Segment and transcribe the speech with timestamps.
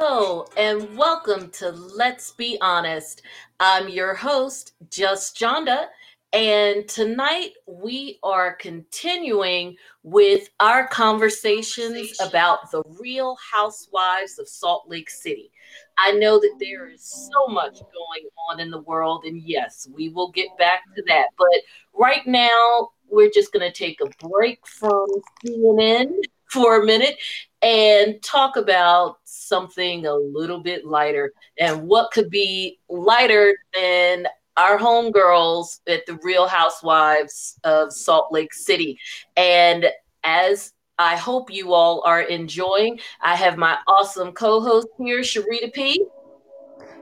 [0.00, 3.22] Hello, and welcome to Let's Be Honest.
[3.58, 5.86] I'm your host, Just Jonda,
[6.32, 9.74] and tonight we are continuing
[10.04, 15.50] with our conversations about the real housewives of Salt Lake City.
[15.98, 20.10] I know that there is so much going on in the world, and yes, we
[20.10, 21.26] will get back to that.
[21.36, 21.60] But
[21.92, 25.08] right now, we're just going to take a break from
[25.44, 26.12] CNN
[26.50, 27.16] for a minute
[27.62, 31.32] and talk about something a little bit lighter.
[31.58, 38.54] And what could be lighter than our homegirls at the Real Housewives of Salt Lake
[38.54, 38.98] City?
[39.36, 39.86] And
[40.24, 45.72] as I hope you all are enjoying, I have my awesome co host here, Sharita
[45.72, 46.04] P.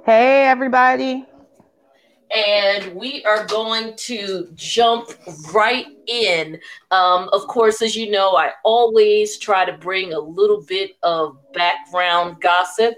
[0.04, 1.26] Hey, everybody
[2.34, 5.10] and we are going to jump
[5.52, 6.59] right in.
[6.90, 11.38] Um, of course, as you know, I always try to bring a little bit of
[11.52, 12.95] background gossip.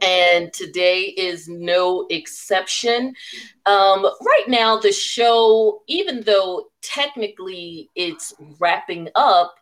[0.00, 3.14] And today is no exception.
[3.66, 9.56] Um, right now, the show, even though technically it's wrapping up,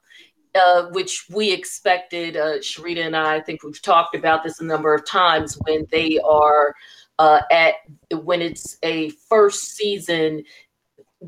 [0.54, 4.64] uh, which we expected, uh, Sharita and I, I think we've talked about this a
[4.64, 6.74] number of times when they are
[7.18, 7.74] uh, at
[8.22, 10.44] when it's a first season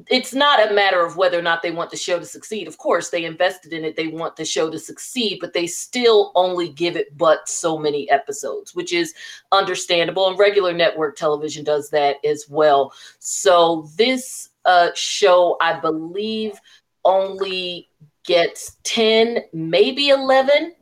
[0.08, 2.68] it's not a matter of whether or not they want the show to succeed.
[2.68, 6.30] Of course, they invested in it, they want the show to succeed, but they still
[6.34, 9.14] only give it but so many episodes, which is
[9.50, 10.28] understandable.
[10.28, 12.92] And regular network television does that as well.
[13.18, 16.60] So this uh, show, I believe,
[17.04, 17.88] only
[18.24, 20.74] gets 10, maybe 11.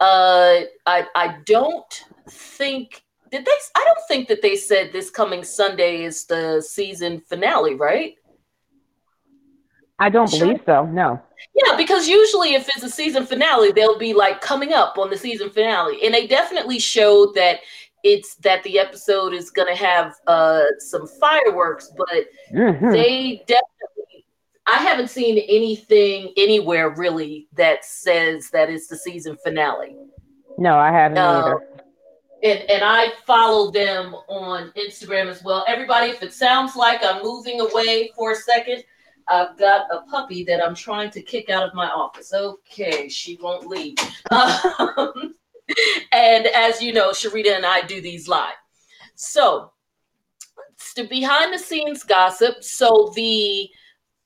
[0.00, 5.42] Uh, I, I don't think did they i don't think that they said this coming
[5.44, 8.14] sunday is the season finale right?
[9.98, 10.40] I don't sure.
[10.40, 11.22] believe so no.
[11.54, 15.16] Yeah because usually if it's a season finale they'll be like coming up on the
[15.16, 16.04] season finale.
[16.04, 17.60] And they definitely showed that
[18.02, 22.90] it's that the episode is going to have uh some fireworks but mm-hmm.
[22.90, 24.26] they definitely
[24.66, 29.96] i haven't seen anything anywhere really that says that it's the season finale.
[30.58, 31.75] No i haven't uh, either
[32.42, 35.64] and, and I follow them on Instagram as well.
[35.66, 38.84] Everybody, if it sounds like I'm moving away for a second,
[39.28, 42.32] I've got a puppy that I'm trying to kick out of my office.
[42.32, 43.96] Okay, she won't leave.
[44.98, 45.34] Um,
[46.12, 48.54] and as you know, Sharita and I do these live.
[49.16, 49.72] So,
[50.72, 52.62] it's the behind the scenes gossip.
[52.62, 53.68] So the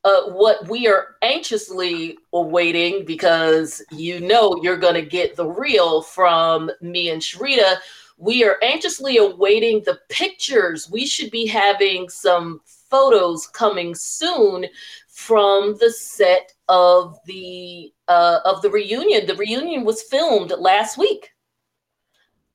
[0.04, 6.02] uh, what we are anxiously awaiting because you know you're going to get the real
[6.02, 7.78] from me and Sharita
[8.20, 10.90] we are anxiously awaiting the pictures.
[10.90, 14.66] We should be having some photos coming soon
[15.08, 19.26] from the set of the uh, of the reunion.
[19.26, 21.29] The reunion was filmed last week.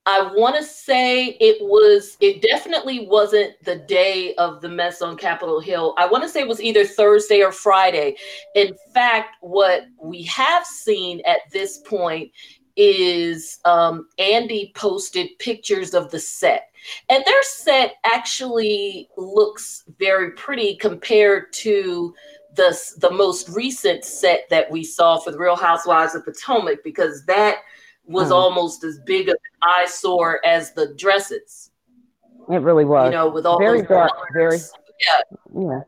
[0.07, 5.17] I want to say it was, it definitely wasn't the day of the mess on
[5.17, 5.95] Capitol Hill.
[5.97, 8.15] I want to say it was either Thursday or Friday.
[8.53, 12.31] In fact, what we have seen at this point
[12.75, 16.69] is um, Andy posted pictures of the set.
[17.09, 22.13] And their set actually looks very pretty compared to
[22.53, 27.25] the, the most recent set that we saw for the Real Housewives of Potomac, because
[27.25, 27.57] that
[28.07, 28.35] was mm.
[28.35, 31.71] almost as big of an eyesore as the dresses.
[32.49, 33.11] It really was.
[33.11, 35.79] You know, with all very dark, very yeah, yeah.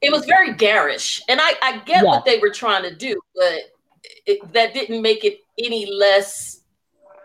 [0.00, 2.10] It was very garish, and I I get yeah.
[2.10, 3.62] what they were trying to do, but
[4.26, 6.60] it, that didn't make it any less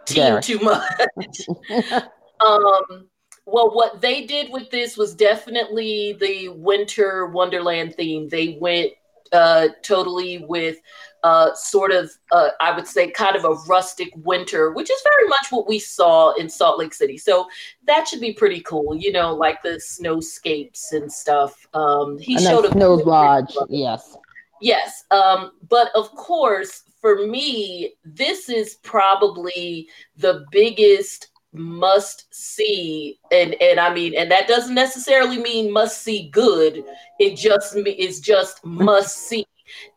[0.05, 1.41] teen too much.
[2.45, 3.09] um,
[3.45, 8.29] well, what they did with this was definitely the winter wonderland theme.
[8.29, 8.91] They went
[9.31, 10.77] uh, totally with
[11.23, 15.27] uh, sort of, uh, I would say, kind of a rustic winter, which is very
[15.27, 17.17] much what we saw in Salt Lake City.
[17.17, 17.47] So
[17.85, 21.67] that should be pretty cool, you know, like the snowscapes and stuff.
[21.73, 24.17] Um, Andy showed a Snow Lodge, yes.
[24.61, 25.05] Yes.
[25.11, 33.77] Um, but of course, for me, this is probably the biggest must see and and
[33.77, 36.81] i mean and that doesn't necessarily mean must see good
[37.19, 39.45] it just is just must see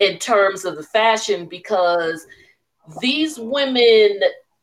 [0.00, 2.26] in terms of the fashion because
[3.00, 4.20] these women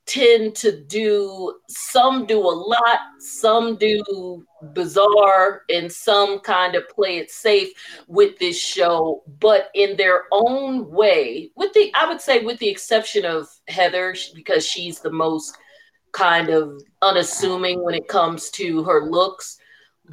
[0.07, 4.43] tend to do some do a lot some do
[4.73, 7.69] bizarre and some kind of play it safe
[8.07, 12.67] with this show but in their own way with the i would say with the
[12.67, 15.55] exception of heather because she's the most
[16.13, 19.59] kind of unassuming when it comes to her looks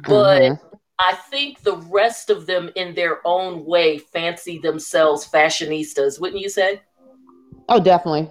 [0.03, 0.68] but mm-hmm.
[0.99, 6.49] I think the rest of them in their own way fancy themselves fashionistas wouldn't you
[6.49, 6.81] say
[7.69, 8.29] oh definitely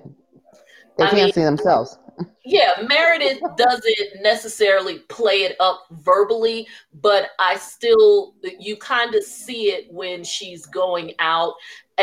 [0.98, 1.96] they I fancy mean, themselves.
[2.44, 6.66] yeah, Meredith doesn't necessarily play it up verbally,
[7.00, 11.54] but I still you kind of see it when she's going out,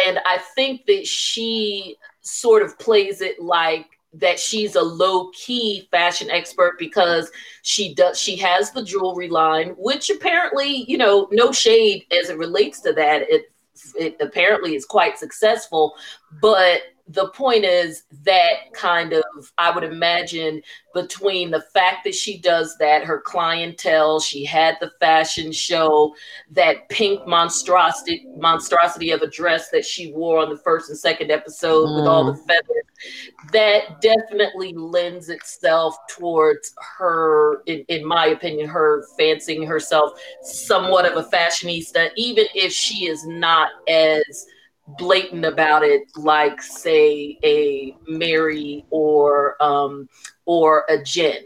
[0.06, 5.88] and I think that she sort of plays it like that she's a low key
[5.92, 7.32] fashion expert because
[7.62, 12.38] she does she has the jewelry line which apparently you know no shade as it
[12.38, 13.24] relates to that.
[13.30, 13.52] It
[14.00, 15.96] it apparently is quite successful
[16.42, 19.24] but the point is that kind of
[19.60, 20.62] i would imagine
[20.94, 26.16] between the fact that she does that her clientele she had the fashion show
[26.50, 31.30] that pink monstrosity monstrosity of a dress that she wore on the first and second
[31.30, 31.96] episode mm.
[31.98, 32.48] with all the mm.
[32.48, 32.84] feathers
[33.52, 41.24] that definitely lends itself towards her in, in my opinion her fancying herself somewhat of
[41.24, 44.48] a fashionista even if she is not as
[44.88, 50.08] blatant about it like say a Mary or um
[50.46, 51.44] or a Jen.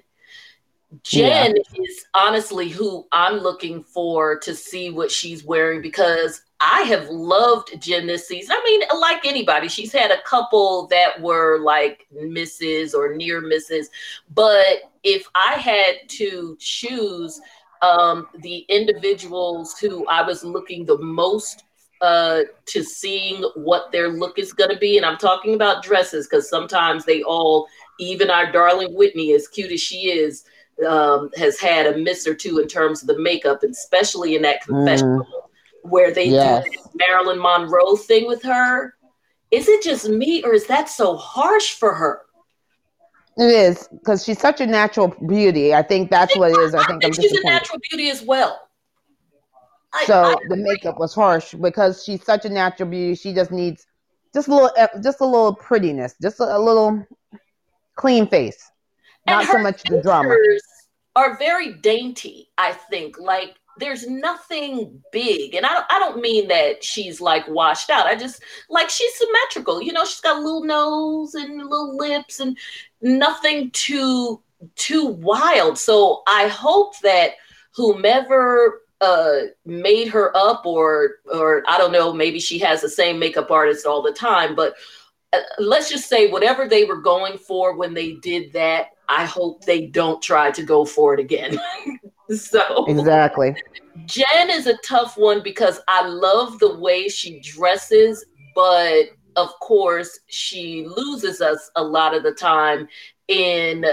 [1.03, 1.83] Jen yeah.
[1.83, 7.79] is honestly who I'm looking for to see what she's wearing because I have loved
[7.81, 8.55] Jen this season.
[8.57, 13.89] I mean, like anybody, she's had a couple that were like misses or near misses.
[14.33, 17.39] But if I had to choose
[17.81, 21.63] um, the individuals who I was looking the most
[22.01, 24.97] uh, to seeing what their look is going to be.
[24.97, 27.67] And I'm talking about dresses because sometimes they all,
[27.99, 30.45] even our darling Whitney, as cute as she is,
[30.87, 34.41] um, has had a miss or two in terms of the makeup, and especially in
[34.43, 35.89] that confessional mm.
[35.89, 36.63] where they yes.
[36.63, 38.95] do Marilyn Monroe thing with her.
[39.51, 42.21] Is it just me, or is that so harsh for her?
[43.37, 45.73] It is because she's such a natural beauty.
[45.73, 46.73] I think that's what it is.
[46.73, 48.68] I think, I think she's a natural beauty as well
[50.05, 53.15] so I, the makeup was harsh because she's such a natural beauty.
[53.15, 53.85] She just needs
[54.33, 57.05] just a little, eh, just a little prettiness, just a, a little
[57.95, 58.71] clean face,
[59.25, 60.35] not so much the drama.
[61.15, 62.49] Are very dainty.
[62.57, 67.47] I think like there's nothing big, and I don't, I don't mean that she's like
[67.47, 68.05] washed out.
[68.05, 69.81] I just like she's symmetrical.
[69.81, 72.57] You know, she's got a little nose and little lips, and
[73.01, 74.41] nothing too
[74.75, 75.77] too wild.
[75.77, 77.31] So I hope that
[77.73, 83.19] whomever uh made her up or or I don't know maybe she has the same
[83.19, 84.75] makeup artist all the time but
[85.31, 89.65] uh, let's just say whatever they were going for when they did that I hope
[89.65, 91.59] they don't try to go for it again.
[92.31, 93.55] So exactly.
[94.05, 98.23] Jen is a tough one because I love the way she dresses
[98.53, 99.05] but
[99.35, 102.87] of course she loses us a lot of the time
[103.29, 103.85] in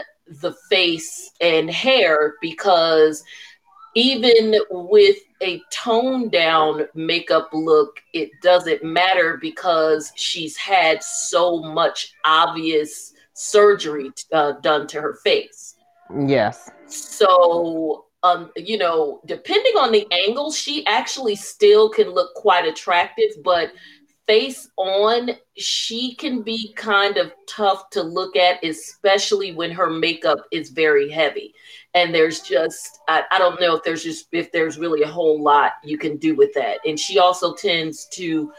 [0.42, 3.22] the face and hair because
[3.96, 12.12] even with a toned down makeup look, it doesn't matter because she's had so much
[12.26, 15.76] obvious surgery uh, done to her face.
[16.26, 16.70] Yes.
[16.86, 23.30] So, um, you know, depending on the angle, she actually still can look quite attractive,
[23.42, 23.72] but
[24.26, 30.38] face on, she can be kind of tough to look at, especially when her makeup
[30.52, 31.54] is very heavy.
[31.96, 35.42] And there's just, I, I, don't know if there's just, if there's really a whole
[35.42, 36.78] lot you can do with that.
[36.84, 38.52] And she also tends to,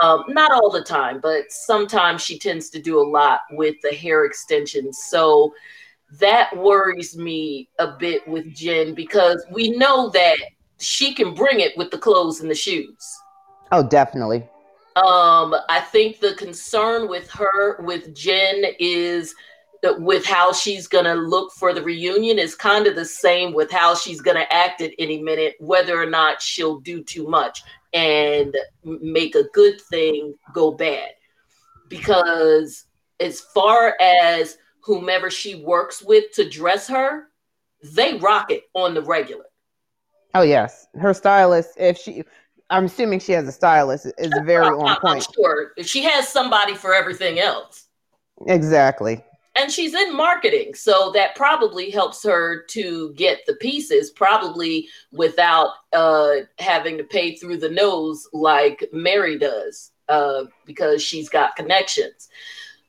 [0.00, 3.92] um, not all the time, but sometimes she tends to do a lot with the
[3.92, 5.02] hair extensions.
[5.02, 5.52] So
[6.20, 10.38] that worries me a bit with Jen because we know that
[10.78, 13.18] she can bring it with the clothes and the shoes.
[13.72, 14.46] Oh, definitely.
[14.94, 19.34] Um, I think the concern with her, with Jen, is
[19.84, 23.52] that with how she's going to look for the reunion is kind of the same
[23.52, 27.28] with how she's going to act at any minute, whether or not she'll do too
[27.28, 27.62] much
[27.92, 31.10] and make a good thing go bad.
[31.88, 32.86] Because
[33.20, 37.28] as far as whomever she works with to dress her,
[37.82, 39.44] they rock it on the regular.
[40.34, 41.72] Oh yes, her stylist.
[41.76, 42.24] If she
[42.70, 44.06] I'm assuming she has a stylist.
[44.16, 45.04] Is very on point.
[45.04, 47.86] I'm sure she has somebody for everything else.
[48.46, 49.22] Exactly.
[49.56, 55.70] And she's in marketing, so that probably helps her to get the pieces, probably without
[55.92, 62.28] uh, having to pay through the nose like Mary does, uh, because she's got connections.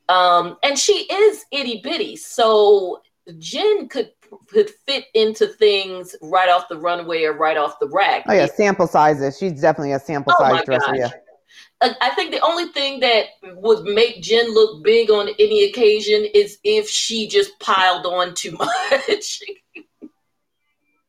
[0.10, 3.02] Um, and she is itty bitty, so
[3.38, 4.12] Jen could
[4.48, 8.24] could fit into things right off the runway or right off the rack.
[8.28, 9.38] Oh yeah, sample sizes.
[9.38, 10.96] She's definitely a sample oh size dresser.
[10.96, 11.10] Yeah.
[11.82, 13.26] I think the only thing that
[13.58, 18.52] would make Jen look big on any occasion is if she just piled on too
[18.92, 19.42] much.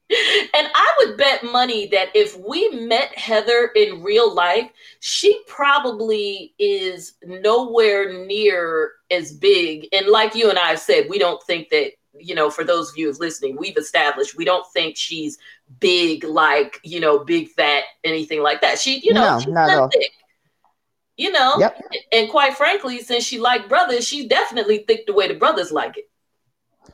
[0.09, 4.71] And I would bet money that if we met Heather in real life,
[5.01, 9.89] she probably is nowhere near as big.
[9.93, 12.91] And like you and I have said, we don't think that, you know, for those
[12.91, 15.39] of you listening, we've established we don't think she's
[15.81, 18.79] big, like, you know, big fat, anything like that.
[18.79, 19.89] She, you know, No, she's not not all.
[19.89, 20.13] thick.
[21.17, 21.81] You know, Yep.
[22.13, 25.97] and quite frankly, since she liked brothers, she definitely thick the way the brothers like
[25.97, 26.11] it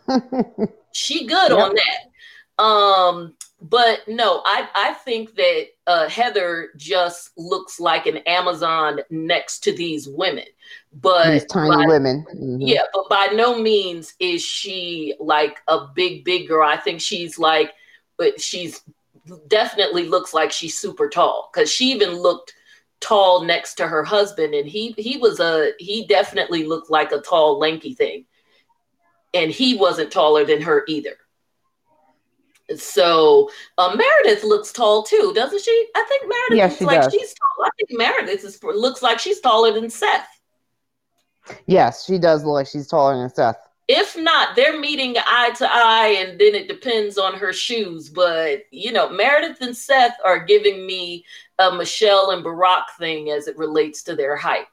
[0.93, 1.59] she good Yep.
[1.59, 2.63] on that.
[2.63, 9.61] Um, but no, I I think that uh, Heather just looks like an Amazon next
[9.65, 10.45] to these women,
[10.93, 12.25] but These tiny by- women.
[12.35, 12.59] Mhm.
[12.61, 16.67] yeah, but by no means is she like a big big girl.
[16.69, 17.73] I think she's like,
[18.19, 18.83] but she's
[19.49, 22.55] definitely looks like she's super tall because she even looked
[23.03, 27.21] tall next to her husband, and he he was a he definitely looked like a
[27.21, 28.25] tall lanky thing,
[29.35, 31.17] and he wasn't taller than her either.
[32.77, 35.87] So uh, Meredith looks tall too, doesn't she?
[35.95, 37.13] I think Meredith looks she like does.
[37.13, 37.67] she's tall.
[37.67, 40.29] I think Meredith is, looks like she's taller than Seth.
[41.67, 43.59] Yes, she does look like she's taller than Seth.
[43.95, 48.09] If not, they're meeting eye to eye, and then it depends on her shoes.
[48.09, 51.27] But you know, Meredith and Seth are giving me
[51.59, 54.67] a Michelle and Barack thing as it relates to their height.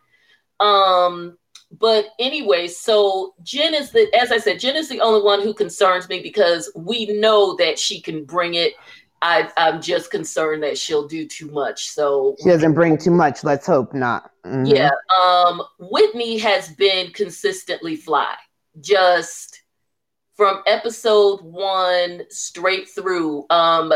[0.61, 1.38] Um,
[1.79, 5.53] but anyway, so Jen is the, as I said, Jen is the only one who
[5.53, 8.73] concerns me because we know that she can bring it.
[9.21, 11.89] I, I'm just concerned that she'll do too much.
[11.89, 13.43] So She doesn't bring too much.
[13.43, 14.31] Let's hope not.
[14.45, 14.73] Mhm.
[14.73, 14.91] yeah.
[15.21, 18.33] Um, Whitney has been consistently fly.
[18.79, 19.62] Just
[20.39, 23.45] from episode one straight through.
[23.50, 23.91] Um,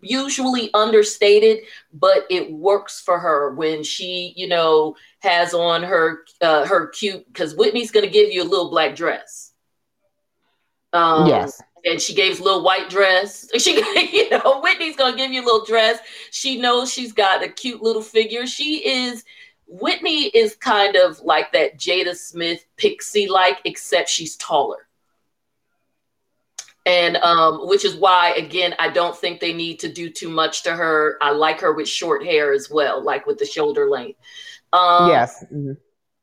[0.00, 1.58] usually understated,
[1.92, 7.26] but it works for her when she, you know, has on her uh, her cute
[7.26, 9.52] because Whitney's gonna give you a little black dress.
[10.94, 11.60] Um, yes.
[11.84, 13.46] and she gave a little white dress.
[13.58, 13.74] She,
[14.10, 15.98] you know, Whitney's gonna give you a little dress.
[16.30, 18.46] She knows she's got a cute little figure.
[18.46, 19.22] She is.
[19.66, 24.86] Whitney is kind of like that Jada Smith pixie like, except she's taller.
[26.86, 30.62] And um, which is why, again, I don't think they need to do too much
[30.64, 31.16] to her.
[31.22, 34.18] I like her with short hair as well, like with the shoulder length.
[34.72, 35.44] Um, yes.
[35.52, 35.78] Mhm.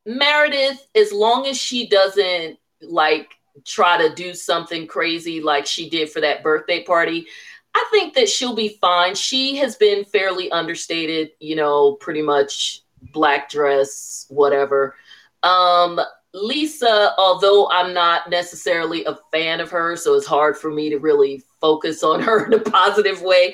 [0.05, 3.31] Meredith, as long as she doesn't like
[3.65, 7.27] try to do something crazy like she did for that birthday party,
[7.73, 9.15] I think that she'll be fine.
[9.15, 12.81] She has been fairly understated, you know, pretty much
[13.13, 14.95] black dress, whatever.
[15.43, 15.99] Um,
[16.33, 20.97] Lisa, although I'm not necessarily a fan of her, so it's hard for me to
[20.97, 23.49] really focus on her in a positive way.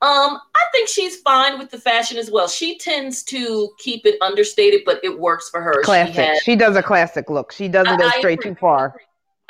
[0.00, 2.48] Um, I think she's fine with the fashion as well.
[2.48, 5.82] She tends to keep it understated, but it works for her.
[5.82, 6.30] Classic.
[6.36, 7.52] She She does a classic look.
[7.52, 8.52] She doesn't go straight agree.
[8.52, 8.96] too far.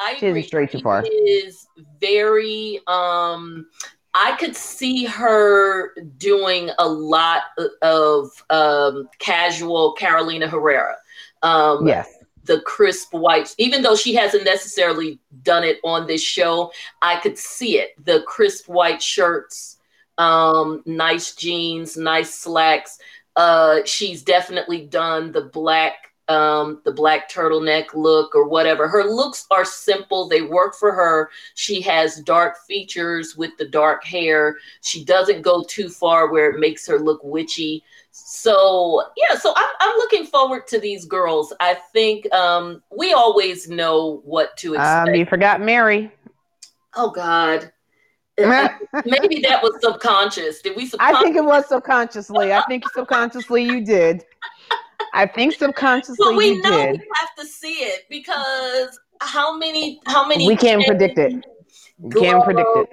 [0.00, 0.42] I She isn't agree.
[0.42, 1.04] straight too She far.
[1.06, 1.66] Is
[2.00, 2.80] very.
[2.88, 3.68] Um,
[4.14, 7.42] I could see her doing a lot
[7.80, 10.96] of um, casual Carolina Herrera.
[11.42, 12.08] Um, Yes.
[12.44, 17.38] the crisp whites, even though she hasn't necessarily done it on this show, I could
[17.38, 17.92] see it.
[18.04, 19.78] The crisp white shirts,
[20.18, 22.98] um, nice jeans, nice slacks.
[23.34, 28.88] Uh, she's definitely done the black, um, the black turtleneck look or whatever.
[28.88, 31.30] Her looks are simple; they work for her.
[31.54, 34.56] She has dark features with the dark hair.
[34.80, 39.70] She doesn't go too far where it makes her look witchy so yeah so I'm,
[39.80, 45.08] I'm looking forward to these girls i think um we always know what to expect
[45.08, 46.12] Um, you forgot Mary.
[46.94, 47.72] oh god
[48.38, 51.16] maybe that was subconscious did we subconscious?
[51.16, 52.52] I think it was subconsciously.
[52.52, 54.24] I think subconsciously you did.
[55.12, 57.00] I think subconsciously but we know did.
[57.00, 61.44] we have to see it because how many how many We can't predict it.
[61.98, 62.88] We can't predict it.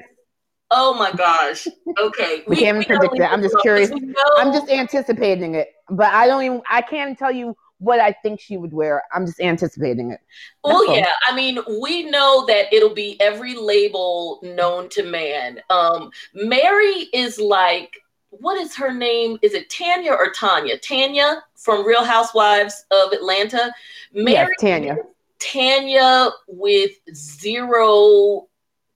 [0.72, 1.68] oh my gosh
[2.00, 3.32] okay We can't predict only it.
[3.32, 3.90] I'm just curious.
[3.90, 6.62] we I'm just anticipating it, but I don't even.
[6.70, 9.04] I can't tell you what I think she would wear.
[9.14, 10.20] I'm just anticipating it.
[10.64, 11.12] Well, That's yeah.
[11.28, 15.60] I mean, we know that it'll be every label known to man.
[15.70, 17.92] Um, Mary is like,
[18.30, 19.38] what is her name?
[19.42, 20.78] Is it Tanya or Tanya?
[20.78, 23.74] Tanya from Real Housewives of Atlanta.
[24.14, 24.98] Mary, Yes, Tanya.
[25.40, 28.48] Tanya with zero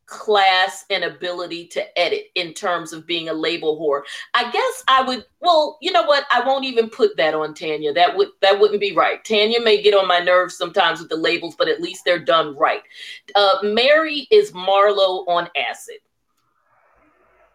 [0.06, 4.04] class and ability to edit in terms of being a label whore.
[4.36, 6.26] I guess I would well, you know what?
[6.32, 7.94] I won't even put that on Tanya.
[7.94, 9.24] That would that wouldn't be right.
[9.24, 12.56] Tanya may get on my nerves sometimes with the labels, but at least they're done
[12.56, 12.82] right.
[13.34, 15.98] Uh, Mary is Marlo on acid.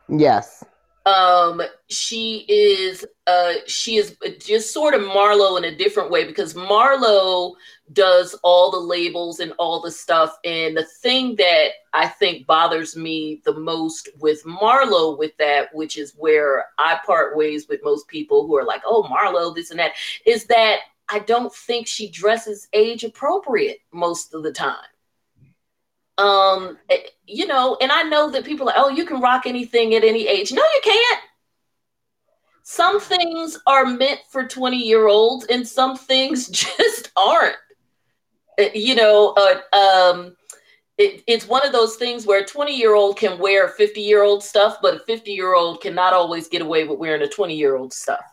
[0.09, 0.65] Yes.
[1.09, 6.53] Um, she is uh she is just sort of Marlo in a different way because
[6.53, 7.55] Marlo
[7.95, 10.37] does all the labels and all the stuff.
[10.45, 15.97] And the thing that I think bothers me the most with Marlo with that, which
[15.97, 19.81] is where I part ways with most people who are like, oh, Marlo, this and
[19.81, 19.93] that,
[20.27, 24.77] is that I don't think she dresses age appropriate most of the time.
[26.19, 29.95] Um, eh, you know, and I know that people are, oh, you can rock anything
[29.95, 30.53] at any age.
[30.53, 31.21] No, you can't.
[32.65, 37.57] Some things are meant for 20 year olds and some things just aren't.
[38.59, 40.37] Eh, you know, uh, um,
[40.99, 44.23] it, it's one of those things where a 20 year old can wear 50 year
[44.23, 47.57] old stuff, but a 50 year old cannot always get away with wearing a 20
[47.57, 48.25] year old stuff.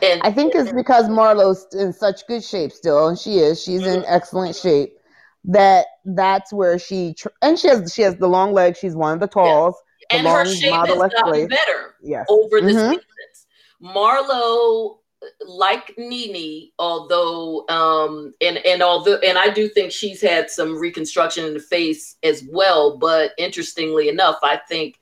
[0.00, 3.62] And I think it's because Marlo's in such good shape still, and she is.
[3.62, 4.00] She's mm-hmm.
[4.00, 4.96] in excellent shape.
[5.44, 8.78] That that's where she tr- and she has she has the long legs.
[8.78, 9.74] She's one of the talls.
[10.10, 10.18] Yeah.
[10.18, 12.26] And her shape has gotten better yes.
[12.28, 12.90] over the mm-hmm.
[12.90, 13.46] seasons.
[13.82, 14.98] Marlo,
[15.46, 21.44] like Nene, although um and and although and I do think she's had some reconstruction
[21.44, 22.96] in the face as well.
[22.96, 24.98] But interestingly enough, I think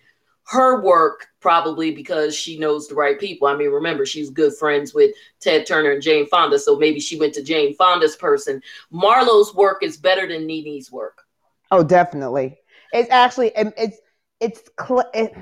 [0.46, 3.48] her work probably because she knows the right people.
[3.48, 7.18] I mean, remember, she's good friends with Ted Turner and Jane Fonda, so maybe she
[7.18, 8.62] went to Jane Fonda's person.
[8.90, 11.22] Marlo's work is better than Nene's work.
[11.70, 12.58] Oh, definitely.
[12.92, 14.00] It's actually it's
[14.40, 14.70] it's
[15.14, 15.32] it,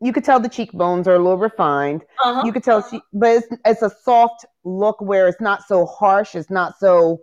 [0.00, 2.04] you could tell the cheekbones are a little refined.
[2.24, 2.42] Uh-huh.
[2.44, 6.34] You could tell she, but it's it's a soft look where it's not so harsh.
[6.34, 7.22] It's not so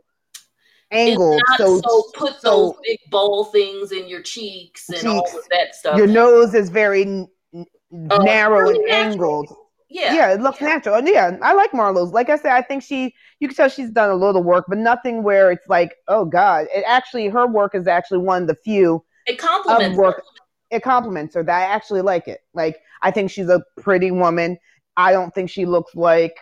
[0.91, 1.41] angled.
[1.57, 5.05] so, so put so, those big bowl things in your cheeks and cheeks.
[5.05, 5.97] all of that stuff.
[5.97, 7.63] Your nose is very uh,
[8.23, 9.41] narrow really and natural.
[9.41, 9.57] angled.
[9.89, 10.13] Yeah.
[10.13, 10.67] Yeah, it looks yeah.
[10.67, 10.95] natural.
[10.95, 12.11] And yeah, I like Marlo's.
[12.11, 14.77] Like I said, I think she you can tell she's done a little work, but
[14.77, 16.67] nothing where it's like, oh God.
[16.73, 20.17] It actually her work is actually one of the few it complements work.
[20.17, 20.23] Her.
[20.71, 22.41] It compliments her that I actually like it.
[22.53, 24.57] Like I think she's a pretty woman.
[24.97, 26.35] I don't think she looks like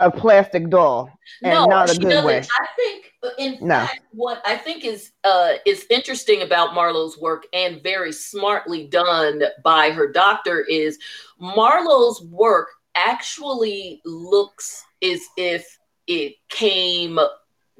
[0.00, 1.10] a plastic doll
[1.42, 2.38] and no, not a good way.
[2.38, 3.80] I think in no.
[3.80, 9.42] fact what I think is uh is interesting about Marlo's work and very smartly done
[9.64, 10.98] by her doctor is
[11.38, 17.18] Marlo's work actually looks as if it came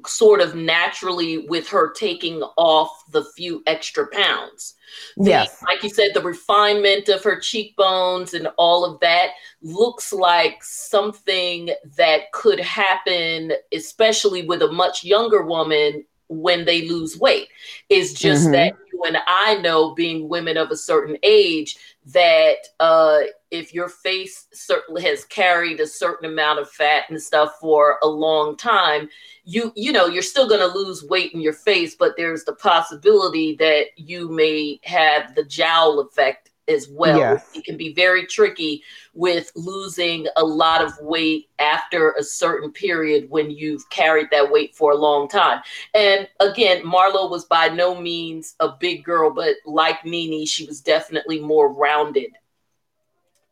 [0.05, 4.75] sort of naturally with her taking off the few extra pounds.
[5.17, 5.63] The, yes.
[5.63, 9.31] Like you said, the refinement of her cheekbones and all of that
[9.61, 17.17] looks like something that could happen, especially with a much younger woman when they lose
[17.17, 17.47] weight.
[17.89, 18.53] It's just mm-hmm.
[18.53, 23.19] that you and I know, being women of a certain age, that uh,
[23.51, 28.07] if your face certainly has carried a certain amount of fat and stuff for a
[28.07, 29.09] long time,
[29.43, 32.55] you you know you're still going to lose weight in your face, but there's the
[32.55, 37.17] possibility that you may have the jowl effect as well.
[37.17, 37.49] Yes.
[37.55, 38.83] It can be very tricky
[39.13, 44.75] with losing a lot of weight after a certain period when you've carried that weight
[44.75, 45.61] for a long time.
[45.93, 50.81] And again, Marlo was by no means a big girl, but like Nene, she was
[50.81, 52.31] definitely more rounded.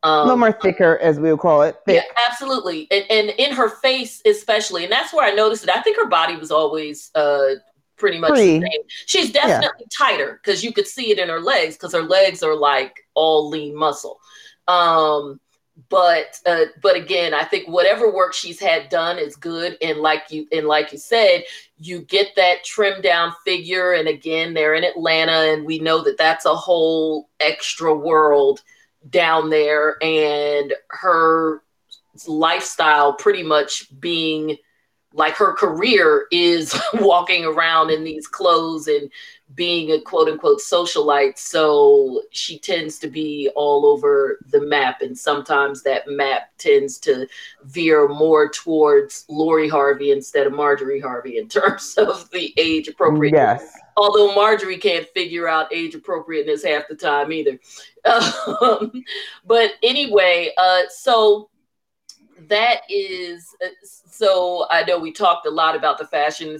[0.06, 1.76] Um, a little more thicker, as we would call it.
[1.84, 1.96] Thick.
[1.96, 2.86] Yeah, absolutely.
[2.92, 4.84] And, and in her face, especially.
[4.84, 5.70] And that's where I noticed it.
[5.76, 7.54] I think her body was always uh,
[7.96, 8.60] pretty much Pretty.
[8.60, 8.80] the same.
[9.06, 10.06] She's definitely yeah.
[10.06, 13.48] tighter because you could see it in her legs because her legs are like all
[13.48, 14.20] lean muscle.
[14.68, 15.40] Um,
[15.88, 19.76] but uh, but again, I think whatever work she's had done is good.
[19.82, 21.42] And like you and like you said,
[21.78, 23.92] you get that trimmed down figure.
[23.92, 28.62] And again, they're in Atlanta, and we know that that's a whole extra world
[29.10, 30.02] down there.
[30.02, 31.62] And her
[32.26, 34.56] lifestyle pretty much being
[35.12, 39.10] like her career is walking around in these clothes and
[39.54, 41.38] being a quote unquote socialite.
[41.38, 45.02] So she tends to be all over the map.
[45.02, 47.26] And sometimes that map tends to
[47.64, 53.34] veer more towards Lori Harvey instead of Marjorie Harvey in terms of the age appropriate.
[53.34, 53.72] Yes.
[53.96, 57.58] Although Marjorie can't figure out age appropriateness half the time either.
[58.62, 59.02] Um,
[59.44, 61.50] but anyway, uh, so
[62.48, 66.56] that is uh, so i know we talked a lot about the fashion.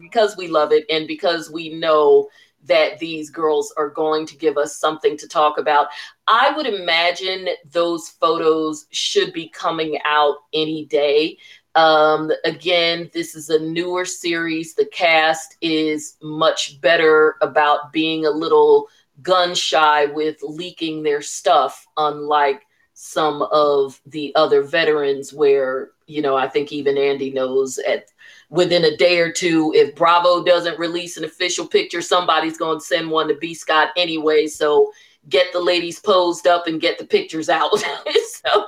[0.00, 2.28] Because we love it and because we know
[2.66, 5.88] that these girls are going to give us something to talk about.
[6.26, 11.36] I would imagine those photos should be coming out any day.
[11.74, 14.74] Um, again this is a newer series.
[14.74, 18.88] The cast is much better about being a little
[19.22, 22.66] gun shy with leaking their stuff unlike
[23.06, 28.06] some of the other veterans where you know i think even andy knows at
[28.48, 32.84] within a day or two if bravo doesn't release an official picture somebody's going to
[32.84, 34.90] send one to b scott anyway so
[35.28, 37.70] get the ladies posed up and get the pictures out.
[38.26, 38.66] so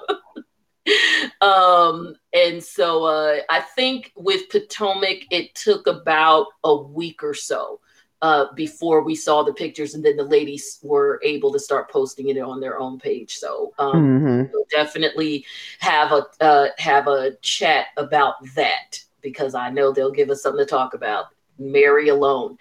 [1.40, 7.81] um and so uh i think with potomac it took about a week or so
[8.22, 12.29] uh before we saw the pictures and then the ladies were able to start posting
[12.29, 14.52] it on their own page so um mm-hmm.
[14.52, 15.44] we'll definitely
[15.79, 20.64] have a uh have a chat about that because i know they'll give us something
[20.64, 21.26] to talk about
[21.59, 22.57] mary alone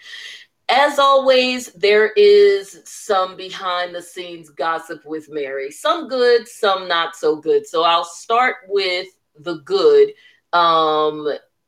[0.67, 5.69] as always, there is some behind the scenes gossip with Mary.
[5.69, 7.67] Some good, some not so good.
[7.67, 10.13] So I'll start with the good
[10.53, 11.27] um,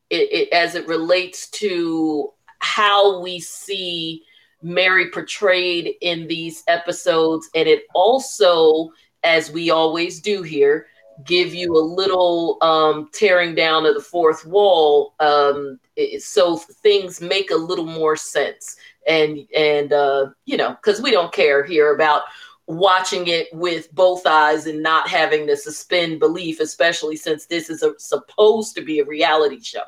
[0.10, 4.24] it, it, as it relates to how we see
[4.62, 7.50] Mary portrayed in these episodes.
[7.56, 8.92] And it also,
[9.24, 10.88] as we always do here,
[11.26, 15.14] give you a little um, tearing down of the fourth wall.
[15.20, 18.78] Um, it, so things make a little more sense.
[19.08, 22.24] And and uh, you know because we don't care here about
[22.68, 27.82] watching it with both eyes and not having to suspend belief especially since this is
[27.82, 29.84] a, supposed to be a reality show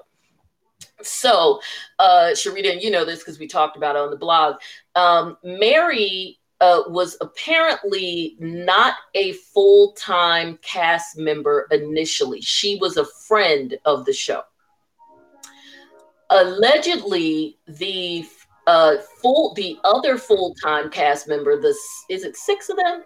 [1.01, 1.59] so
[1.99, 4.55] uh sharita and you know this because we talked about it on the blog
[4.95, 12.41] um mary uh, was apparently not a full time cast member initially.
[12.41, 14.41] She was a friend of the show.
[16.29, 18.25] Allegedly, the
[18.67, 21.75] uh, full the other full time cast member, the
[22.09, 23.03] is it six of them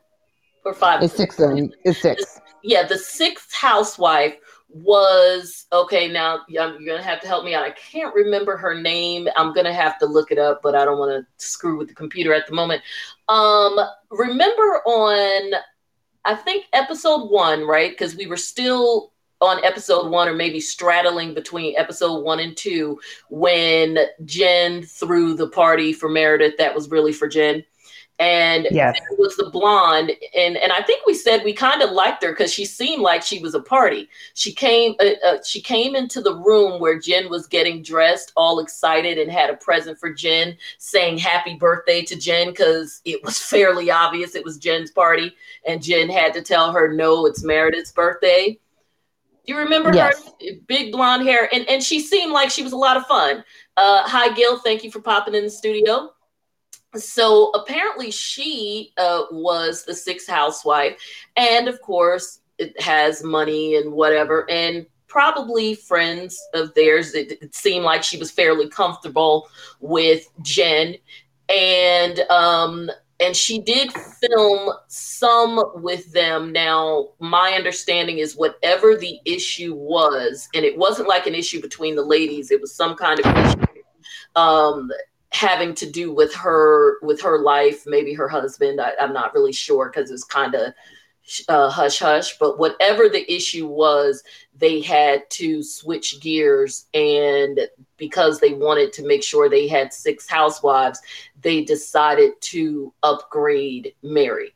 [0.66, 1.04] or five?
[1.04, 1.72] It's six of them.
[1.86, 2.40] It's six.
[2.64, 4.36] Yeah, the sixth housewife
[4.74, 6.08] was okay.
[6.08, 7.64] Now you're gonna have to help me out.
[7.64, 9.28] I can't remember her name.
[9.36, 11.94] I'm gonna have to look it up, but I don't want to screw with the
[11.94, 12.82] computer at the moment.
[13.30, 15.54] Um, remember on,
[16.26, 17.92] I think episode one, right?
[17.92, 23.00] Because we were still on episode one, or maybe straddling between episode one and two,
[23.30, 26.58] when Jen threw the party for Meredith.
[26.58, 27.64] That was really for Jen
[28.20, 28.96] and yes.
[28.98, 32.32] it was the blonde and and I think we said we kind of liked her
[32.32, 34.08] because she seemed like she was a party.
[34.36, 38.60] She came uh, uh, she came into the room where Jen was getting dressed, all
[38.60, 43.40] excited, and had a present for Jen, saying happy birthday to Jen because it was
[43.50, 45.34] fairly obvious it was Jen's party,
[45.66, 48.60] and Jen had to tell her no, it's Meredith's birthday.
[49.46, 50.24] You remember yes.
[50.24, 51.50] her big blonde hair?
[51.52, 53.44] And and she seemed like she was a lot of fun.
[53.76, 54.60] Uh, hi, Gil.
[54.60, 56.13] Thank you for popping in the studio
[56.96, 60.98] so apparently she uh, was the sixth housewife
[61.38, 67.54] and of course it has money and whatever and probably friends of theirs it, it
[67.54, 69.48] seemed like she was fairly comfortable
[69.80, 70.96] with jen
[71.50, 76.52] and um and she did film some with them.
[76.52, 81.96] Now my understanding is whatever the issue was and it wasn't like an issue between
[81.96, 83.66] the ladies it was some kind of issue
[84.36, 84.90] um
[85.34, 89.52] having to do with her with her life maybe her husband I, am not really
[89.52, 90.74] sure because it was kind of
[91.50, 94.24] uh, hush hush but whatever the issue was
[94.56, 97.62] they had to switch gears and
[97.98, 101.00] because they wanted to make sure they had six housewives
[101.42, 104.54] they decided to upgrade mary.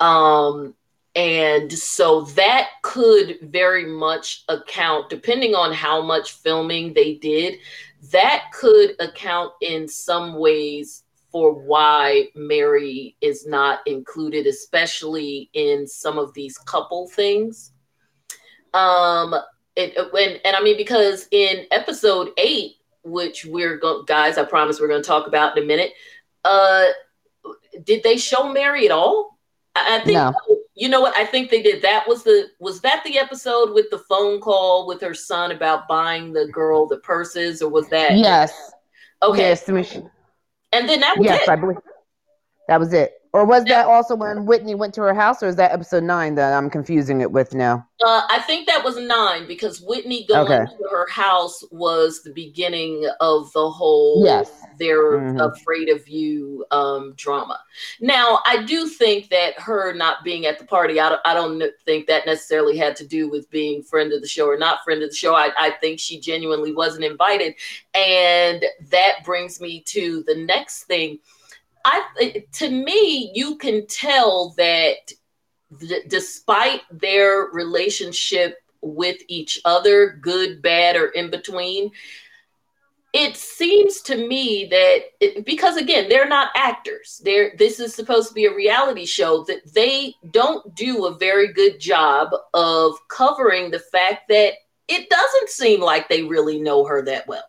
[0.00, 0.74] Um
[1.14, 7.58] and so that could very much account depending on how much filming they did
[8.10, 16.18] that could account in some ways for why Mary is not included, especially in some
[16.18, 17.72] of these couple things.
[18.74, 19.34] Um,
[19.76, 22.72] it, when and I mean because in episode eight,
[23.04, 25.92] which we're going, guys, I promise we're going to talk about in a minute.
[26.44, 26.86] Uh,
[27.84, 29.38] did they show Mary at all?
[29.74, 30.34] I, I think no.
[30.74, 31.16] You know what?
[31.16, 31.82] I think they did.
[31.82, 35.86] That was the was that the episode with the phone call with her son about
[35.86, 38.16] buying the girl the purses, or was that?
[38.16, 38.72] Yes.
[39.22, 39.38] Okay.
[39.38, 39.64] Yes.
[39.64, 40.10] The mission.
[40.72, 41.48] And then that was yes, it.
[41.50, 41.76] I believe
[42.68, 43.12] that was it.
[43.34, 46.34] Or was that also when Whitney went to her house, or is that episode nine
[46.34, 47.86] that I'm confusing it with now?
[48.04, 50.70] Uh, I think that was nine because Whitney going okay.
[50.70, 54.50] to her house was the beginning of the whole yes.
[54.78, 55.40] they're mm-hmm.
[55.40, 57.58] afraid of you um, drama.
[58.00, 61.62] Now, I do think that her not being at the party, I don't, I don't
[61.86, 65.02] think that necessarily had to do with being friend of the show or not friend
[65.02, 65.34] of the show.
[65.34, 67.54] I, I think she genuinely wasn't invited.
[67.94, 71.18] And that brings me to the next thing
[71.84, 75.12] I to me, you can tell that
[75.80, 81.92] th- despite their relationship with each other, good, bad, or in between,
[83.12, 87.20] it seems to me that it, because again they're not actors.
[87.24, 91.52] They're this is supposed to be a reality show that they don't do a very
[91.52, 94.54] good job of covering the fact that
[94.88, 97.44] it doesn't seem like they really know her that well.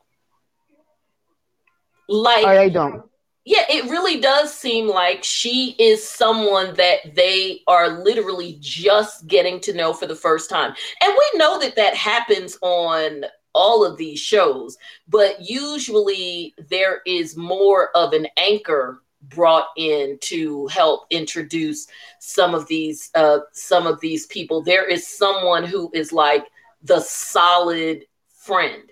[2.10, 3.10] Like they don't
[3.46, 9.60] yeah, it really does seem like she is someone that they are literally just getting
[9.62, 10.74] to know for the first time.
[11.02, 14.78] And we know that that happens on all of these shows,
[15.08, 21.88] but usually there is more of an anchor brought in to help introduce
[22.20, 24.62] some of these uh some of these people.
[24.62, 26.46] There is someone who is like
[26.82, 28.92] the solid friend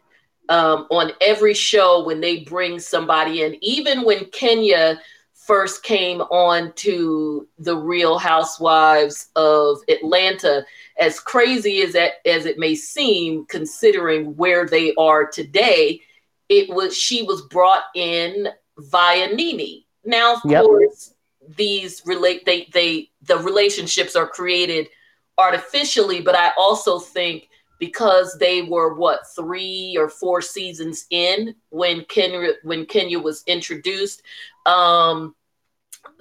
[0.52, 5.00] um, on every show when they bring somebody in, even when Kenya
[5.34, 10.66] first came on to the Real Housewives of Atlanta,
[11.00, 16.02] as crazy as that as it may seem, considering where they are today,
[16.50, 19.84] it was she was brought in via Nene.
[20.04, 20.64] Now, of yep.
[20.64, 21.14] course,
[21.56, 24.90] these relate they they the relationships are created
[25.38, 27.48] artificially, but I also think
[27.82, 34.22] because they were what three or four seasons in when Kenya when Kenya was introduced.
[34.68, 35.36] Um,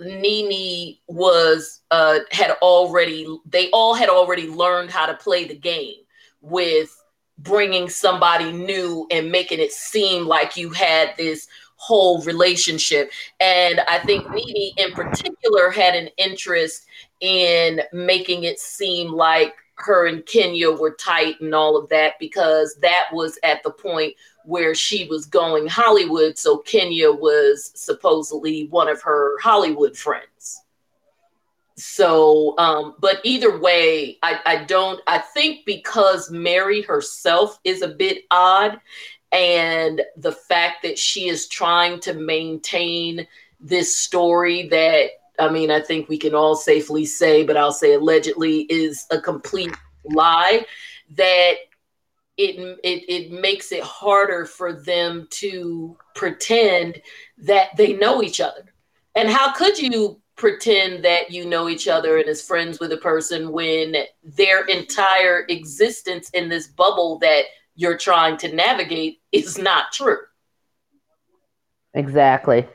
[0.01, 5.97] Nene was uh, had already they all had already learned how to play the game
[6.41, 6.97] with
[7.37, 11.47] bringing somebody new and making it seem like you had this
[11.77, 13.11] whole relationship.
[13.39, 16.87] And I think Nene in particular had an interest
[17.21, 22.77] in making it seem like her and Kenya were tight and all of that because
[22.83, 24.15] that was at the point
[24.45, 26.39] where she was going Hollywood.
[26.39, 30.63] So Kenya was supposedly one of her Hollywood friends.
[31.77, 37.89] So, um, but either way, I, I don't, I think because Mary herself is a
[37.89, 38.79] bit odd
[39.33, 43.27] and the fact that she is trying to maintain
[43.61, 47.95] this story that I mean, I think we can all safely say, but I'll say
[47.95, 49.75] allegedly is a complete
[50.05, 50.67] lie
[51.17, 51.55] that
[52.37, 57.01] it, it it makes it harder for them to pretend
[57.39, 58.73] that they know each other.
[59.15, 62.97] And how could you pretend that you know each other and is friends with a
[62.97, 67.45] person when their entire existence in this bubble that
[67.77, 70.19] you're trying to navigate is not true?
[71.93, 72.67] Exactly.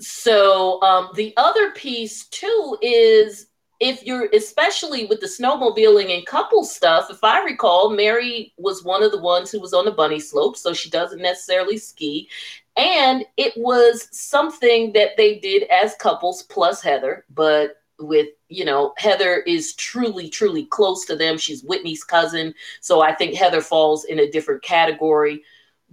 [0.00, 3.46] So um, the other piece too is
[3.80, 9.02] if you're especially with the snowmobiling and couple stuff, if I recall, Mary was one
[9.02, 12.28] of the ones who was on the bunny slope, so she doesn't necessarily ski.
[12.76, 18.92] And it was something that they did as couples plus Heather, but with you know
[18.96, 24.04] heather is truly truly close to them she's whitney's cousin so i think heather falls
[24.04, 25.42] in a different category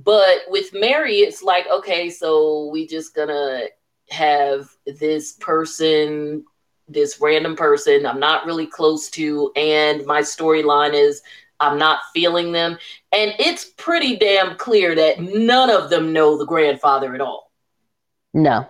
[0.04, 3.64] but with mary it's like okay so we just gonna
[4.10, 6.46] have this person,
[6.88, 11.22] this random person I'm not really close to, and my storyline is
[11.60, 12.78] I'm not feeling them.
[13.12, 17.52] And it's pretty damn clear that none of them know the grandfather at all.
[18.34, 18.68] No.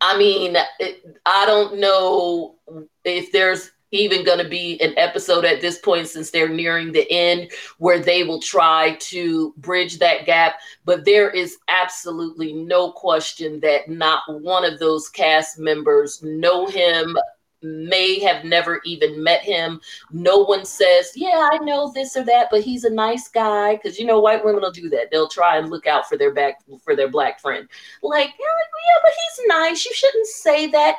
[0.00, 2.56] I mean, it, I don't know
[3.04, 7.10] if there's even going to be an episode at this point since they're nearing the
[7.10, 10.56] end where they will try to bridge that gap.
[10.84, 17.16] But there is absolutely no question that not one of those cast members know him
[17.62, 19.80] may have never even met him.
[20.12, 23.98] No one says yeah i know this or that but he's a nice guy because
[23.98, 25.10] you know white women will do that.
[25.10, 27.68] They'll try and look out for their back for their black friend.
[28.02, 29.84] Like yeah but he's nice.
[29.84, 30.96] You shouldn't say that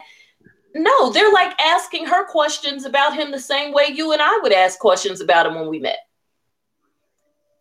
[0.77, 4.53] no, they're like asking her questions about him the same way you and I would
[4.53, 5.99] ask questions about him when we met.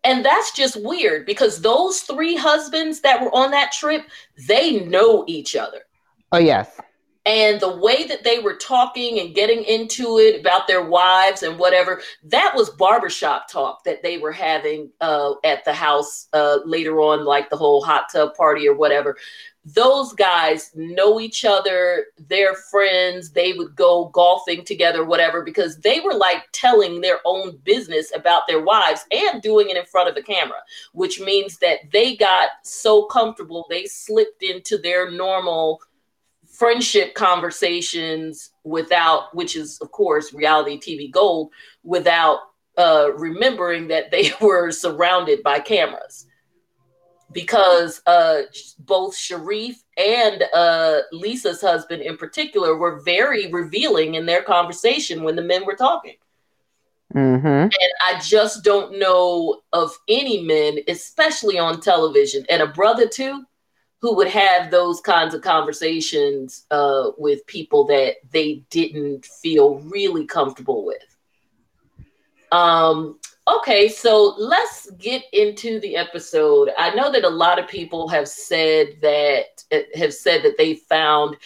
[0.05, 4.02] And that's just weird because those three husbands that were on that trip,
[4.46, 5.81] they know each other.
[6.31, 6.81] Oh, yes.
[7.26, 11.58] And the way that they were talking and getting into it about their wives and
[11.58, 17.00] whatever, that was barbershop talk that they were having uh, at the house uh, later
[17.00, 19.16] on, like the whole hot tub party or whatever.
[19.64, 25.98] Those guys know each other, they're friends, they would go golfing together, whatever, because they
[25.98, 30.14] were like telling their own business about their wives and doing it in front of
[30.14, 30.58] the camera,
[30.92, 35.80] which means that they got so comfortable, they slipped into their normal
[36.56, 41.50] friendship conversations without, which is, of course, reality TV gold,
[41.82, 42.38] without
[42.78, 46.26] uh, remembering that they were surrounded by cameras
[47.32, 48.42] because uh,
[48.78, 55.36] both Sharif and uh, Lisa's husband, in particular, were very revealing in their conversation when
[55.36, 56.16] the men were talking.
[57.14, 57.46] Mm-hmm.
[57.46, 57.72] And
[58.06, 63.44] I just don't know of any men, especially on television, and a brother too,
[64.00, 70.26] who would have those kinds of conversations uh, with people that they didn't feel really
[70.26, 71.02] comfortable with.
[72.52, 76.70] Um, Okay, so let's get into the episode.
[76.76, 79.62] I know that a lot of people have said that
[79.94, 81.37] have said that they found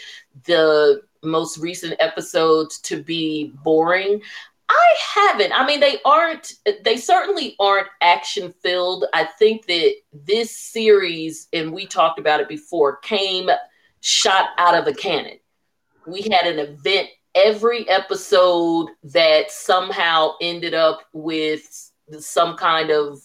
[0.46, 4.22] the most recent episodes to be boring.
[4.72, 5.52] I haven't.
[5.52, 6.52] I mean, they aren't,
[6.84, 9.04] they certainly aren't action filled.
[9.12, 13.50] I think that this series, and we talked about it before, came
[14.00, 15.38] shot out of a cannon.
[16.06, 23.20] We had an event every episode that somehow ended up with some kind of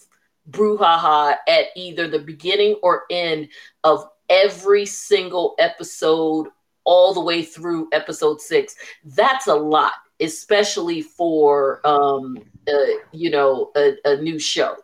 [0.50, 3.50] brouhaha at either the beginning or end
[3.84, 6.48] of every single episode
[6.84, 8.76] all the way through episode six.
[9.04, 14.76] That's a lot, especially for um, uh, you know a, a new show.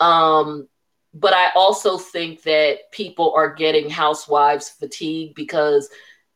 [0.00, 0.68] Um,
[1.14, 5.90] but I also think that people are getting housewives fatigue because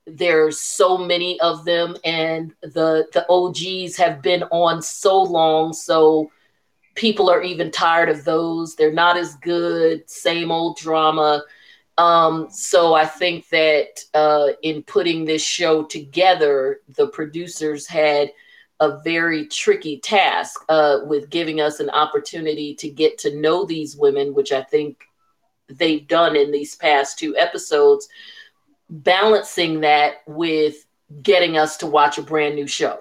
[0.07, 6.31] there's so many of them and the the OGs have been on so long so
[6.97, 8.75] people are even tired of those.
[8.75, 10.09] They're not as good.
[10.11, 11.45] Same old drama
[11.99, 18.33] um, so I think that uh, in putting this show together, the producers had
[18.81, 23.97] a very tricky task uh, with giving us an opportunity to get to know these
[23.97, 25.05] women, which I think
[25.69, 28.09] they've done in these past two episodes,
[28.91, 30.85] balancing that with
[31.23, 33.01] getting us to watch a brand new show.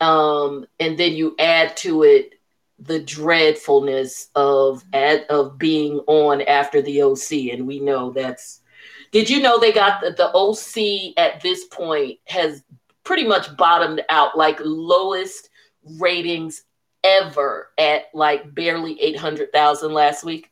[0.00, 2.40] Um, and then you add to it
[2.84, 8.60] the dreadfulness of of being on after the OC, and we know that's.
[9.12, 12.62] Did you know they got the, the OC at this point has
[13.04, 15.50] pretty much bottomed out, like lowest
[15.98, 16.64] ratings
[17.04, 20.48] ever at like barely eight hundred thousand last week.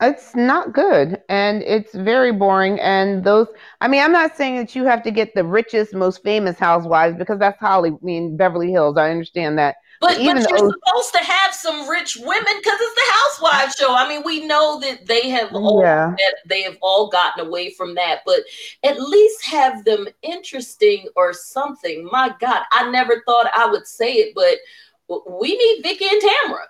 [0.00, 2.80] It's not good and it's very boring.
[2.80, 3.46] And those,
[3.80, 7.16] I mean, I'm not saying that you have to get the richest, most famous housewives
[7.16, 8.96] because that's Holly, I mean, Beverly Hills.
[8.98, 9.76] I understand that.
[10.00, 13.94] But, but you're supposed to have some rich women because it's the housewives show.
[13.94, 16.14] I mean, we know that they have all yeah.
[16.46, 18.40] they have all gotten away from that, but
[18.82, 22.08] at least have them interesting or something.
[22.10, 24.58] My God, I never thought I would say it, but
[25.40, 26.64] we need Vicki and Tamra.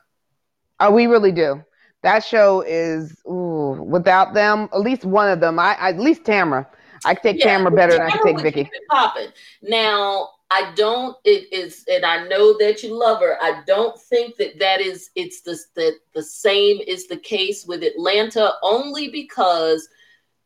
[0.80, 1.64] Oh, we really do.
[2.02, 5.58] That show is ooh, without them, at least one of them.
[5.58, 6.66] I, at least Tamra.
[7.04, 8.70] I take yeah, Tamra better Tamra than I take Vicki.
[8.90, 9.28] Popping.
[9.62, 11.16] Now, I don't.
[11.24, 13.36] It is, and I know that you love her.
[13.40, 15.10] I don't think that that is.
[15.16, 19.88] It's the that the same is the case with Atlanta, only because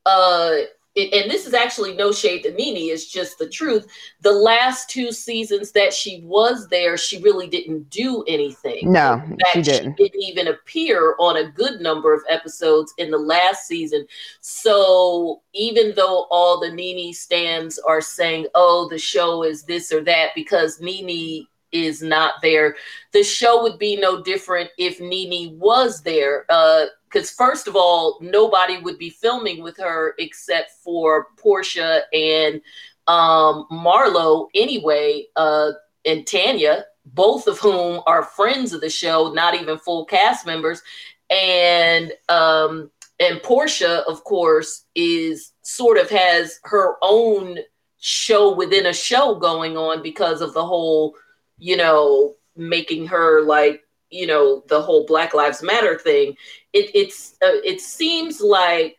[0.06, 0.56] uh
[0.98, 3.86] and this is actually no shade to Nene, it's just the truth.
[4.22, 8.92] The last two seasons that she was there, she really didn't do anything.
[8.92, 9.96] No, fact, she didn't.
[9.96, 14.06] She didn't even appear on a good number of episodes in the last season.
[14.40, 20.02] So even though all the Nene stands are saying, oh, the show is this or
[20.04, 22.76] that, because Nene is not there,
[23.12, 26.44] the show would be no different if Nene was there.
[26.48, 32.60] Uh, because first of all, nobody would be filming with her except for Porsha and
[33.06, 35.70] um, Marlo anyway, uh,
[36.04, 40.82] and Tanya, both of whom are friends of the show, not even full cast members,
[41.30, 47.58] and um, and Porsha, of course, is sort of has her own
[47.98, 51.14] show within a show going on because of the whole,
[51.58, 56.36] you know, making her like you know the whole Black Lives Matter thing
[56.72, 58.98] it it's uh, it seems like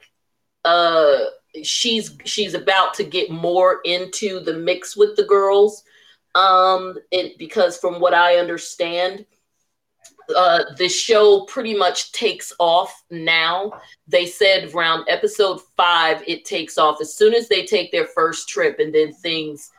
[0.66, 1.26] uh
[1.64, 5.84] she's she's about to get more into the mix with the girls.
[6.36, 9.26] Um and because from what i understand
[10.36, 13.72] uh the show pretty much takes off now.
[14.08, 17.02] They said around episode five it takes off.
[17.02, 19.72] As soon as they take their first trip and then things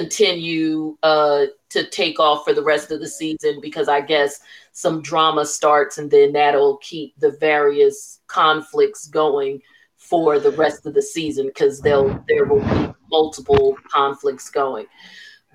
[0.00, 4.40] continue uh to take off for the rest of the season because i guess
[4.72, 9.60] some drama starts and then that'll keep the various conflicts going
[10.04, 14.86] for the rest of the season because they'll there will be multiple conflicts going.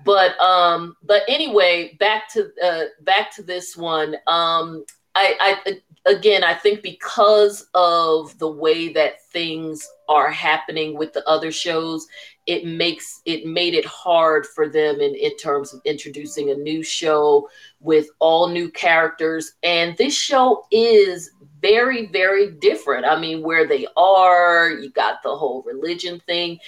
[0.04, 4.16] But um but anyway back to uh back to this one.
[4.26, 11.12] Um i i again i think because of the way that things are happening with
[11.12, 12.06] the other shows
[12.50, 16.82] it makes it made it hard for them in, in terms of introducing a new
[16.82, 19.52] show with all new characters.
[19.62, 21.30] And this show is
[21.62, 23.06] very very different.
[23.06, 26.58] I mean where they are you got the whole religion thing.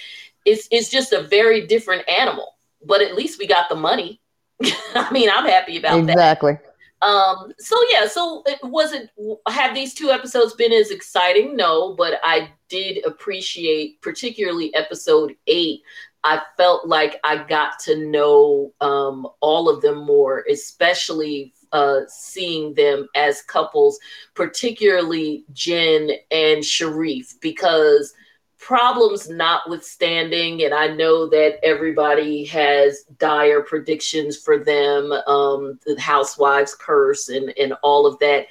[0.45, 2.55] It's it's just a very different animal
[2.85, 4.21] but at least we got the money.
[4.63, 6.53] I mean i'm happy about exactly.
[6.53, 6.59] that.
[6.59, 6.72] Exactly
[7.03, 9.09] um, so yeah, so it wasn't
[9.47, 11.55] have these two episodes been as exciting?
[11.55, 15.81] No, but I did appreciate particularly episode eight.
[16.23, 22.73] I felt like I got to know um, all of them more, especially uh, seeing
[22.75, 23.99] them as couples,
[24.33, 28.13] particularly Jen and Sharrieff, because
[28.63, 36.73] problems notwithstanding, and I know that everybody has dire predictions for them, um, the housewives
[36.75, 38.47] curse and, and all of that.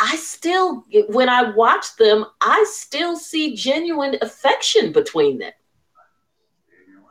[0.00, 5.52] I still, when I watch them, I still see genuine affection between them.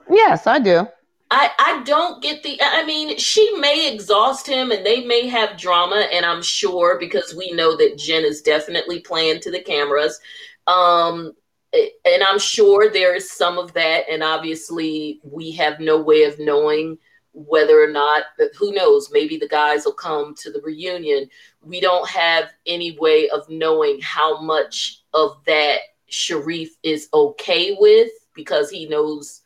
[0.09, 0.87] Yes, I do.
[1.29, 5.57] I, I don't get the I mean she may exhaust him and they may have
[5.57, 10.19] drama and I'm sure because we know that Jen is definitely playing to the cameras
[10.67, 11.31] um
[11.73, 16.39] and I'm sure there is some of that and obviously we have no way of
[16.39, 16.97] knowing
[17.33, 18.23] whether or not
[18.57, 21.29] who knows maybe the guys will come to the reunion.
[21.61, 25.79] We don't have any way of knowing how much of that
[26.11, 29.41] Sharrieff is okay with because he knows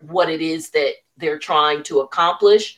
[0.00, 2.76] what it is that they're trying to accomplish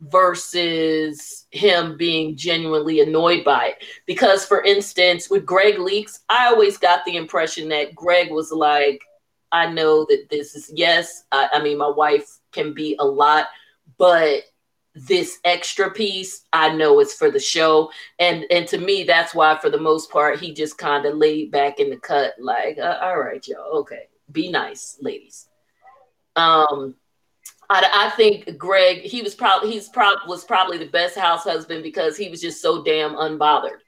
[0.00, 3.84] versus him being genuinely annoyed by it.
[4.06, 9.00] Because, for instance, with Greg Leakes, I always got the impression that Greg was like,
[9.52, 13.46] I know that this is, yes, I, I mean, my wife can be a lot,
[13.96, 14.42] but
[14.96, 19.54] this extra piece i know it's for the show and and to me that's why
[19.58, 22.98] for the most part he just kind of laid back in the cut like uh,
[23.02, 25.48] all right y'all okay be nice ladies
[26.34, 26.94] um
[27.68, 31.82] I, I think Greg, he was probably he's probably was probably the best house husband
[31.82, 33.78] because he was just so damn unbothered.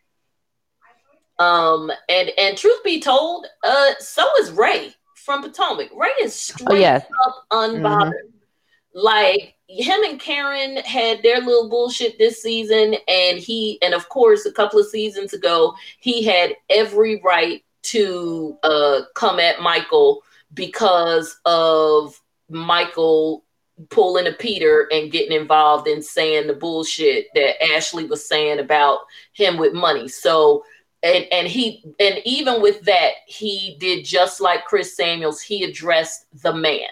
[1.38, 5.90] Um, and and truth be told, uh, so is Ray from Potomac.
[5.94, 7.06] Ray is straight oh, yes.
[7.26, 8.12] up unbothered.
[8.12, 8.98] Mm-hmm.
[9.00, 14.46] Like him and Karen had their little bullshit this season, and he and of course
[14.46, 20.22] a couple of seasons ago he had every right to uh come at Michael
[20.54, 23.44] because of Michael
[23.90, 29.00] pulling a Peter and getting involved in saying the bullshit that Ashley was saying about
[29.32, 30.08] him with money.
[30.08, 30.64] So
[31.02, 36.26] and and he and even with that, he did just like Chris Samuels, he addressed
[36.42, 36.88] the man.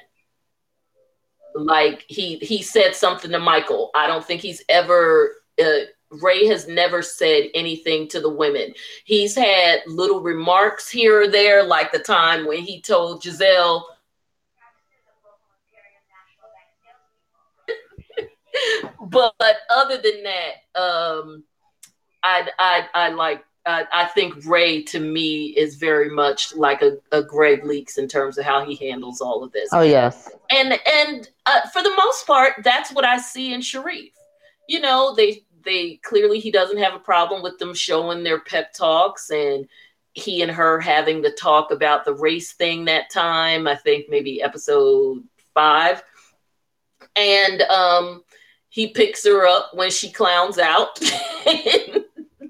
[1.54, 3.90] Like he he said something to Michael.
[3.94, 8.74] I don't think he's ever uh, Ray has never said anything to the women.
[9.04, 13.84] He's had little remarks here or there, like the time when he told Gizelle
[19.00, 21.44] but other than that, um,
[22.22, 26.98] I I I like I, I think Ray to me is very much like a,
[27.10, 29.68] a Greg Leakes in terms of how he handles all of this.
[29.72, 34.12] Oh yes, and and uh, for the most part, that's what I see in Sharrieff.
[34.68, 38.72] You know, they they clearly he doesn't have a problem with them showing their pep
[38.72, 39.66] talks and
[40.12, 43.66] he and her having the talk about the race thing that time.
[43.66, 46.02] I think maybe episode five,
[47.16, 48.22] and um,
[48.68, 50.98] he picks her up when she clowns out.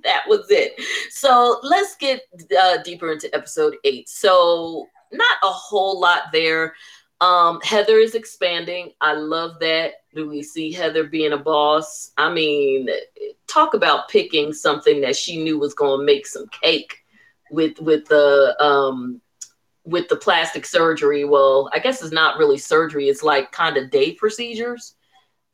[0.07, 0.81] that was it.
[1.11, 2.23] So let's get
[2.59, 4.09] uh, deeper into episode eight.
[4.09, 6.75] So not a whole lot there.
[7.21, 8.93] Um, Heather is expanding.
[9.01, 9.95] I love that.
[10.15, 12.13] Do we see Heather being a boss?
[12.17, 12.89] I mean,
[13.47, 17.05] talk about picking something that she knew was going to make some cake
[17.51, 19.21] with with the um
[19.85, 21.25] with the plastic surgery.
[21.25, 23.09] Well, I guess it's not really surgery.
[23.09, 24.96] It's like kind of day procedures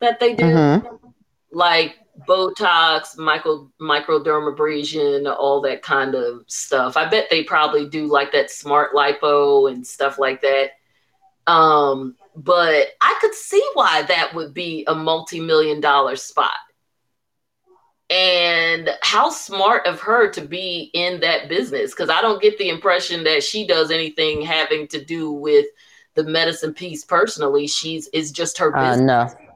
[0.02, 0.96] that they do, mm-hmm.
[1.50, 1.96] like
[2.28, 6.96] Botox, micro microdermabrasion, all that kind of stuff.
[6.96, 10.70] I bet they probably do like that smart lipo and stuff like that.
[11.46, 16.50] Um, but I could see why that would be a multi-million dollar spot.
[18.10, 22.68] And how smart of her to be in that business because I don't get the
[22.68, 25.64] impression that she does anything having to do with
[26.14, 27.66] the medicine piece personally.
[27.66, 29.32] She's is just her uh, business.
[29.32, 29.51] Uh, no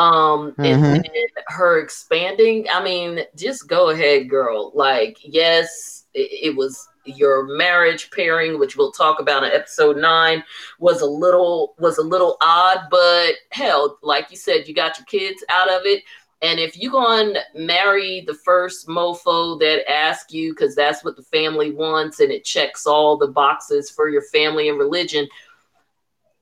[0.00, 0.64] um mm-hmm.
[0.64, 1.08] and,
[1.48, 4.72] her expanding i mean just go ahead girl.
[4.74, 10.42] Like yes it, it, was your marriage pairing which we'll talk about in episode nine
[10.78, 15.06] was a little was a little odd but hell like you said you got your
[15.06, 16.02] kids out of it.
[16.42, 21.16] And if you go to marry the first mofo that asks you because that's what
[21.16, 25.28] the family wants and it checks all the boxes for your family and religion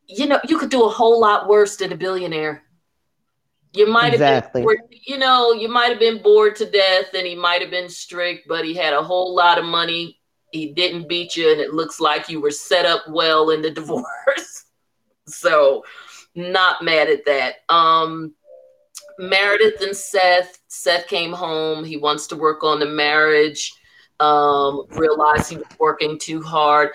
[0.09, 2.63] you know you could do a whole lot worse than a billionaire
[3.79, 4.63] you might exactly.
[4.63, 7.63] have been, bored, you know, you might have been bored to death and he might
[7.63, 10.19] have been strict, but he had a whole lot of money.
[10.51, 13.71] He didn't beat you, and it looks like you were set up well in the
[13.81, 14.65] divorce.
[15.27, 15.85] so,
[16.35, 17.57] not mad at that.
[17.69, 18.35] Um,
[19.19, 20.59] Meredith and Seth.
[20.67, 21.85] Seth came home.
[21.85, 23.73] He wants to work on the marriage.
[24.21, 26.91] Um, realized he was working too hard.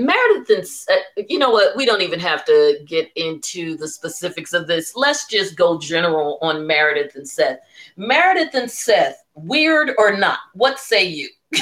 [0.00, 1.76] Meredith and uh, you know what?
[1.76, 4.96] We don't even have to get into the specifics of this.
[4.96, 7.58] Let's just go general on Meredith and Seth.
[7.96, 10.38] Meredith and Seth, weird or not?
[10.54, 11.28] What say you?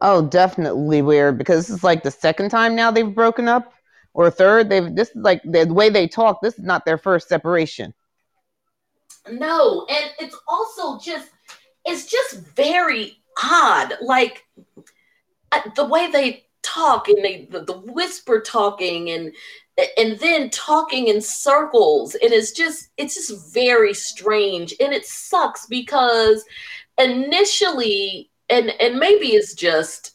[0.00, 3.72] oh, definitely weird because this is like the second time now they've broken up,
[4.14, 4.68] or third.
[4.68, 6.40] They've this is like the way they talk.
[6.42, 7.94] This is not their first separation.
[9.30, 11.30] No, and it's also just
[11.84, 13.94] it's just very odd.
[14.00, 14.44] Like
[15.52, 19.32] uh, the way they talk and they the, the whisper talking and
[19.98, 22.14] and then talking in circles.
[22.14, 24.74] And it is just it's just very strange.
[24.80, 26.44] And it sucks because
[26.98, 30.12] initially and and maybe it's just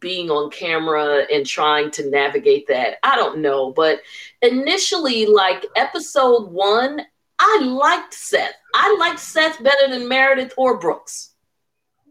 [0.00, 2.96] being on camera and trying to navigate that.
[3.02, 3.72] I don't know.
[3.72, 4.00] But
[4.40, 7.02] initially like episode one
[7.38, 8.54] i liked seth.
[8.74, 11.34] I liked seth better than meredith or brooks.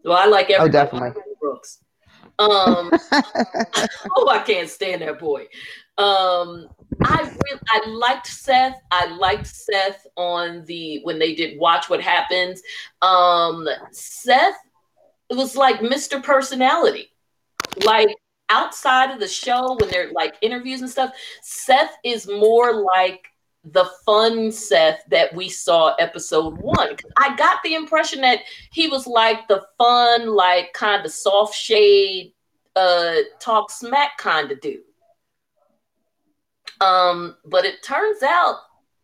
[0.04, 0.78] Well i like oh, everybody.
[0.78, 1.22] oh, definitely.
[1.42, 1.80] Brooks
[2.42, 2.92] um,
[4.18, 5.42] oh, I can't stand that boy.
[5.98, 6.68] Um,
[7.04, 8.80] I really, I liked Seth.
[8.92, 12.62] I liked Seth on the when they did Watch What Happens.
[13.02, 14.56] Um, Seth
[15.32, 16.22] it was like Mr.
[16.22, 17.10] Personality.
[17.86, 18.10] Like
[18.50, 23.26] outside of the show when they're like interviews and stuff, Seth is more like
[23.64, 26.96] the fun Seth that we saw episode one.
[27.18, 28.40] I got the impression that
[28.72, 32.34] he was like the fun, like kind of soft shade,
[32.76, 34.82] uh, talk smack kind of dude.
[36.80, 38.56] Um, but it turns out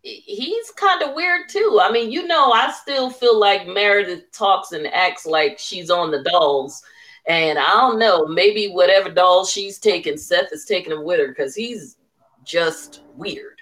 [0.02, 1.80] he's kind of weird too.
[1.82, 6.10] I mean, you know, I still feel like Meredith talks and acts like she's on
[6.10, 6.82] the dolls.
[7.28, 11.28] And I don't know, maybe whatever dolls she's taking, Seth is taking him with her
[11.28, 11.98] because he's
[12.46, 13.57] just weird.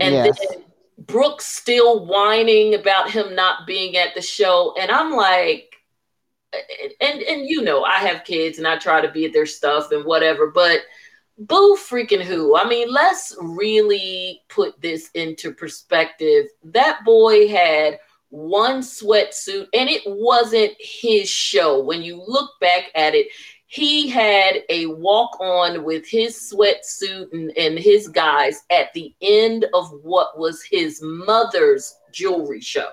[0.00, 0.38] And yes.
[0.38, 0.64] then
[0.98, 4.74] Brooks still whining about him not being at the show.
[4.78, 5.72] And I'm like,
[7.00, 9.90] and and you know, I have kids and I try to be at their stuff
[9.92, 10.80] and whatever, but
[11.38, 12.56] boo freaking who.
[12.56, 16.46] I mean, let's really put this into perspective.
[16.64, 17.98] That boy had
[18.30, 21.82] one sweatsuit and it wasn't his show.
[21.82, 23.28] When you look back at it,
[23.66, 29.66] he had a walk on with his sweatsuit and, and his guys at the end
[29.74, 32.90] of what was his mother's jewelry show.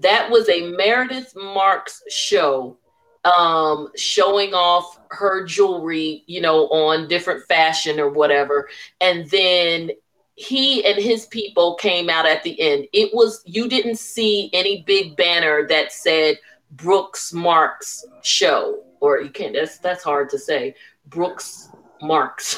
[0.00, 2.76] That was a Meredith Marks show
[3.24, 8.66] um showing off her jewelry you know on different fashion or whatever.
[9.02, 9.90] And then
[10.36, 12.86] he and his people came out at the end.
[12.94, 16.38] It was you didn't see any big banner that said
[16.70, 20.74] brooks marks show or you can't that's that's hard to say.
[21.06, 21.68] Brooks
[22.02, 22.56] marks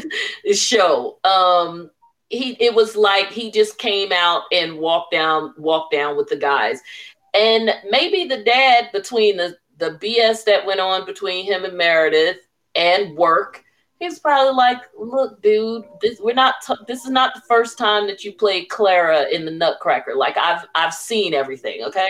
[0.52, 1.18] show.
[1.24, 1.90] Um
[2.28, 6.36] he it was like he just came out and walked down walked down with the
[6.36, 6.80] guys.
[7.34, 12.36] And maybe the dad between the the bs that went on between him and meredith
[12.74, 13.64] and work
[13.98, 18.06] he's probably like look dude this we're not t- this is not the first time
[18.06, 20.14] that you played clara in the nutcracker.
[20.14, 22.08] Like i've i've seen everything okay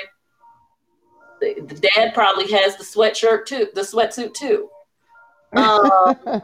[1.43, 4.68] the, the dad probably has the sweatshirt too, the sweatsuit too.
[5.55, 5.90] Um,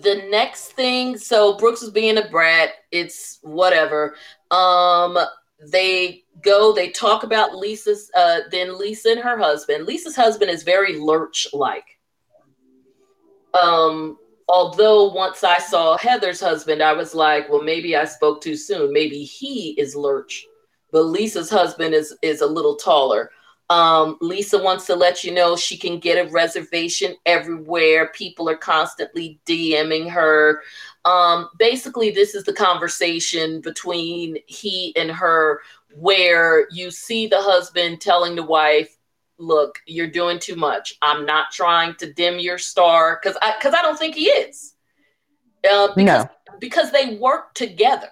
[0.00, 2.70] the next thing, so Brooks is being a brat.
[2.90, 4.16] It's whatever.
[4.50, 5.18] Um,
[5.70, 9.86] they go, they talk about Lisa's, uh, then Lisa and her husband.
[9.86, 11.98] Lisa's husband is very lurch like.
[13.60, 14.18] Um,
[14.48, 18.92] although once I saw Heather's husband, I was like, well, maybe I spoke too soon.
[18.92, 20.46] Maybe he is lurch,
[20.90, 23.30] but Lisa's husband is is a little taller.
[23.72, 28.12] Um, Lisa wants to let you know she can get a reservation everywhere.
[28.12, 30.60] People are constantly DMing her.
[31.06, 35.60] Um, basically, this is the conversation between he and her
[35.94, 38.94] where you see the husband telling the wife,
[39.38, 40.94] look, you're doing too much.
[41.00, 44.74] I'm not trying to dim your star because I because I don't think he is.
[45.64, 46.58] Uh, because, no.
[46.60, 48.10] because they work together.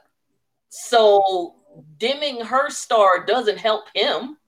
[0.71, 1.57] So
[1.99, 4.39] dimming her star doesn't help him.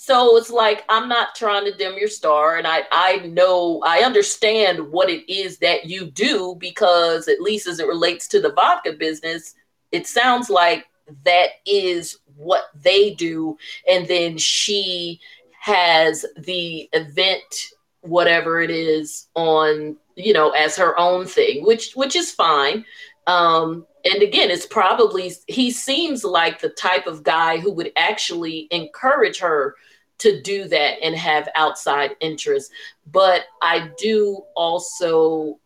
[0.00, 4.02] So it's like I'm not trying to dim your star, and I I know I
[4.02, 8.52] understand what it is that you do because at least as it relates to the
[8.52, 9.56] vodka business,
[9.90, 10.86] it sounds like
[11.24, 13.58] that is what they do,
[13.90, 15.18] and then she
[15.60, 17.72] has the event
[18.02, 22.84] whatever it is on you know as her own thing which which is fine.
[23.26, 28.68] Um and again it's probably he seems like the type of guy who would actually
[28.70, 29.74] encourage her
[30.18, 32.70] to do that and have outside interests.
[33.06, 35.58] But I do also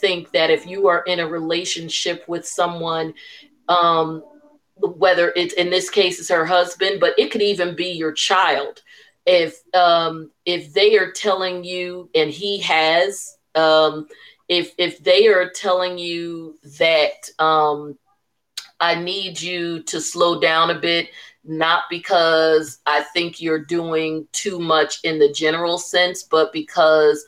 [0.00, 3.14] think that if you are in a relationship with someone,
[3.68, 4.22] um,
[4.76, 8.82] whether it's in this case it's her husband, but it could even be your child.
[9.26, 14.08] If um, if they are telling you and he has Um,
[14.48, 17.96] if if they are telling you that um,
[18.80, 21.08] I need you to slow down a bit,
[21.44, 27.24] not because I think you're doing too much in the general sense, but because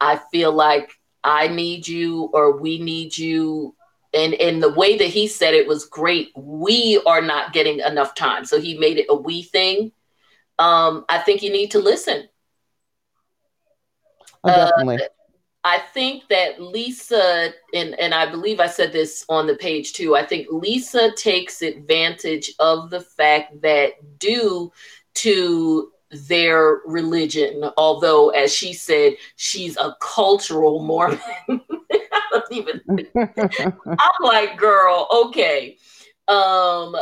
[0.00, 0.92] I feel like
[1.22, 3.74] I need you or we need you.
[4.14, 6.30] And, and the way that he said it was great.
[6.36, 8.44] We are not getting enough time.
[8.44, 9.92] So he made it a we thing.
[10.58, 12.28] Um, I think you need to listen.
[14.44, 14.96] Oh, definitely.
[14.96, 15.08] Uh,
[15.66, 20.14] I think that Lisa, and, and I believe I said this on the page too,
[20.14, 24.70] I think Lisa takes advantage of the fact that due
[25.14, 25.90] to
[26.28, 31.18] their religion, although, as she said, she's a cultural Mormon.
[31.50, 32.80] I don't even,
[33.88, 35.78] I'm like, girl, okay.
[36.28, 36.94] Um,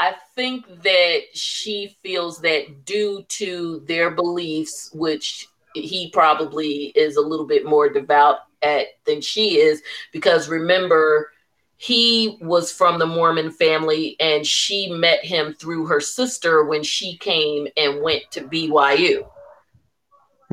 [0.00, 7.20] I think that she feels that due to their beliefs, which he probably is a
[7.20, 11.30] little bit more devout at than she is because remember
[11.76, 17.16] he was from the Mormon family and she met him through her sister when she
[17.16, 19.26] came and went to BYU.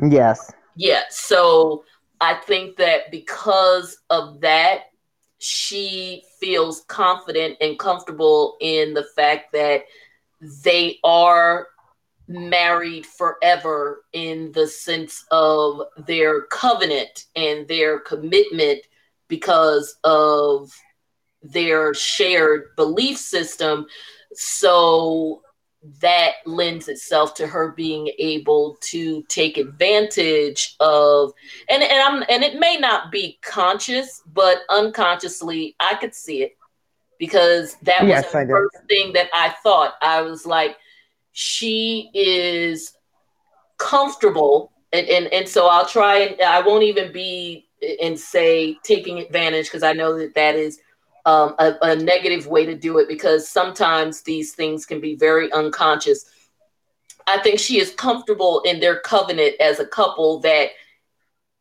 [0.02, 0.50] Yes.
[0.74, 1.84] Yeah, so
[2.20, 4.84] I think that because of that
[5.38, 9.84] she feels confident and comfortable in the fact that
[10.40, 11.68] they are
[12.28, 18.80] married forever in the sense of their covenant and their commitment
[19.28, 20.70] because of
[21.42, 23.86] their shared belief system.
[24.34, 25.42] So
[26.00, 31.32] that lends itself to her being able to take advantage of
[31.70, 36.56] and, and I'm and it may not be conscious, but unconsciously I could see it
[37.18, 39.94] because that yes, was the first thing that I thought.
[40.02, 40.76] I was like,
[41.32, 42.94] she is
[43.78, 47.68] comfortable and, and and so i'll try and i won't even be
[48.02, 50.80] and say taking advantage because i know that that is
[51.28, 55.52] um, a, a negative way to do it because sometimes these things can be very
[55.52, 56.24] unconscious.
[57.26, 60.70] I think she is comfortable in their covenant as a couple that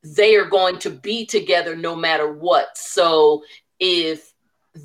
[0.04, 2.78] they are going to be together no matter what.
[2.78, 3.44] So
[3.78, 4.32] if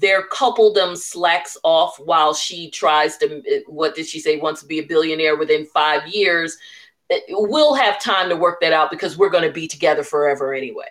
[0.00, 4.78] their coupledom slacks off while she tries to what did she say wants to be
[4.78, 6.56] a billionaire within five years
[7.28, 10.86] we'll have time to work that out because we're going to be together forever anyway.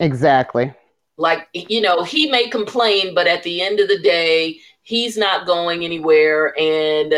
[0.00, 0.72] Exactly.
[1.16, 5.46] Like you know he may complain but at the end of the day he's not
[5.46, 7.14] going anywhere and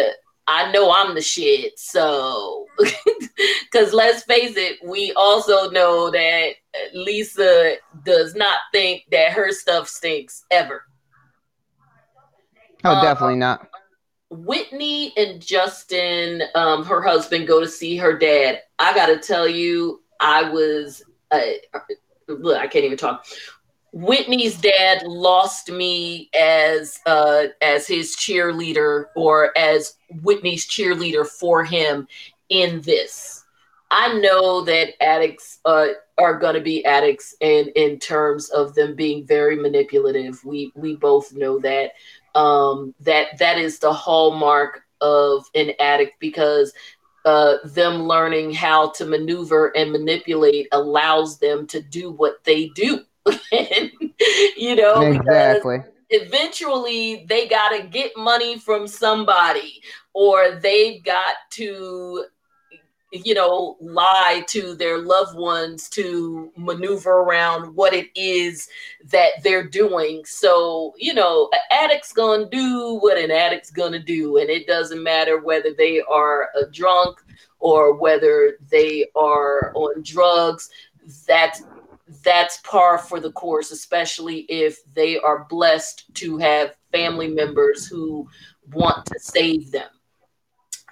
[0.49, 1.78] I know I'm the shit.
[1.78, 6.51] So, because let's face it, we also know that
[6.94, 7.74] Lisa
[8.05, 10.82] does not think that her stuff stinks ever.
[12.84, 13.68] Oh, um, definitely not.
[14.30, 18.62] Whitney and Justin, um, her husband, go to see her dad.
[18.78, 21.40] I got to tell you, I was, uh,
[22.28, 23.24] I can't even talk.
[23.97, 32.07] Whitney's dad lost me as uh, as his cheerleader or as Whitney's cheerleader for him
[32.51, 33.47] in this.
[33.90, 35.86] I know that addicts uh,
[36.18, 40.94] are going to be addicts, and in terms of them being very manipulative, we we
[40.97, 41.92] both know that.
[42.34, 46.74] Um, that that is the hallmark of an addict because
[47.24, 53.06] uh, them learning how to maneuver and manipulate allows them to do what they do
[54.57, 55.79] you know, exactly.
[56.11, 62.27] Eventually, they got to get money from somebody, or they've got to,
[63.12, 68.68] you know, lie to their loved ones to maneuver around what it is
[69.07, 70.22] that they're doing.
[70.24, 75.03] So, you know, an addict's gonna do what an addict's gonna do, and it doesn't
[75.03, 77.18] matter whether they are a drunk
[77.59, 80.70] or whether they are on drugs.
[81.27, 81.62] That's
[82.23, 88.29] that's par for the course, especially if they are blessed to have family members who
[88.73, 89.89] want to save them.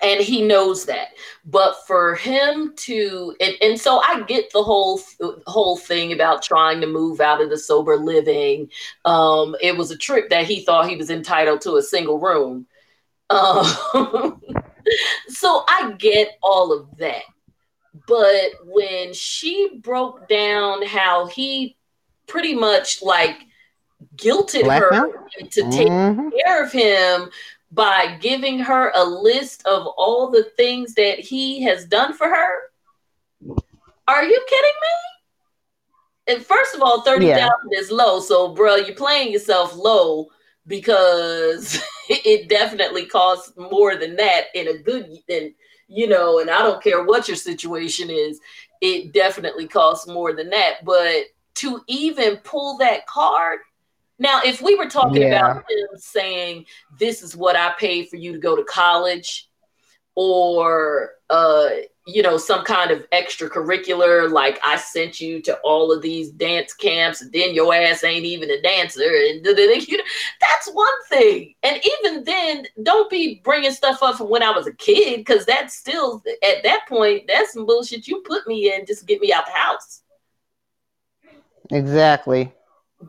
[0.02, 1.08] And he knows that.
[1.44, 5.00] But for him to, and, and so I get the whole
[5.46, 8.68] whole thing about trying to move out of the sober living.
[9.04, 12.66] Um, it was a trip that he thought he was entitled to a single room.
[13.30, 13.64] Um,
[15.28, 17.22] so I get all of that.
[18.06, 21.76] But when she broke down how he
[22.26, 23.36] pretty much like
[24.16, 25.10] guilted Black her
[25.50, 26.28] to take mm-hmm.
[26.44, 27.30] care of him
[27.70, 33.56] by giving her a list of all the things that he has done for her.
[34.06, 36.34] Are you kidding me?
[36.34, 37.48] And first of all, 30,000 yeah.
[37.78, 38.20] is low.
[38.20, 40.28] So, bro, you're playing yourself low
[40.66, 45.54] because it definitely costs more than that in a good in
[45.88, 48.40] you know, and I don't care what your situation is.
[48.80, 50.84] it definitely costs more than that.
[50.84, 51.24] But
[51.56, 53.60] to even pull that card,
[54.18, 55.50] now if we were talking yeah.
[55.50, 56.66] about him saying,
[56.98, 59.48] This is what I paid for you to go to college,
[60.14, 61.68] or uh
[62.06, 66.74] you know some kind of extracurricular like i sent you to all of these dance
[66.74, 70.04] camps and then your ass ain't even a dancer and you know,
[70.40, 71.54] that's one thing.
[71.62, 75.46] And even then don't be bringing stuff up from when i was a kid because
[75.46, 79.20] that's still at that point that's some bullshit you put me in just to get
[79.20, 80.02] me out the house.
[81.70, 82.52] Exactly.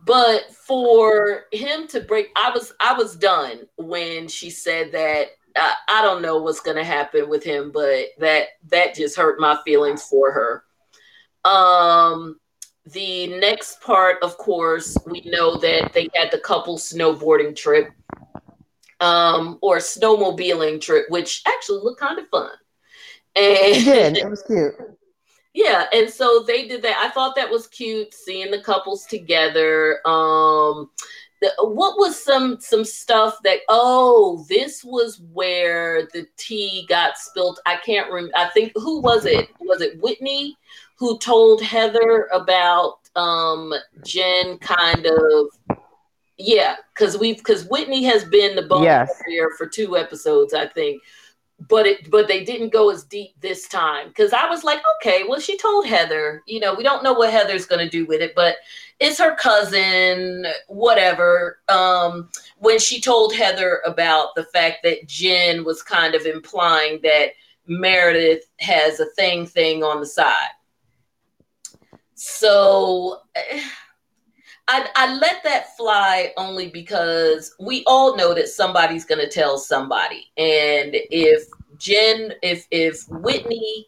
[0.05, 5.73] But for him to break i was i was done when she said that I,
[5.87, 9.57] I don't know what's going to happen with him, but that that just hurt my
[9.65, 10.63] feelings for her.
[11.49, 12.39] Um,
[12.85, 17.89] the next part, of course, we know that they had the couple snowboarding trip,
[18.99, 22.51] um, or snowmobiling trip, which actually looked kind of fun.
[23.35, 24.17] And it did.
[24.17, 24.75] It was cute.
[25.57, 26.97] Yeah, and so they did that.
[27.01, 30.05] I thought that was cute, seeing the couples together.
[30.05, 30.89] Um,
[31.59, 37.75] what was some some stuff that oh this was where the tea got spilled i
[37.77, 39.49] can't remember i think who was it?
[39.59, 40.57] Was it whitney
[40.97, 43.73] who told heather about um
[44.05, 45.47] jen kind of
[46.37, 49.21] yeah because we've because whitney has been the bone yes.
[49.27, 51.01] here for two episodes i think
[51.59, 54.09] but it but they didn't go as deep this time.
[54.09, 57.31] Because i was like okay well she told heather you know we don't know what
[57.31, 58.57] heather's going to do with it but
[58.99, 61.59] it's her cousin whatever.
[61.69, 67.31] Um when she told heather about the fact that jen was kind of implying that
[67.67, 70.51] meredith has a thing thing on the side.
[72.15, 73.21] So
[74.67, 79.57] I, I let that fly only because we all know that somebody's going to tell
[79.57, 80.31] somebody.
[80.37, 81.47] And if
[81.77, 83.85] Jen, if if Whitney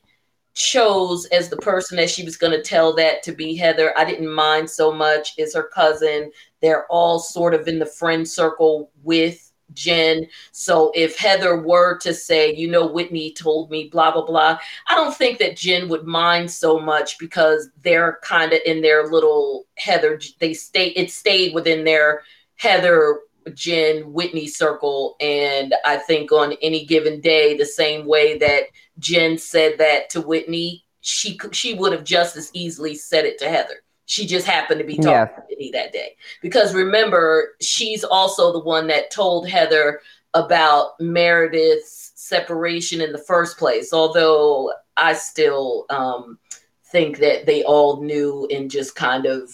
[0.54, 4.06] chose as the person that she was going to tell that to be Heather, I
[4.06, 5.34] didn't mind so much.
[5.38, 6.32] Is her cousin?
[6.62, 10.28] They're all sort of in the friend circle with Jen.
[10.52, 14.96] So if Heather were to say, you know, Whitney told me blah blah blah, I
[14.96, 19.66] don't think that Jen would mind so much because they're kind of in their little
[19.78, 20.20] Heather.
[20.40, 20.88] They stay.
[20.90, 22.22] It stayed within their
[22.56, 23.20] Heather.
[23.54, 28.64] Jen Whitney circle, and I think on any given day, the same way that
[29.00, 33.48] Jen said that to Whitney, she she would have just as easily said it to
[33.50, 33.84] Heather.
[34.08, 35.26] She just happened to be talking yeah.
[35.26, 36.16] to me that day.
[36.42, 40.02] Because remember, she's also the one that told Heather
[40.34, 43.94] about Meredith's separation in the first place.
[43.94, 46.40] Although I still um,
[46.86, 49.52] think that they all knew and just kind of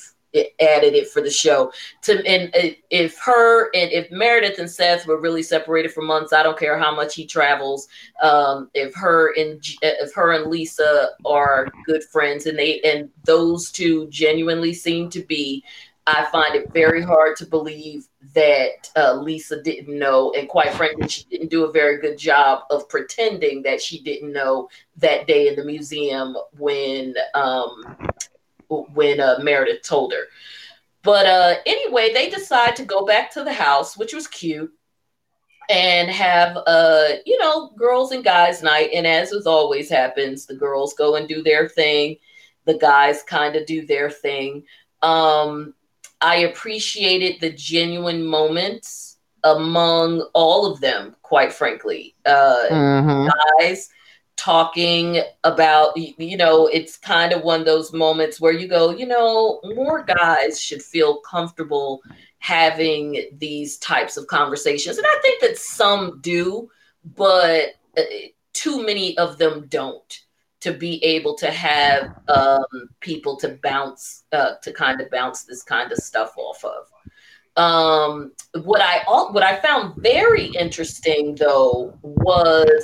[0.59, 1.71] added it for the show.
[2.03, 2.51] To and
[2.89, 6.77] if her and if Meredith and Seth were really separated for months, I don't care
[6.77, 7.87] how much he travels.
[8.21, 13.71] Um, if her and if her and Lisa are good friends, and they and those
[13.71, 15.63] two genuinely seem to be,
[16.05, 21.07] I find it very hard to believe that uh, Lisa didn't know, and quite frankly,
[21.07, 24.67] she didn't do a very good job of pretending that she didn't know
[24.97, 27.83] that day in the museum when um,
[28.93, 30.23] when uh, Meredith told her.
[31.03, 34.71] But uh, anyway, they decide to go back to the house, which was cute,
[35.69, 38.91] and have uh, you know, girls and guys night.
[38.93, 42.17] And as is always happens, the girls go and do their thing,
[42.65, 44.63] the guys kind of do their thing.
[45.01, 45.73] Um,
[46.21, 52.15] I appreciated the genuine moments among all of them, quite frankly.
[52.25, 53.29] Uh, mm-hmm.
[53.59, 53.89] Guys
[54.43, 59.05] talking about you know it's kind of one of those moments where you go you
[59.05, 62.01] know more guys should feel comfortable
[62.39, 64.97] having these types of conversations.
[64.97, 66.69] And i think that some do
[67.15, 68.01] but uh,
[68.51, 70.19] too many of them don't
[70.59, 75.63] to be able to have um, people to bounce uh, to kind of bounce this
[75.63, 76.87] kind of stuff off of.
[77.55, 78.31] Um,
[78.63, 82.83] what i what i found very interesting though was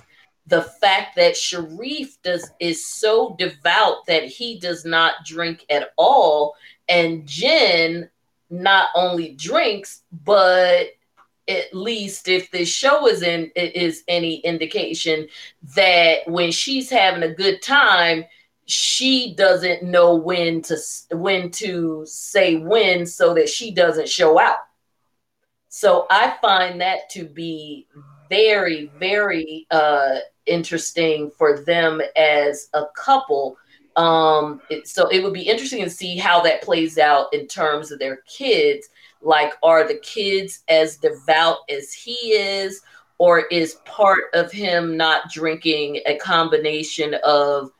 [0.49, 6.55] the fact that Sharrieff does is so devout that he does not drink at all,
[6.87, 8.09] and Jen
[8.49, 10.87] not only drinks, but
[11.47, 15.27] at least if this show is in is any indication
[15.75, 18.25] that when she's having a good time,
[18.65, 20.77] she doesn't know when to
[21.11, 24.59] when to say when so that she doesn't show out.
[25.69, 27.87] So I find that to be
[28.29, 30.19] very, very uh,
[30.49, 33.57] interesting for them as a couple.
[33.95, 37.91] Um, it, so it would be interesting to see how that plays out in terms
[37.91, 38.89] of their kids.
[39.21, 42.81] Like, are the kids as devout as he is,
[43.17, 47.71] or is part of him not drinking a combination of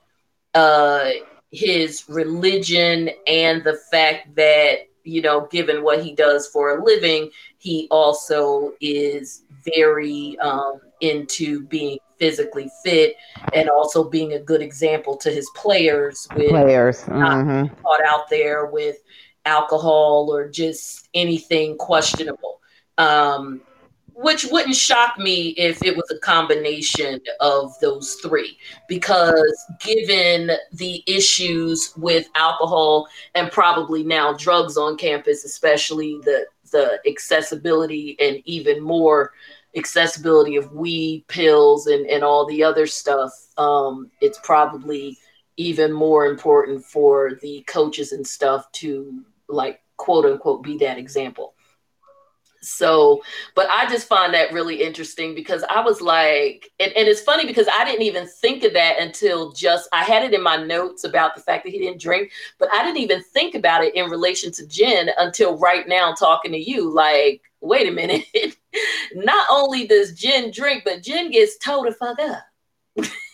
[0.53, 1.09] uh,
[1.51, 7.30] his religion and the fact that you know given what he does for a living
[7.60, 13.16] he also is very um, into being physically fit
[13.53, 17.74] and also being a good example to his players with players mm-hmm.
[17.82, 18.97] caught out there with
[19.45, 22.60] alcohol or just anything questionable
[22.97, 23.62] um,
[24.14, 28.57] which wouldn't shock me if it was a combination of those three
[28.89, 36.99] because given the issues with alcohol and probably now drugs on campus especially the the
[37.07, 39.34] accessibility and even more
[39.76, 45.17] accessibility of weed pills and, and all the other stuff um, it's probably
[45.57, 51.53] even more important for the coaches and stuff to like quote unquote be that example
[52.70, 53.22] so
[53.55, 57.45] but i just find that really interesting because i was like and, and it's funny
[57.45, 61.03] because i didn't even think of that until just i had it in my notes
[61.03, 64.09] about the fact that he didn't drink but i didn't even think about it in
[64.09, 68.26] relation to jen until right now talking to you like wait a minute.
[69.15, 72.43] Not only does jen drink but jen gets told to fuck up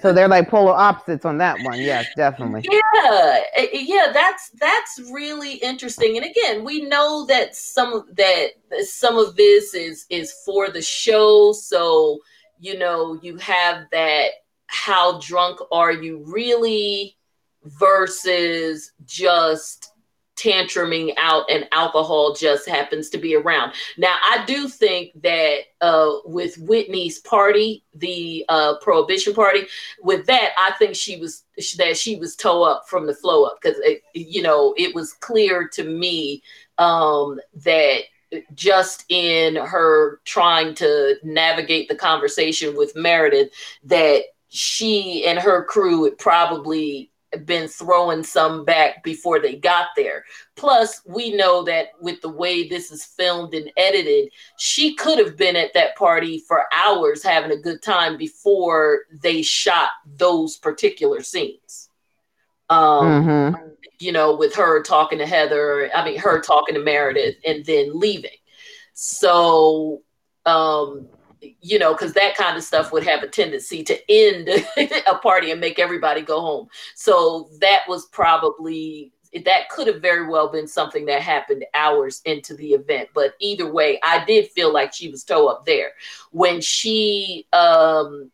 [0.00, 1.78] so they're like polar opposites on that one.
[1.78, 2.66] Yes, definitely.
[2.70, 6.16] Yeah, eh, eh, yeah, that's that's really interesting.
[6.16, 8.48] And again, we know that some that
[8.82, 11.52] some of this is is for the show.
[11.52, 12.20] So
[12.58, 14.30] you know, you have that.
[14.66, 17.16] How drunk are you really?
[17.64, 19.93] Versus just
[20.44, 23.72] tantruming out and alcohol just happens to be around.
[23.96, 29.66] Now, I do think that uh, with Whitney's party, the uh, prohibition party,
[30.02, 31.44] with that, I think she was
[31.78, 33.78] that she was toe up from the flow up because
[34.12, 36.42] you know it was clear to me
[36.78, 38.00] um, that
[38.54, 43.50] just in her trying to navigate the conversation with Meredith
[43.84, 50.24] that she and her crew would probably been throwing some back before they got there.
[50.56, 55.36] Plus, we know that with the way this is filmed and edited, she could have
[55.36, 61.22] been at that party for hours having a good time before they shot those particular
[61.22, 61.90] scenes.
[62.70, 63.68] Um, mm-hmm.
[63.98, 67.98] You know, with her talking to Heather, I mean, her talking to Meredith and then
[67.98, 68.30] leaving.
[68.94, 70.02] So,
[70.46, 71.08] um,
[71.60, 74.48] you know, because that kind of stuff would have a tendency to end
[75.06, 76.68] a party and make everybody go home.
[76.94, 79.12] So that was probably
[79.44, 83.08] that could have very well been something that happened hours into the event.
[83.14, 85.90] But either way, I did feel like she was toe up there
[86.30, 88.30] when she um,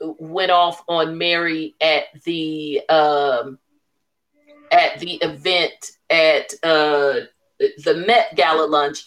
[0.00, 3.58] went off on Mary at the um,
[4.70, 7.26] at the event at uh,
[7.58, 9.06] the Met Gala lunch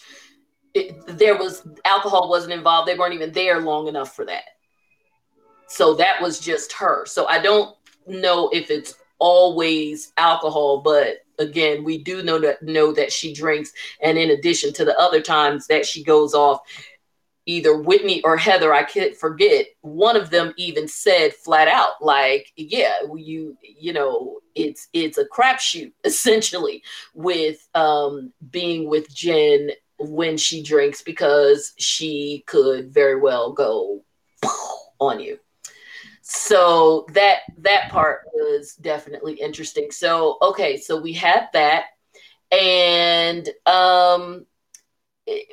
[1.06, 2.88] there was alcohol wasn't involved.
[2.88, 4.44] They weren't even there long enough for that.
[5.68, 7.04] So that was just her.
[7.06, 7.76] So I don't
[8.06, 13.72] know if it's always alcohol, but again, we do know that know that she drinks.
[14.02, 16.60] And in addition to the other times that she goes off,
[17.46, 22.52] either Whitney or Heather, I can't forget, one of them even said flat out, like,
[22.56, 26.82] yeah, you, you know, it's it's a crapshoot essentially
[27.14, 34.04] with um being with Jen when she drinks because she could very well go
[35.00, 35.38] on you.
[36.22, 39.90] So that that part was definitely interesting.
[39.90, 41.84] So okay, so we had that,
[42.52, 44.44] and um,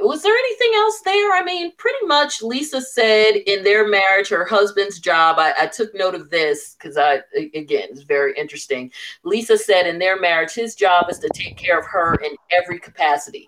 [0.01, 1.33] was there anything else there?
[1.33, 5.37] I mean, pretty much Lisa said in their marriage, her husband's job.
[5.39, 8.91] I, I took note of this because I again it's very interesting.
[9.23, 12.79] Lisa said in their marriage, his job is to take care of her in every
[12.79, 13.47] capacity.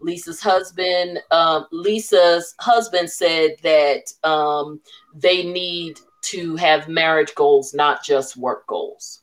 [0.00, 4.80] Lisa's husband, um, Lisa's husband said that um,
[5.14, 9.22] they need to have marriage goals, not just work goals.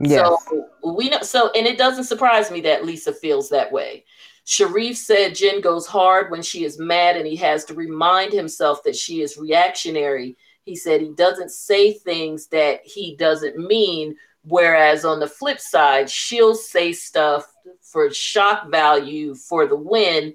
[0.00, 0.20] Yes.
[0.48, 4.04] So we know so and it doesn't surprise me that Lisa feels that way.
[4.46, 8.82] Sharrieff said Jen goes hard when she is mad and he has to remind himself
[8.84, 10.36] that she is reactionary.
[10.62, 16.08] He said he doesn't say things that he doesn't mean, whereas on the flip side,
[16.08, 17.46] she'll say stuff
[17.92, 20.34] for shock value for the win,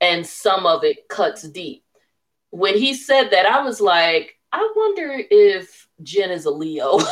[0.00, 1.84] and some of it cuts deep.
[2.50, 6.98] When he said that, I was like, I wonder if Jen is a Leo.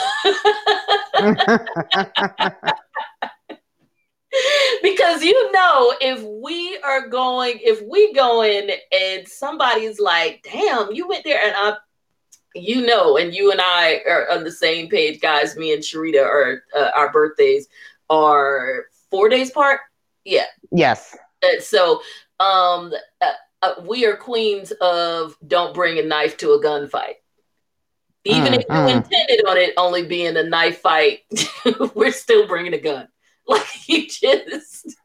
[4.83, 10.93] because you know if we are going if we go in and somebody's like damn
[10.93, 11.77] you went there and i
[12.55, 16.25] you know and you and i are on the same page guys me and sharita
[16.25, 17.67] are uh, our birthdays
[18.09, 19.81] are four days apart.
[20.25, 20.47] Yeah.
[20.71, 21.17] Yes.
[21.61, 22.03] So
[22.39, 23.33] um, uh,
[23.63, 27.15] uh, we are queens of don't bring a knife to a gunfight.
[28.25, 28.89] Even if you uh.
[28.89, 31.21] intended on it only being a knife fight,
[31.95, 33.09] we're still bringing a gun.
[33.47, 34.97] Like you just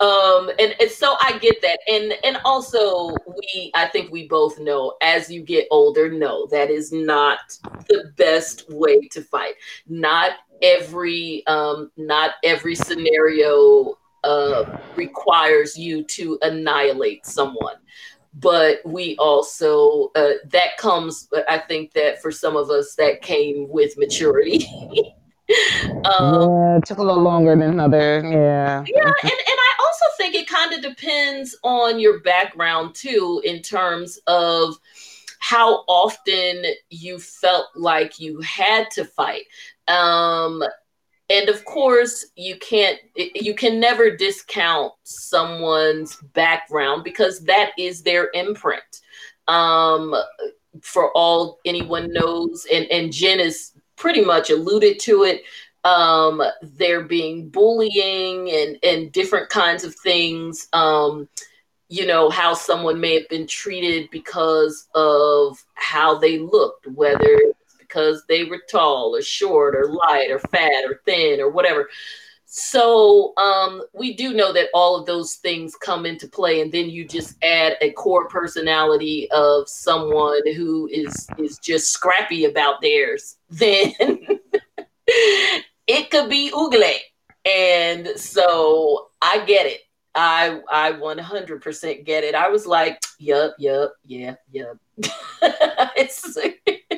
[0.00, 4.58] um and, and so i get that and and also we i think we both
[4.58, 7.38] know as you get older no that is not
[7.88, 9.54] the best way to fight
[9.86, 10.32] not
[10.62, 17.76] every um not every scenario uh requires you to annihilate someone
[18.34, 23.68] but we also uh, that comes i think that for some of us that came
[23.68, 24.66] with maturity
[26.04, 28.24] um, yeah, it took a little longer than others.
[28.24, 28.84] Yeah.
[28.86, 33.62] Yeah, and, and I also think it kind of depends on your background too, in
[33.62, 34.76] terms of
[35.38, 39.44] how often you felt like you had to fight.
[39.88, 40.62] Um,
[41.28, 48.30] and of course, you can't, you can never discount someone's background because that is their
[48.32, 48.82] imprint.
[49.48, 50.14] Um,
[50.82, 55.42] for all anyone knows, and, and Jen is pretty much alluded to it.
[55.84, 60.68] Um, there being bullying and, and different kinds of things.
[60.72, 61.28] Um,
[61.88, 67.40] you know, how someone may have been treated because of how they looked, whether
[67.88, 71.88] because they were tall or short or light or fat or thin or whatever.
[72.48, 76.88] So um, we do know that all of those things come into play, and then
[76.88, 83.36] you just add a core personality of someone who is is just scrappy about theirs.
[83.50, 83.92] Then
[85.86, 86.96] it could be ugly,
[87.44, 89.80] and so I get it.
[90.14, 92.34] I I 100% get it.
[92.34, 94.78] I was like, yup, yup, yeah, yup.
[95.42, 96.38] it's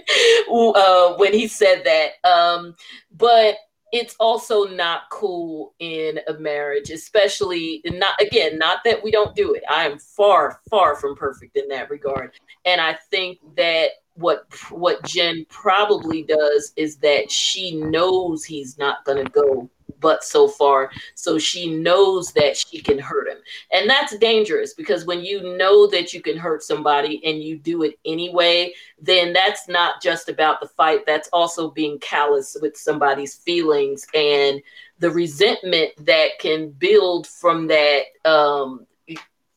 [0.51, 2.29] uh, when he said that.
[2.29, 2.75] Um,
[3.17, 3.57] but
[3.93, 9.55] it's also not cool in a marriage, especially not again, not that we don't do
[9.55, 9.63] it.
[9.71, 12.33] I am far, far from perfect in that regard.
[12.65, 19.05] And I think that what what Jen probably does is that she knows he's not
[19.05, 19.71] gonna go
[20.01, 20.91] but so far.
[21.15, 23.39] So she knows that she can hurt him.
[23.73, 27.83] And that's dangerous because when you know that you can hurt somebody and you do
[27.83, 31.07] it anyway, then that's not just about the fight.
[31.07, 34.61] That's also being callous with somebody's feelings and
[34.99, 38.03] the resentment that can build from that.
[38.25, 38.87] Um,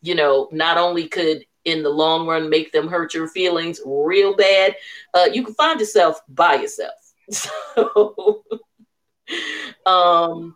[0.04, 4.36] you know, not only could in the long run make them hurt your feelings real
[4.36, 4.76] bad,
[5.14, 6.94] uh, you can find yourself by yourself.
[7.32, 8.44] So
[9.86, 10.56] um,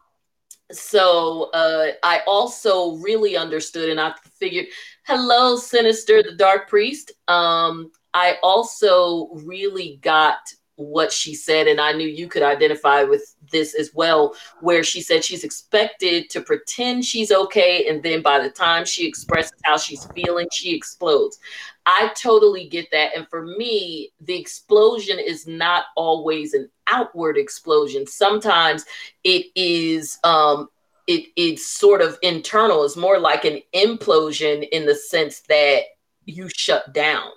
[0.71, 4.65] so uh, I also really understood, and I figured,
[5.05, 7.11] hello, Sinister, the Dark Priest.
[7.27, 10.39] Um, I also really got
[10.75, 15.01] what she said, and I knew you could identify with this as well, where she
[15.01, 19.77] said she's expected to pretend she's okay, and then by the time she expresses how
[19.77, 21.39] she's feeling, she explodes.
[21.85, 23.15] I totally get that.
[23.15, 28.07] And for me, the explosion is not always an outward explosion.
[28.07, 28.85] Sometimes
[29.23, 30.69] it is um
[31.07, 32.83] it it's sort of internal.
[32.83, 35.83] It's more like an implosion in the sense that
[36.25, 37.29] you shut down.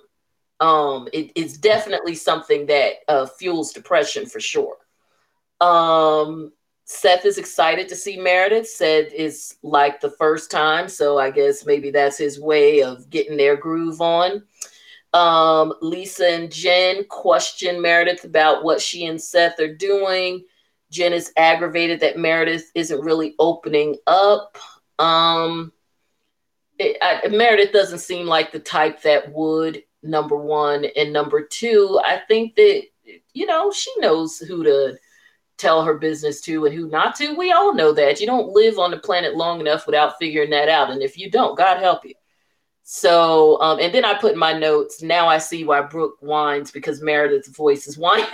[0.59, 4.77] Um, it, it's definitely something that uh, fuels depression for sure.
[5.61, 6.51] Um,
[6.85, 8.67] Seth is excited to see Meredith.
[8.67, 13.37] Said is like the first time, so I guess maybe that's his way of getting
[13.37, 14.43] their groove on.
[15.13, 20.43] Um, Lisa and Jen question Meredith about what she and Seth are doing.
[20.91, 24.57] Jen is aggravated that Meredith isn't really opening up.
[24.97, 25.71] Um,
[26.77, 29.83] it, I, Meredith doesn't seem like the type that would.
[30.01, 32.83] Number one and number two, I think that
[33.33, 34.97] you know she knows who to
[35.57, 37.35] tell her business to and who not to.
[37.35, 38.19] We all know that.
[38.19, 40.89] You don't live on the planet long enough without figuring that out.
[40.89, 42.13] And if you don't, God help you.
[42.83, 46.71] So, um, and then I put in my notes, now I see why Brooke whines
[46.71, 48.25] because Meredith's voice is whiny.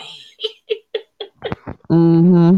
[1.90, 2.58] mm-hmm.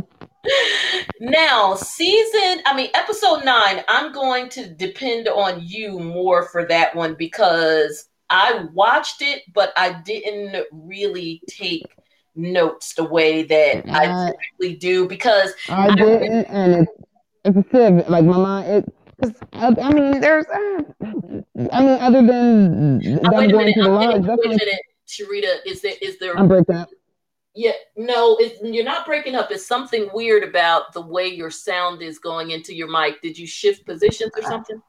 [1.19, 6.95] Now, season, I mean, episode nine, I'm going to depend on you more for that
[6.95, 11.85] one because I watched it, but I didn't really take
[12.35, 16.91] notes the way that I, I typically do because I, I didn't, and it's,
[17.45, 18.09] it's a civ.
[18.09, 18.93] Like my mind, it.
[19.53, 20.45] I mean, there's.
[20.45, 20.83] Uh,
[21.71, 25.65] I mean, other than them going minute, to the lodge, wait a minute, Sharita.
[25.65, 25.95] Is there?
[26.01, 26.37] Is there?
[26.37, 26.89] I'm breaking up.
[27.55, 29.49] Yeah, no, you're not breaking up.
[29.49, 33.19] It's something weird about the way your sound is going into your mic.
[33.23, 34.79] Did you shift positions or something?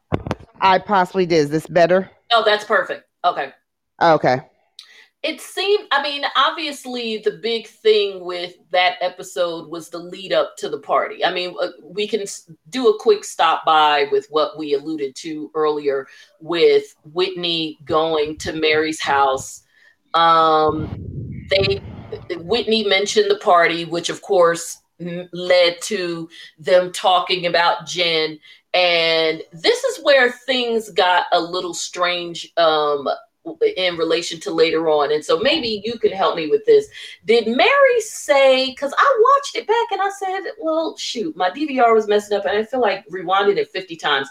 [0.60, 1.38] I possibly did.
[1.38, 2.10] Is this better?
[2.30, 3.07] Oh, that's perfect.
[3.24, 3.52] Okay.
[4.00, 4.40] Okay
[5.24, 10.56] it seemed i mean obviously the big thing with that episode was the lead up
[10.56, 12.24] to the party i mean uh, we can
[12.68, 16.06] do a quick stop by with what we alluded to earlier
[16.40, 19.64] with whitney going to mary's house
[20.14, 20.88] um
[21.50, 21.82] they
[22.36, 24.82] Whitney mentioned the party, which of course
[25.32, 28.38] led to them talking about Jen.
[28.74, 33.08] And this is where things got a little strange um,
[33.76, 35.12] in relation to later on.
[35.12, 36.86] And so maybe you can help me with this.
[37.24, 41.94] Did Mary say, because I watched it back and I said, well, shoot, my DVR
[41.94, 44.28] was messing up and I feel like rewinding it 50 times.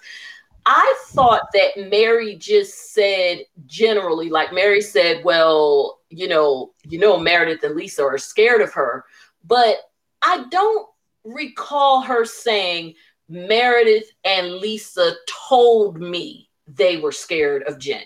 [0.66, 7.18] I thought that Mary just said generally, like Mary said, well, you know, you know,
[7.18, 9.06] Meredith and Lisa are scared of her,
[9.46, 9.78] but
[10.22, 10.90] I don't
[11.24, 12.96] recall her saying
[13.30, 15.14] Meredith and Lisa
[15.50, 18.04] told me they were scared of Jen.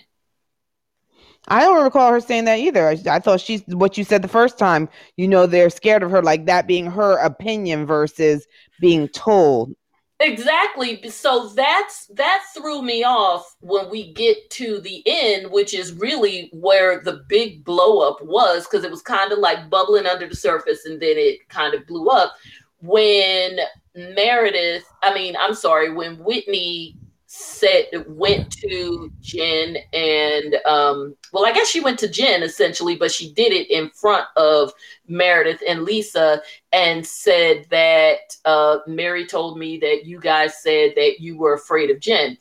[1.48, 2.88] I don't recall her saying that either.
[2.88, 4.88] I, I, thought she's what you said the first time.
[5.16, 8.46] You know, they're scared of her, like that being her opinion versus
[8.80, 9.74] being told.
[10.20, 11.08] Exactly.
[11.10, 16.48] So that's that threw me off when we get to the end, which is really
[16.52, 20.36] where the big blow up was, because it was kind of like bubbling under the
[20.36, 22.34] surface and then it kind of blew up
[22.82, 23.58] when
[23.94, 26.96] Meredith, I mean, I'm sorry, when Whitney
[27.34, 33.10] said went to Jen and um well I guess she went to Jen essentially but
[33.10, 34.70] she did it in front of
[35.08, 41.20] Meredith and Lisa and said that uh Mary told me that you guys said that
[41.20, 42.36] you were afraid of Jen.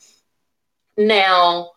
[0.98, 1.72] Now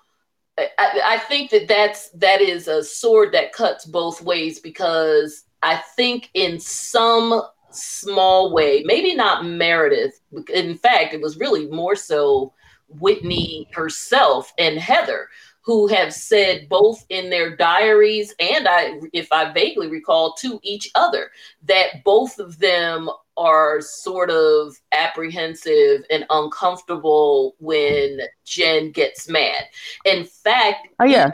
[0.58, 0.68] I,
[1.04, 6.30] I think that that's that is a sword that cuts both ways because I think
[6.34, 7.42] in some
[7.74, 10.20] small way, maybe not Meredith.
[10.52, 12.52] In fact, it was really more so
[12.88, 15.28] Whitney herself and Heather,
[15.62, 20.90] who have said both in their diaries and I, if I vaguely recall, to each
[20.94, 21.30] other
[21.64, 29.64] that both of them are sort of apprehensive and uncomfortable when Jen gets mad.
[30.04, 31.32] In fact, oh yeah,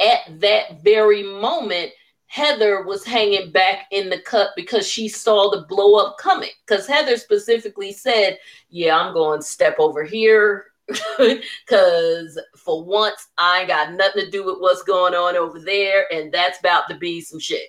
[0.00, 1.90] at that very moment,
[2.32, 6.48] Heather was hanging back in the cut because she saw the blow up coming.
[6.66, 8.38] Because Heather specifically said,
[8.70, 10.66] Yeah, I'm going to step over here.
[11.18, 16.10] Because for once, I ain't got nothing to do with what's going on over there.
[16.10, 17.68] And that's about to be some shit.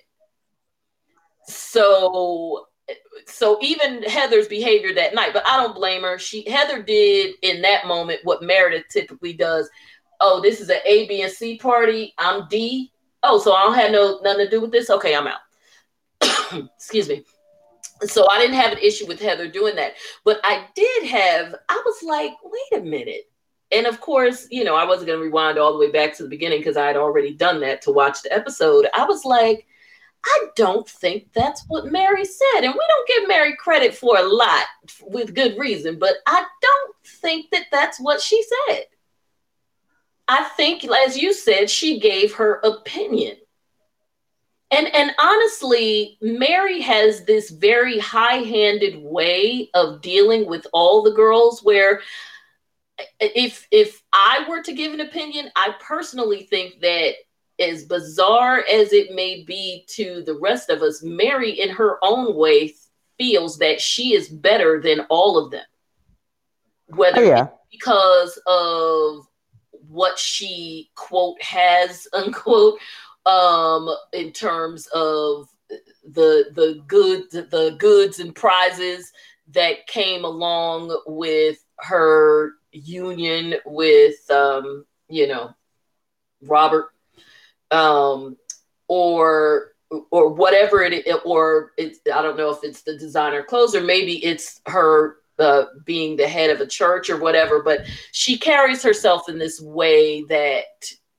[1.46, 2.66] So
[3.26, 6.18] so even Heather's behavior that night, but I don't blame her.
[6.18, 9.68] She Heather did in that moment what Meredith typically does.
[10.20, 12.14] Oh, this is an A, B, and C party.
[12.16, 12.93] I'm D
[13.24, 14.90] oh, so I don't have no nothing to do with this.
[14.90, 15.40] Okay, I'm out.
[16.76, 17.24] Excuse me.
[18.02, 19.94] So I didn't have an issue with Heather doing that,
[20.24, 21.54] but I did have.
[21.68, 23.30] I was like, wait a minute.
[23.72, 26.22] And of course, you know, I wasn't going to rewind all the way back to
[26.22, 28.86] the beginning because I had already done that to watch the episode.
[28.94, 29.66] I was like,
[30.24, 32.60] I don't think that's what Mary said.
[32.62, 34.64] And we don't give Mary credit for a lot
[35.02, 38.84] with good reason, but I don't think that that's what she said.
[40.28, 43.36] I think, as you said, she gave her opinion.
[44.70, 51.12] And, and honestly, Mary has this very high handed way of dealing with all the
[51.12, 52.00] girls where
[53.20, 57.14] if if I were to give an opinion, I personally think that
[57.60, 62.34] as bizarre as it may be to the rest of us, Mary in her own
[62.34, 62.74] way
[63.18, 65.64] feels that she is better than all of them.
[66.86, 67.48] Whether oh, yeah.
[67.70, 69.26] because of
[69.94, 72.78] what she quote has unquote
[73.26, 75.48] um in terms of
[76.04, 79.12] the the good the goods and prizes
[79.52, 85.54] that came along with her union with um you know
[86.42, 86.90] Robert
[87.70, 88.36] um
[88.88, 89.72] or
[90.10, 94.22] or whatever it or it's I don't know if it's the designer clothes or maybe
[94.24, 99.28] it's her uh, being the head of a church or whatever, but she carries herself
[99.28, 100.64] in this way that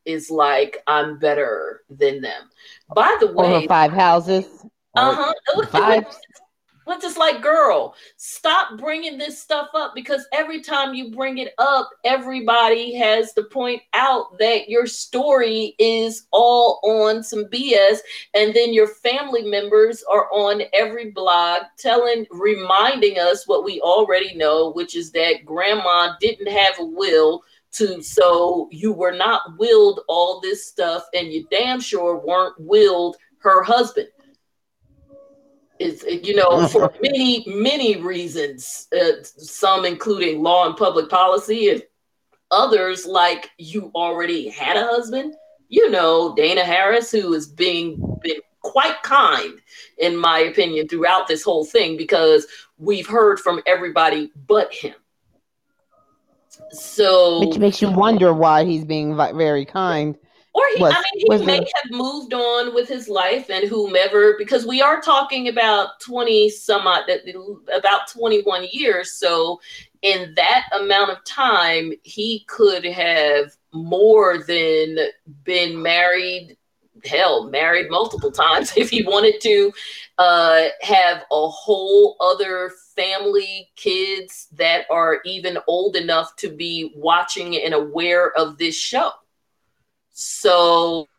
[0.06, 2.50] is like I'm better than them.
[2.94, 4.46] By the way, five houses.
[4.96, 5.66] Uh huh.
[5.68, 6.06] Five
[6.86, 11.54] but just like, girl, stop bringing this stuff up because every time you bring it
[11.58, 17.98] up, everybody has to point out that your story is all on some BS.
[18.36, 24.36] And then your family members are on every blog telling, reminding us what we already
[24.36, 30.02] know, which is that grandma didn't have a will to so you were not willed
[30.08, 34.08] all this stuff and you damn sure weren't willed her husband
[35.80, 37.02] is uh, you know mm, for mm.
[37.02, 41.84] many many reasons uh, some including law and public policy and
[42.52, 45.34] others like you already had a husband
[45.68, 49.60] you know dana harris who is being been quite kind
[50.00, 52.48] in my opinion throughout this whole thing because
[52.78, 54.96] we've heard from everybody but him.
[56.72, 60.18] So which makes you wonder why he's being very kind
[60.56, 64.36] or he, was, I mean, he may have moved on with his life and whomever,
[64.38, 67.04] because we are talking about 20 some odd,
[67.74, 69.12] about 21 years.
[69.12, 69.60] So,
[70.02, 74.98] in that amount of time, he could have more than
[75.44, 76.56] been married,
[77.04, 79.74] hell, married multiple times if he wanted to,
[80.18, 87.62] uh, have a whole other family, kids that are even old enough to be watching
[87.62, 89.12] and aware of this show.
[90.18, 91.10] So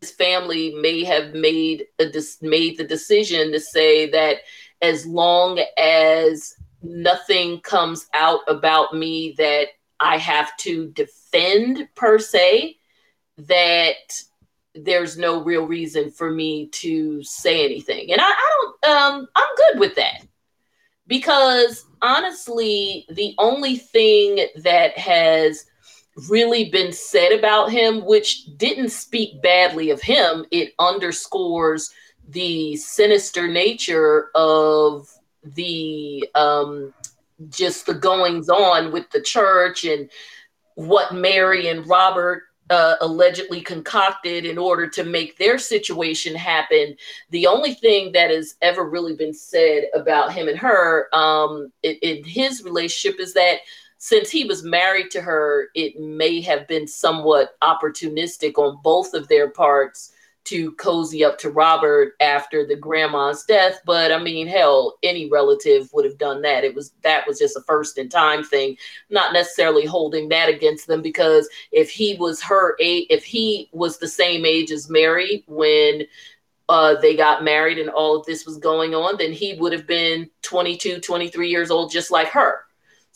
[0.00, 2.06] his family may have made a
[2.40, 4.38] made the decision to say that
[4.80, 12.76] as long as nothing comes out about me that I have to defend per se,
[13.38, 14.22] that
[14.76, 18.12] there's no real reason for me to say anything.
[18.12, 18.50] And I, I
[18.82, 20.24] don't um I'm good with that.
[21.08, 25.66] Because honestly, the only thing that has
[26.28, 30.44] really been said about him, which didn't speak badly of him.
[30.50, 31.90] It underscores
[32.28, 35.08] the sinister nature of
[35.54, 36.92] the um,
[37.50, 40.10] just the goings on with the church and
[40.74, 46.96] what Mary and Robert uh, allegedly concocted in order to make their situation happen.
[47.30, 51.94] The only thing that has ever really been said about him and her um, in,
[52.02, 53.58] in his relationship is that
[53.98, 59.28] since he was married to her, it may have been somewhat opportunistic on both of
[59.28, 60.12] their parts
[60.46, 63.80] to cozy up to Robert after the grandma's death.
[63.84, 66.62] But I mean, hell, any relative would have done that.
[66.62, 68.76] It was that was just a first in time thing,
[69.10, 73.98] not necessarily holding that against them because if he was her age, if he was
[73.98, 76.04] the same age as Mary when
[76.68, 79.86] uh, they got married and all of this was going on, then he would have
[79.86, 82.65] been 22, 23 years old, just like her.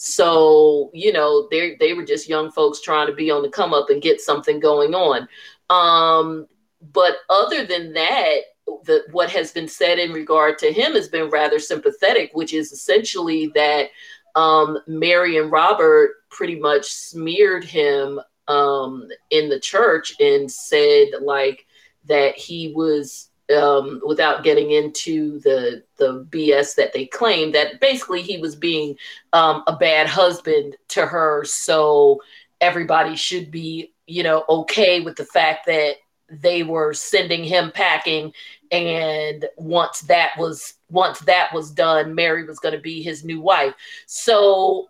[0.03, 3.75] So, you know, they they were just young folks trying to be on the come
[3.75, 5.29] up and get something going on.
[5.69, 6.47] Um,
[6.95, 8.37] but other than that,
[8.85, 12.73] the, what has been said in regard to him has been rather sympathetic, which is
[12.73, 13.89] essentially that
[14.37, 18.19] um, Mary and Robert pretty much smeared him
[18.49, 21.67] um, in the church and said like
[22.07, 28.23] that he was um, without getting into the the BS that they claimed that basically
[28.23, 28.97] he was being
[29.33, 31.45] um, a bad husband to her.
[31.45, 32.21] So
[32.61, 35.97] everybody should be, you know, okay with the fact that
[36.31, 38.33] they were sending him packing
[38.71, 43.41] and once that was once that was done mary was going to be his new
[43.41, 43.75] wife
[44.07, 44.89] so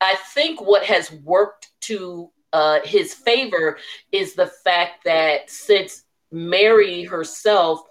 [0.00, 3.78] i think what has worked to uh, his favor
[4.10, 7.82] is the fact that since Mary herself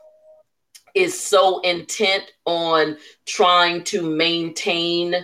[0.95, 5.15] is so intent on trying to maintain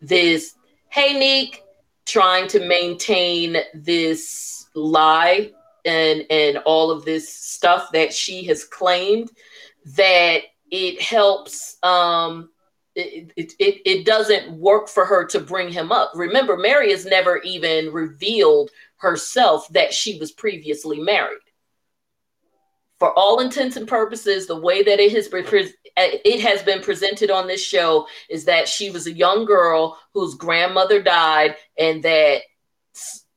[0.00, 0.54] this,
[0.88, 1.64] hey, Nick,
[2.06, 5.50] trying to maintain this lie
[5.84, 9.30] and and all of this stuff that she has claimed
[9.84, 12.50] that it helps um
[12.94, 16.10] it, it, it doesn't work for her to bring him up.
[16.16, 21.38] Remember, Mary has never even revealed herself that she was previously married
[22.98, 26.80] for all intents and purposes, the way that it has been pre- it has been
[26.80, 32.02] presented on this show is that she was a young girl whose grandmother died, and
[32.02, 32.42] that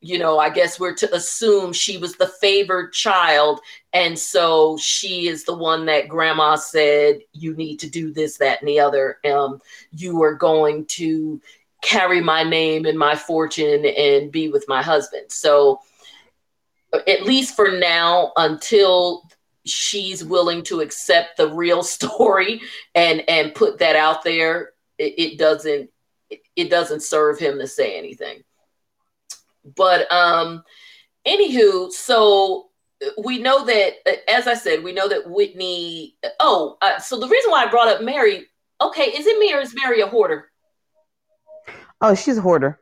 [0.03, 3.59] you know, I guess we're to assume she was the favored child,
[3.93, 8.61] and so she is the one that grandma said you need to do this, that,
[8.61, 9.19] and the other.
[9.23, 9.61] Um,
[9.91, 11.39] you are going to
[11.83, 15.31] carry my name and my fortune and be with my husband.
[15.31, 15.81] So
[17.07, 19.29] at least for now, until
[19.65, 22.61] she's willing to accept the real story
[22.95, 25.89] and and put that out there it, it doesn't
[26.55, 28.43] it doesn't serve him to say anything.
[29.75, 30.63] But um
[31.27, 32.69] anywho so
[33.23, 33.93] we know that
[34.27, 37.87] as i said we know that whitney oh uh, so the reason why i brought
[37.87, 38.47] up mary
[38.79, 40.51] okay is it me or is mary a hoarder?
[41.99, 42.79] Oh she's a hoarder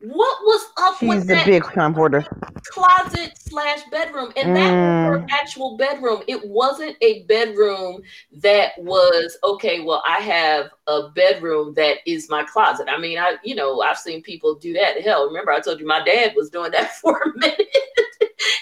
[0.00, 2.22] what was up She's with that big time hoarder.
[2.66, 4.32] closet slash bedroom?
[4.36, 5.10] And that mm.
[5.10, 5.30] was her mm.
[5.30, 6.22] actual bedroom.
[6.28, 8.02] It wasn't a bedroom
[8.42, 9.80] that was okay.
[9.80, 12.88] Well, I have a bedroom that is my closet.
[12.90, 15.00] I mean, I you know I've seen people do that.
[15.00, 17.76] Hell, remember I told you my dad was doing that for a minute.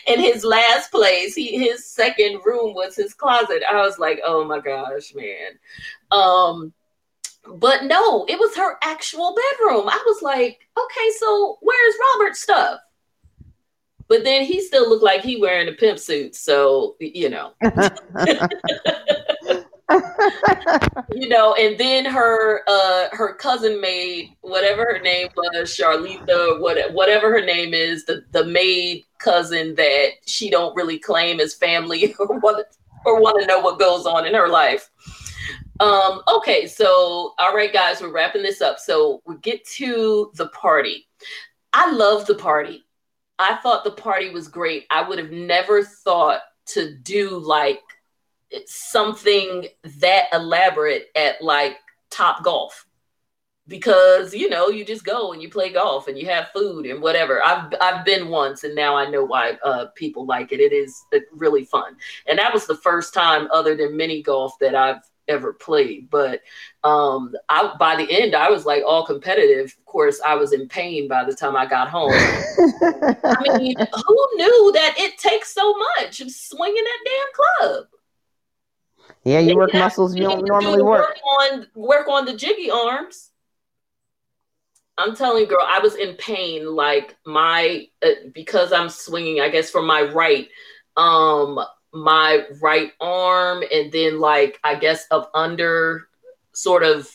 [0.06, 3.62] in his last place, he his second room was his closet.
[3.68, 5.58] I was like, oh my gosh, man.
[6.12, 6.72] Um,
[7.46, 9.88] but no, it was her actual bedroom.
[9.88, 12.80] I was like, okay, so where's Robert's stuff?
[14.08, 17.52] But then he still looked like he wearing a pimp suit, so you know.
[21.14, 26.92] you know, and then her uh her cousin maid, whatever her name was, Charlita, what
[26.92, 32.14] whatever her name is, the the maid cousin that she don't really claim as family
[32.18, 32.66] or want
[33.04, 34.90] or want to know what goes on in her life.
[35.80, 38.78] Um, okay, so all right, guys, we're wrapping this up.
[38.78, 41.08] So we get to the party.
[41.72, 42.84] I love the party.
[43.38, 44.86] I thought the party was great.
[44.90, 47.80] I would have never thought to do like
[48.66, 49.66] something
[49.98, 51.76] that elaborate at like
[52.10, 52.86] Top Golf
[53.66, 57.00] because you know you just go and you play golf and you have food and
[57.00, 57.44] whatever.
[57.44, 60.60] I've i've been once and now i know why uh, people like it.
[60.60, 61.96] It is uh, really fun.
[62.26, 66.10] And that was the first time other than mini golf that i've ever played.
[66.10, 66.42] But
[66.82, 69.74] um i by the end i was like all competitive.
[69.78, 72.12] Of course i was in pain by the time i got home.
[72.12, 77.86] I mean who knew that it takes so much of swinging that damn club?
[79.24, 81.08] Yeah you work muscles you don't normally work.
[81.08, 81.18] work.
[81.40, 83.30] on work on the jiggy arms
[84.96, 86.74] I'm telling you, girl, I was in pain.
[86.74, 90.48] Like my uh, because I'm swinging, I guess from my right,
[90.96, 91.58] um,
[91.92, 96.08] my right arm, and then like I guess up under,
[96.52, 97.10] sort of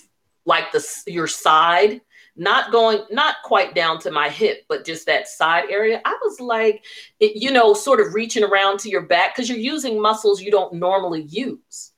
[0.45, 2.01] like the your side,
[2.35, 6.01] not going, not quite down to my hip, but just that side area.
[6.06, 6.84] I was like,
[7.19, 10.51] it, you know, sort of reaching around to your back because you're using muscles you
[10.51, 11.91] don't normally use.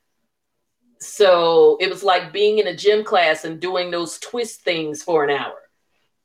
[0.99, 5.23] So it was like being in a gym class and doing those twist things for
[5.23, 5.60] an hour.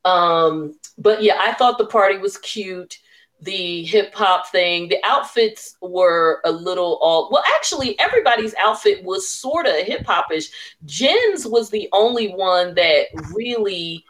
[0.07, 2.99] Um, but yeah, I thought the party was cute.
[3.43, 9.29] The hip hop thing, the outfits were a little all well, actually, everybody's outfit was
[9.29, 10.47] sort of hip hopish.
[10.87, 14.05] Jen's was the only one that really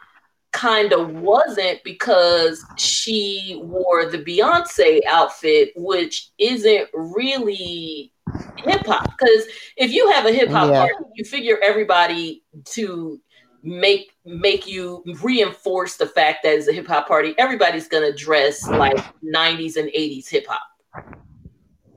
[0.53, 8.13] kind of wasn't because she wore the Beyonce outfit, which isn't really
[8.57, 9.11] hip hop.
[9.17, 9.45] Because
[9.75, 10.79] if you have a hip hop yeah.
[10.79, 13.19] party, you figure everybody to
[13.67, 17.35] make make you reinforce the fact that it's a hip hop party.
[17.37, 21.13] Everybody's gonna dress like 90s and 80s hip hop.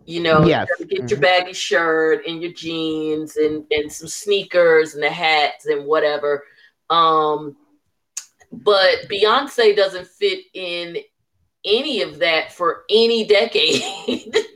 [0.04, 0.68] You know, yes.
[0.80, 1.08] you get mm-hmm.
[1.08, 6.42] your baggy shirt and your jeans and, and some sneakers and the hats and whatever.
[6.90, 7.56] Um,
[8.50, 10.96] but Beyonce doesn't fit in
[11.64, 13.82] any of that for any decade.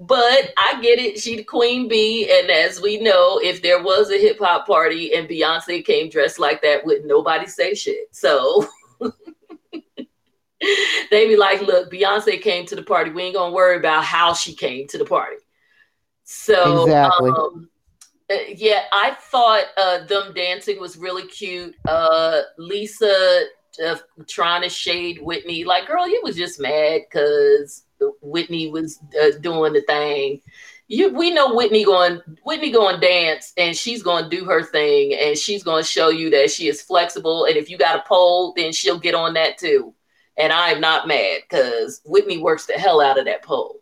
[0.00, 1.18] but I get it.
[1.18, 5.14] She the queen bee, and as we know, if there was a hip hop party
[5.14, 8.14] and Beyonce came dressed like that, would nobody say shit?
[8.14, 8.68] So
[11.10, 13.10] they be like, "Look, Beyonce came to the party.
[13.10, 15.36] We ain't gonna worry about how she came to the party."
[16.24, 17.30] So exactly.
[17.30, 17.68] Um,
[18.30, 21.74] uh, yeah, I thought uh, them dancing was really cute.
[21.86, 23.44] Uh, Lisa
[23.84, 23.96] uh,
[24.28, 27.84] trying to shade Whitney, like, girl, you was just mad because
[28.20, 30.40] Whitney was uh, doing the thing.
[30.88, 35.14] You, we know Whitney going Whitney going dance and she's going to do her thing
[35.14, 38.02] and she's going to show you that she is flexible and if you got a
[38.06, 39.94] pole then she'll get on that too.
[40.36, 43.80] And I am not mad cuz Whitney works the hell out of that pole.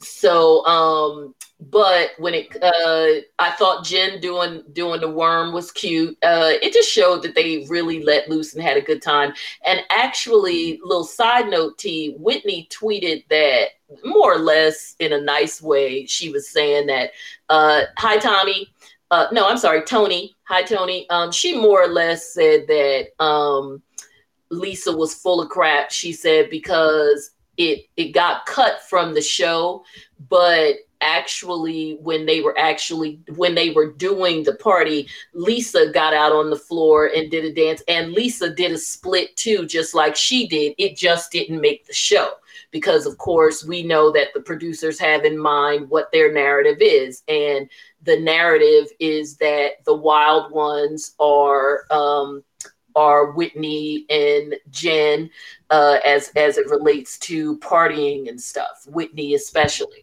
[0.00, 1.34] So um
[1.70, 6.72] but when it uh i thought jen doing doing the worm was cute uh it
[6.72, 9.32] just showed that they really let loose and had a good time.
[9.64, 13.68] And actually little side note t whitney tweeted that
[14.04, 17.10] more or less in a nice way she was saying that
[17.48, 18.68] uh hi tommy.
[19.10, 20.34] Uh no i'm sorry tony.
[20.44, 21.08] Hi tony.
[21.10, 23.82] Um she more or less said that um
[24.50, 29.84] lisa was full of crap she said because it it got cut from the show
[30.28, 36.32] but actually when they were actually when they were doing the party lisa got out
[36.32, 40.16] on the floor and did a dance and lisa did a split too just like
[40.16, 42.30] she did it just didn't make the show
[42.70, 47.22] because of course we know that the producers have in mind what their narrative is
[47.28, 47.68] and
[48.04, 52.42] the narrative is that the wild ones are um,
[52.94, 55.30] are Whitney and Jen
[55.70, 58.84] uh, as as it relates to partying and stuff.
[58.86, 60.02] Whitney especially.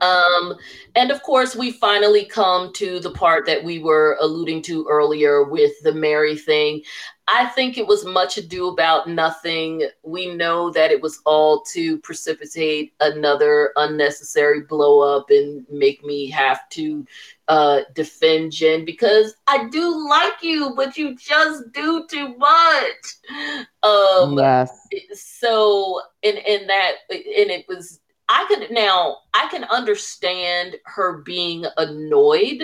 [0.00, 0.54] Um,
[0.94, 5.44] and of course, we finally come to the part that we were alluding to earlier
[5.44, 6.82] with the Mary thing.
[7.28, 9.88] I think it was much ado about nothing.
[10.04, 16.30] We know that it was all to precipitate another unnecessary blow up and make me
[16.30, 17.04] have to
[17.48, 23.66] uh, defend Jen because I do like you, but you just do too much.
[23.82, 24.70] Um, yes.
[25.14, 31.64] So, in in that, and it was I could now I can understand her being
[31.76, 32.62] annoyed,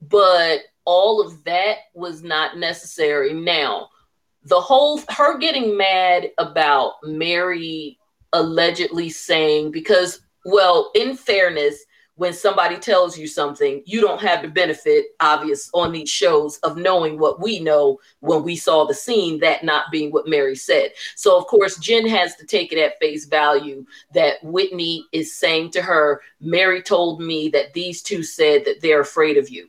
[0.00, 3.32] but all of that was not necessary.
[3.32, 3.88] Now,
[4.44, 7.98] the whole her getting mad about Mary
[8.32, 11.84] allegedly saying because well, in fairness,
[12.22, 16.76] when somebody tells you something, you don't have the benefit, obvious, on these shows of
[16.76, 20.92] knowing what we know when we saw the scene, that not being what Mary said.
[21.16, 23.84] So, of course, Jen has to take it at face value
[24.14, 29.00] that Whitney is saying to her, Mary told me that these two said that they're
[29.00, 29.68] afraid of you.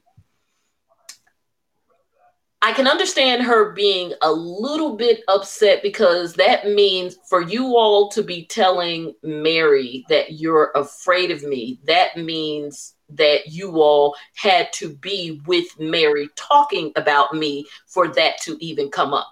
[2.65, 8.07] I can understand her being a little bit upset because that means for you all
[8.11, 14.71] to be telling Mary that you're afraid of me, that means that you all had
[14.73, 19.27] to be with Mary talking about me for that to even come up.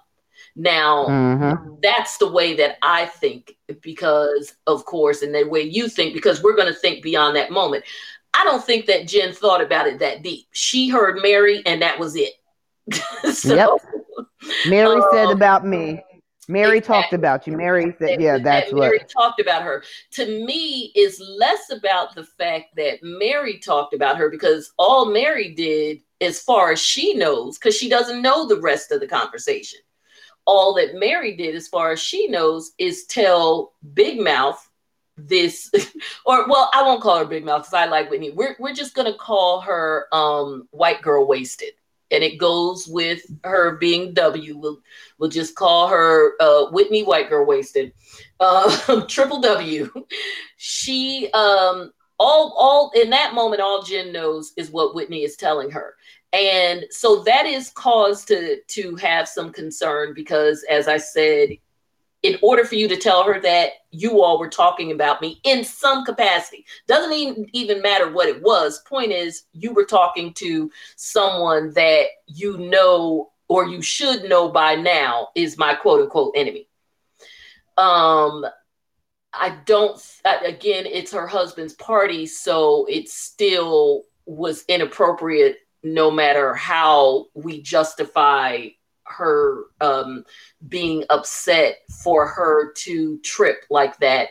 [0.54, 1.76] Now, mm-hmm.
[1.82, 6.42] that's the way that I think, because of course, and the way you think, because
[6.42, 7.84] we're going to think beyond that moment.
[8.34, 10.48] I don't think that Jen thought about it that deep.
[10.52, 12.32] She heard Mary, and that was it
[13.32, 13.70] so, yep.
[14.68, 16.02] Mary um, said about me.
[16.48, 17.02] Mary exactly.
[17.02, 17.56] talked about you.
[17.56, 19.84] Mary said, "Yeah, that's that what." Mary talked about her.
[20.12, 25.54] To me, is less about the fact that Mary talked about her because all Mary
[25.54, 29.78] did, as far as she knows, because she doesn't know the rest of the conversation.
[30.44, 34.68] All that Mary did, as far as she knows, is tell Big Mouth
[35.16, 35.70] this,
[36.26, 38.32] or well, I won't call her Big Mouth because I like Whitney.
[38.32, 41.74] We're we're just gonna call her um, White Girl Wasted
[42.12, 44.56] and it goes with her being W.
[44.56, 44.80] We'll,
[45.18, 47.92] we'll just call her uh, Whitney White Girl Wasted.
[48.38, 49.90] Uh, triple W.
[50.56, 55.70] She um all all in that moment, all Jen knows is what Whitney is telling
[55.70, 55.96] her.
[56.32, 61.50] And so that is cause to to have some concern because as I said,
[62.22, 65.64] in order for you to tell her that you all were talking about me in
[65.64, 66.64] some capacity.
[66.86, 68.82] Doesn't even even matter what it was.
[68.88, 74.74] Point is you were talking to someone that you know or you should know by
[74.74, 76.68] now is my quote unquote enemy.
[77.76, 78.46] Um
[79.34, 79.98] i don't
[80.44, 88.68] again it's her husband's party so it still was inappropriate no matter how we justify
[89.04, 90.24] her um,
[90.68, 94.28] being upset for her to trip like that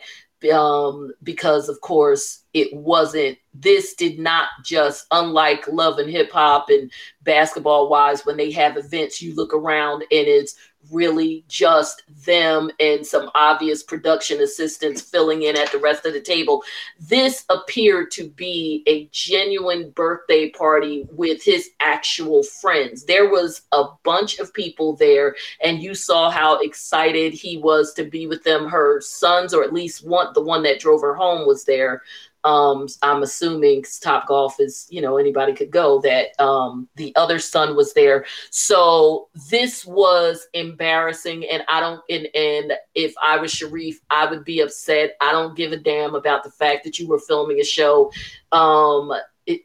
[0.54, 6.70] um, because of course it wasn't this did not just unlike love and hip hop
[6.70, 6.92] and
[7.22, 10.56] basketball wives when they have events you look around and it's
[10.92, 16.22] really just them and some obvious production assistants filling in at the rest of the
[16.22, 16.64] table.
[17.00, 23.06] This appeared to be a genuine birthday party with his actual friends.
[23.06, 28.04] There was a bunch of people there, and you saw how excited he was to
[28.04, 28.68] be with them.
[28.68, 32.04] Her sons, or at least one, the one that drove her home, was there.
[32.44, 36.02] Um, I'm assuming Top Golf is, you know, anybody could go.
[36.02, 41.46] That um, the other son was there, so this was embarrassing.
[41.50, 45.16] And I don't, and, and if I was Sharrieff, I would be upset.
[45.22, 48.12] I don't give a damn about the fact that you were filming a show.
[48.52, 49.14] Um,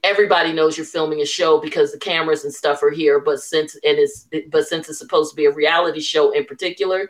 [0.02, 3.20] everybody knows you're filming a show because the cameras and stuff are here.
[3.20, 7.08] But since and it's, but since it's supposed to be a reality show in particular,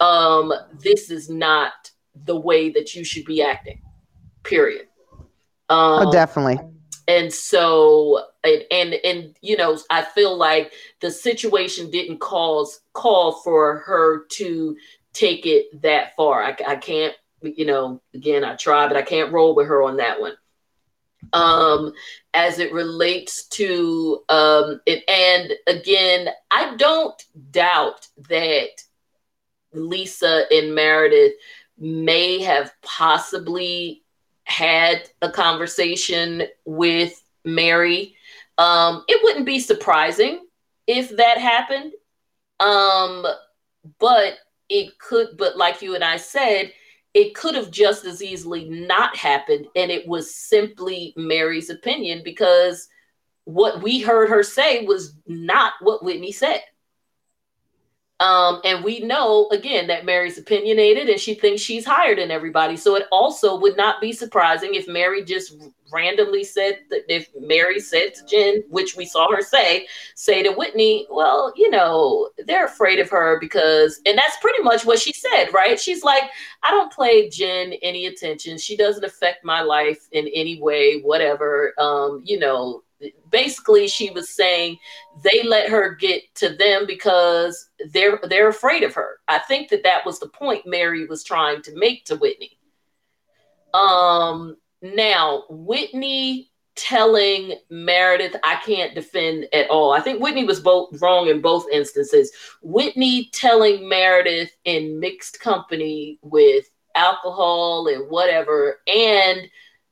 [0.00, 1.90] um, this is not
[2.24, 3.80] the way that you should be acting.
[4.42, 4.86] Period.
[5.68, 6.58] Um, oh, definitely.
[7.06, 13.32] And so, and, and and you know, I feel like the situation didn't cause call
[13.32, 14.76] for her to
[15.12, 16.42] take it that far.
[16.42, 19.98] I, I can't, you know, again, I try, but I can't roll with her on
[19.98, 20.34] that one.
[21.32, 21.92] Um,
[22.34, 27.20] as it relates to um, it, and again, I don't
[27.50, 28.68] doubt that
[29.72, 31.34] Lisa and Meredith
[31.78, 34.03] may have possibly
[34.44, 38.14] had a conversation with Mary.
[38.58, 40.46] Um, it wouldn't be surprising
[40.86, 41.92] if that happened.
[42.60, 43.26] Um,
[43.98, 44.34] but
[44.68, 46.72] it could, but like you and I said,
[47.12, 49.66] it could have just as easily not happened.
[49.76, 52.88] And it was simply Mary's opinion because
[53.44, 56.62] what we heard her say was not what Whitney said.
[58.20, 62.76] Um, and we know again that Mary's opinionated and she thinks she's higher than everybody.
[62.76, 65.56] So it also would not be surprising if Mary just
[65.92, 70.52] randomly said that if Mary said to Jen, which we saw her say, say to
[70.52, 75.12] Whitney, well, you know, they're afraid of her because, and that's pretty much what she
[75.12, 75.78] said, right?
[75.78, 76.24] She's like,
[76.62, 78.58] I don't play Jen any attention.
[78.58, 81.74] She doesn't affect my life in any way, whatever.
[81.78, 82.83] Um, you know,
[83.30, 84.78] basically she was saying
[85.22, 89.18] they let her get to them because they're they're afraid of her.
[89.28, 92.58] I think that that was the point Mary was trying to make to Whitney.
[93.72, 99.92] Um now Whitney telling Meredith I can't defend at all.
[99.92, 102.32] I think Whitney was both wrong in both instances.
[102.62, 109.48] Whitney telling Meredith in mixed company with alcohol and whatever and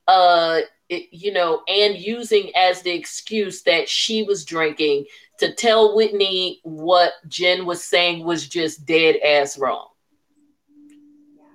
[0.09, 5.07] uh, you know, and using as the excuse that she was drinking
[5.39, 9.89] to tell Whitney what Jen was saying was just dead ass wrong.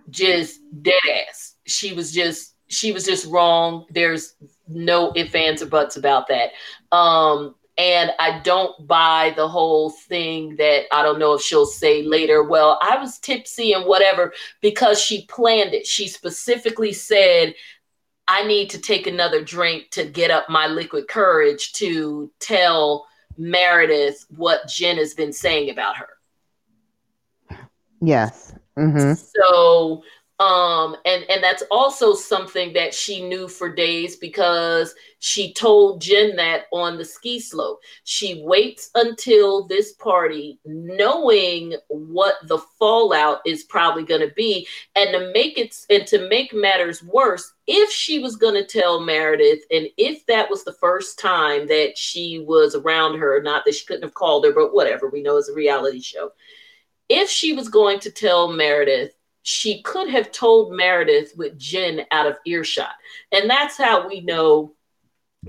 [0.09, 0.99] Just dead
[1.29, 1.55] ass.
[1.65, 3.85] She was just she was just wrong.
[3.89, 4.35] There's
[4.67, 6.51] no ifs, ands, or buts about that.
[6.95, 12.01] Um, and I don't buy the whole thing that I don't know if she'll say
[12.01, 15.85] later, well, I was tipsy and whatever, because she planned it.
[15.85, 17.53] She specifically said,
[18.27, 24.25] I need to take another drink to get up my liquid courage to tell Meredith
[24.35, 26.09] what Jen has been saying about her.
[28.01, 28.53] Yes.
[28.77, 29.13] Mm-hmm.
[29.13, 30.03] So
[30.39, 36.35] um and and that's also something that she knew for days because she told jen
[36.35, 37.79] that on the ski slope.
[38.03, 44.67] She waits until this party knowing what the fallout is probably going to be.
[44.95, 48.99] And to make it and to make matters worse if she was going to tell
[48.99, 53.73] meredith and if that was the first time that she was around her not that
[53.73, 56.31] she couldn't have called her but whatever we know it's a reality show.
[57.09, 59.16] If she was going to tell meredith
[59.49, 62.91] she could have told Meredith with Jen out of earshot.
[63.31, 64.75] And that's how we know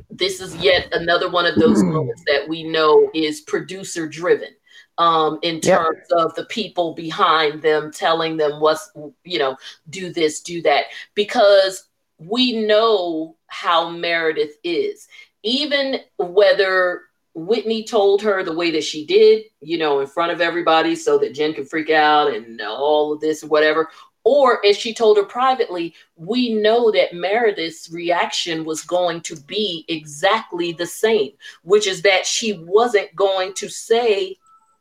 [0.08, 1.94] this is yet another one of those hmm.
[1.94, 4.50] moments that we know is producer driven
[4.98, 6.20] um, in terms yep.
[6.20, 8.88] of the people behind them telling them what's,
[9.24, 9.56] you know,
[9.90, 10.84] do this, do that,
[11.16, 11.88] because
[12.18, 15.08] we know how Meredith is.
[15.42, 17.02] Even whether
[17.46, 21.18] Whitney told her the way that she did, you know, in front of everybody so
[21.18, 23.88] that Jen could freak out and all of this, whatever.
[24.24, 29.84] Or if she told her privately, we know that Meredith's reaction was going to be
[29.88, 31.32] exactly the same,
[31.62, 34.36] which is that she wasn't going to say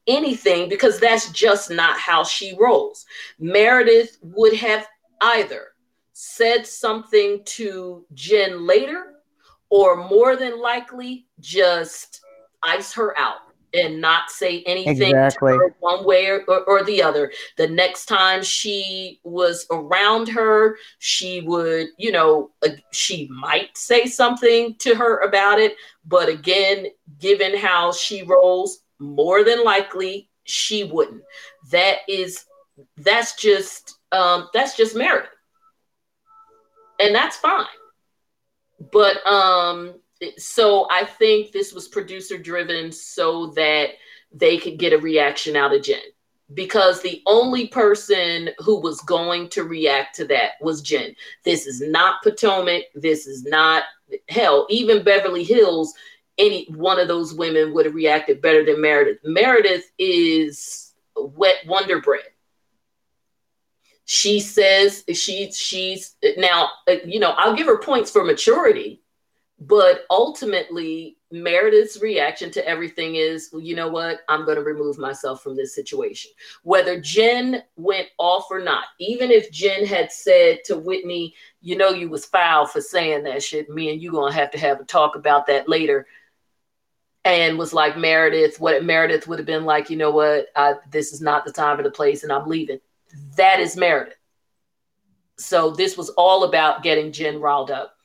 [0.08, 3.06] anything because that's just not how she rolls.
[3.40, 4.88] Meredith would have
[5.22, 5.68] either
[6.14, 9.14] said something to Jen later
[9.70, 12.22] or more than likely just
[12.64, 13.38] ice her out
[13.74, 15.56] and not say anything exactly.
[15.80, 17.32] one way or, or, or, the other.
[17.58, 24.06] The next time she was around her, she would, you know, uh, she might say
[24.06, 25.76] something to her about it.
[26.06, 26.88] But again,
[27.20, 31.24] given how she rolls, more than likely she wouldn't.
[31.72, 32.46] That is,
[32.98, 35.30] that's just, um, that's just Meredith.
[37.00, 37.66] And that's fine.
[38.92, 39.96] But, um,
[40.38, 43.92] so I think this was producer driven so that
[44.32, 46.00] they could get a reaction out of Jen
[46.54, 51.16] because the only person who was going to react to that was Jen.
[51.44, 52.84] This is not Potomac.
[52.96, 53.84] This is not
[54.30, 54.66] hell.
[54.70, 55.94] Even Beverly Hills,
[56.38, 59.20] any one of those women would have reacted better than Meredith.
[59.24, 62.22] Meredith is wet wonder bread.
[64.06, 69.02] She says she she's now uh, you know I'll give her points for maturity
[69.60, 74.20] but ultimately, Meredith's reaction to everything is, well, you know what?
[74.30, 76.32] I'm going to remove myself from this situation.
[76.64, 81.90] Whether Jen went off or not, even if Jen had said to Whitney, you know,
[81.90, 84.80] you was foul for saying that shit, me and you going to have to have
[84.80, 86.08] a talk about that later.
[87.26, 90.48] And was like Meredith, what Meredith would have been like, you know what?
[90.56, 92.80] I, this is not the time or the place, and I'm leaving.
[93.36, 94.16] That is Meredith.
[95.38, 97.97] So this was all about getting Jen riled up.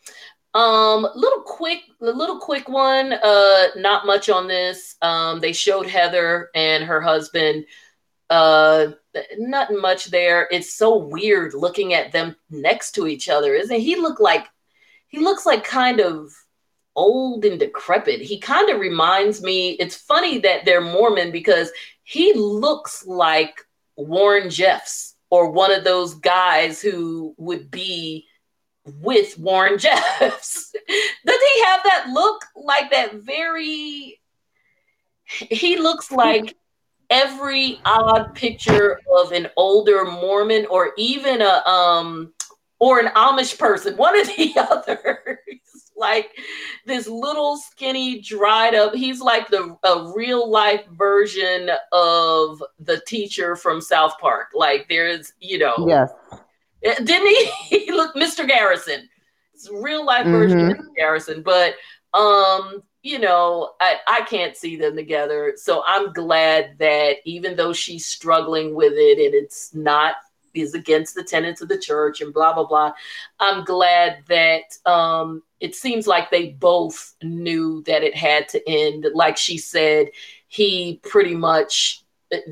[0.54, 3.12] Um, little quick, little quick one.
[3.12, 4.96] Uh, not much on this.
[5.00, 7.64] Um, they showed Heather and her husband.
[8.28, 8.92] Uh,
[9.38, 10.48] nothing much there.
[10.50, 13.96] It's so weird looking at them next to each other, isn't he?
[13.96, 14.46] Look like
[15.08, 16.32] he looks like kind of
[16.96, 18.20] old and decrepit.
[18.20, 19.70] He kind of reminds me.
[19.72, 21.70] It's funny that they're Mormon because
[22.04, 23.60] he looks like
[23.96, 28.26] Warren Jeffs or one of those guys who would be
[28.84, 30.72] with Warren Jeffs.
[30.72, 34.20] Does he have that look like that very
[35.26, 36.56] he looks like
[37.10, 42.32] every odd picture of an older Mormon or even a um
[42.78, 45.38] or an Amish person, one of the others.
[45.96, 46.32] like
[46.84, 53.54] this little skinny dried up he's like the a real life version of the teacher
[53.54, 56.10] from south park like there's you know yes
[56.82, 57.50] didn't he?
[57.86, 58.46] he looked Mr.
[58.46, 59.08] Garrison.
[59.54, 60.80] It's a real life version mm-hmm.
[60.80, 60.96] of Mr.
[60.96, 61.74] Garrison, but
[62.14, 65.54] um, you know, I, I can't see them together.
[65.56, 70.16] So I'm glad that even though she's struggling with it and it's not
[70.54, 72.92] is against the tenets of the church and blah blah blah.
[73.40, 79.06] I'm glad that um, it seems like they both knew that it had to end.
[79.14, 80.08] Like she said,
[80.48, 82.04] he pretty much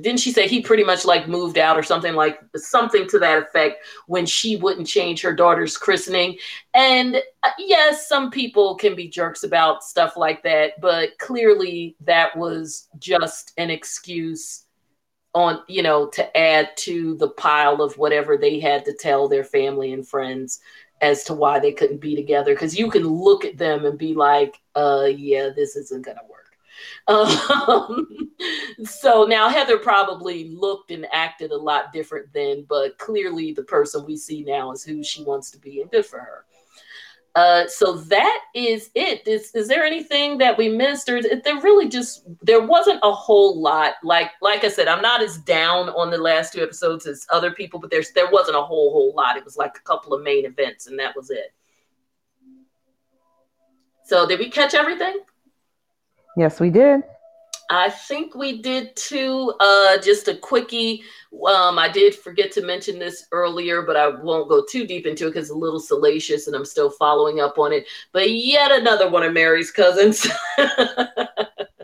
[0.02, 3.42] didn't she say he pretty much like moved out or something like something to that
[3.42, 6.36] effect when she wouldn't change her daughter's christening?
[6.74, 12.36] And uh, yes some people can be jerks about stuff like that but clearly that
[12.36, 14.66] was just an excuse
[15.32, 19.44] on you know to add to the pile of whatever they had to tell their
[19.44, 20.60] family and friends
[21.00, 22.54] as to why they couldn't be together.
[22.54, 26.20] Because you can look at them and be like uh yeah this isn't gonna
[27.06, 28.06] um,
[28.84, 34.04] so now Heather probably looked and acted a lot different then, but clearly the person
[34.06, 36.44] we see now is who she wants to be, and good for her.
[37.36, 39.26] Uh, so that is it.
[39.26, 43.60] Is is there anything that we missed, or there really just there wasn't a whole
[43.60, 43.94] lot?
[44.02, 47.52] Like like I said, I'm not as down on the last two episodes as other
[47.52, 49.36] people, but there's there wasn't a whole whole lot.
[49.36, 51.54] It was like a couple of main events, and that was it.
[54.04, 55.20] So did we catch everything?
[56.40, 57.02] Yes, we did.
[57.68, 59.52] I think we did too.
[59.60, 61.02] Uh, just a quickie.
[61.46, 65.26] Um, I did forget to mention this earlier, but I won't go too deep into
[65.26, 67.86] it because it's a little salacious and I'm still following up on it.
[68.12, 70.26] But yet another one of Mary's cousins.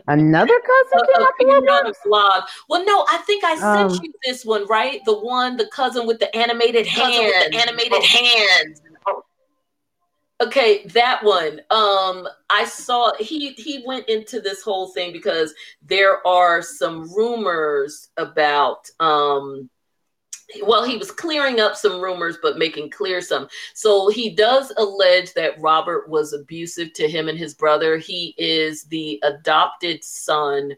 [0.09, 1.07] Another cousin
[1.37, 2.43] came a, a vlog.
[2.69, 5.01] Well, no, I think I sent um, you this one, right?
[5.03, 8.01] The one, the cousin with the animated hands, the animated oh.
[8.01, 8.81] hands.
[10.39, 11.61] Okay, that one.
[11.71, 18.09] Um, I saw he he went into this whole thing because there are some rumors
[18.17, 19.69] about um
[20.63, 23.47] well, he was clearing up some rumors, but making clear some.
[23.73, 27.97] So he does allege that Robert was abusive to him and his brother.
[27.97, 30.71] He is the adopted son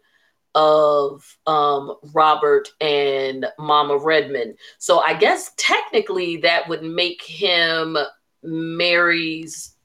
[0.55, 4.57] of um, Robert and Mama Redmond.
[4.79, 7.95] So I guess technically that would make him
[8.43, 9.75] Mary's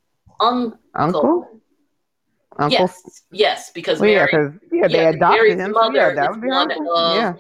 [0.40, 0.78] uncle.
[0.94, 1.60] Uncle?
[2.59, 2.70] Uncle?
[2.70, 5.72] Yes, yes, because well, Mary, yeah, yeah, they adopted Mary's him.
[5.72, 6.97] Mother yeah, that would be one uncle.
[6.97, 7.35] Of, yeah.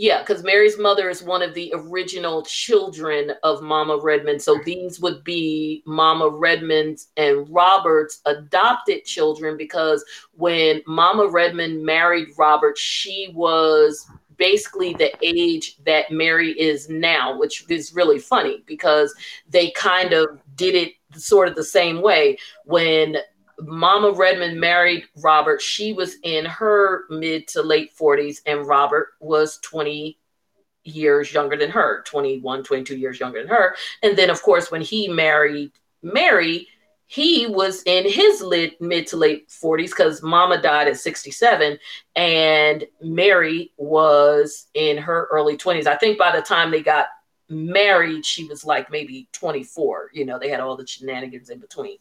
[0.00, 4.40] Yeah, because Mary's mother is one of the original children of Mama Redmond.
[4.40, 10.04] So these would be Mama Redmond's and Robert's adopted children because
[10.34, 14.08] when Mama Redmond married Robert, she was
[14.38, 19.14] basically the age that Mary is now, which is really funny because
[19.48, 22.38] they kind of did it sort of the same way.
[22.64, 23.16] When
[23.60, 29.58] Mama Redmond married Robert, she was in her mid to late 40s, and Robert was
[29.58, 30.18] 20
[30.84, 33.74] years younger than her 21, 22 years younger than her.
[34.02, 36.68] And then, of course, when he married Mary,
[37.08, 38.44] he was in his
[38.80, 41.78] mid to late 40s because mama died at 67
[42.14, 47.06] and mary was in her early 20s i think by the time they got
[47.50, 51.96] married she was like maybe 24 you know they had all the shenanigans in between.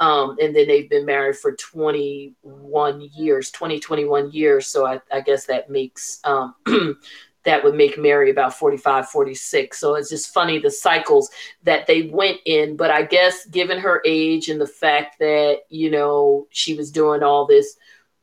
[0.00, 4.66] Um, and then they've been married for 21 years 20 21 years.
[4.66, 6.54] So i, I guess that makes um,
[7.44, 9.78] that would make Mary about 45, 46.
[9.78, 11.30] So it's just funny the cycles
[11.62, 12.76] that they went in.
[12.76, 17.22] But I guess given her age and the fact that, you know, she was doing
[17.22, 17.76] all this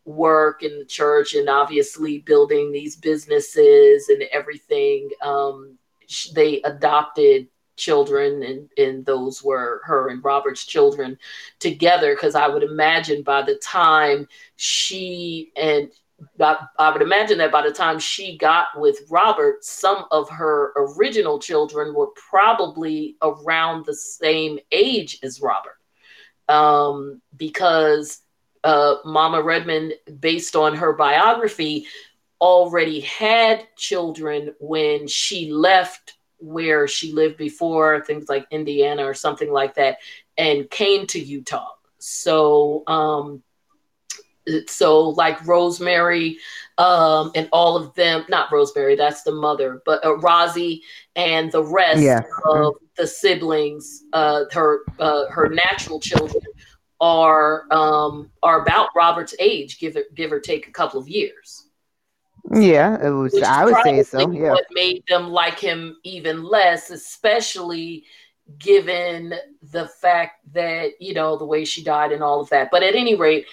[0.06, 5.77] work in the church and obviously building these businesses and everything, um,
[6.34, 11.18] they adopted children and, and those were her and Robert's children
[11.60, 15.89] together because I would imagine by the time she and
[16.39, 20.73] I, I would imagine that by the time she got with Robert, some of her
[20.76, 25.77] original children were probably around the same age as Robert.
[26.49, 28.22] Um, because
[28.64, 31.85] uh, Mama Redmond, based on her biography,
[32.39, 39.52] already had children when she left where she lived before, things like Indiana or something
[39.52, 39.98] like that,
[40.38, 41.69] and came to Utah.
[41.99, 43.43] So, um,
[44.68, 46.38] so like Rosemary
[46.78, 50.82] um, and all of them, not Rosemary, that's the mother, but uh, Rosie
[51.16, 52.24] and the rest yeah.
[52.46, 56.44] of the siblings, uh, her uh, her natural children
[57.00, 61.68] are um, are about Robert's age, give or give or take a couple of years.
[62.54, 63.40] Yeah, it was.
[63.42, 64.32] I would say so.
[64.32, 68.06] Yeah, what made them like him even less, especially
[68.58, 69.34] given
[69.72, 72.70] the fact that you know the way she died and all of that.
[72.72, 73.46] But at any rate,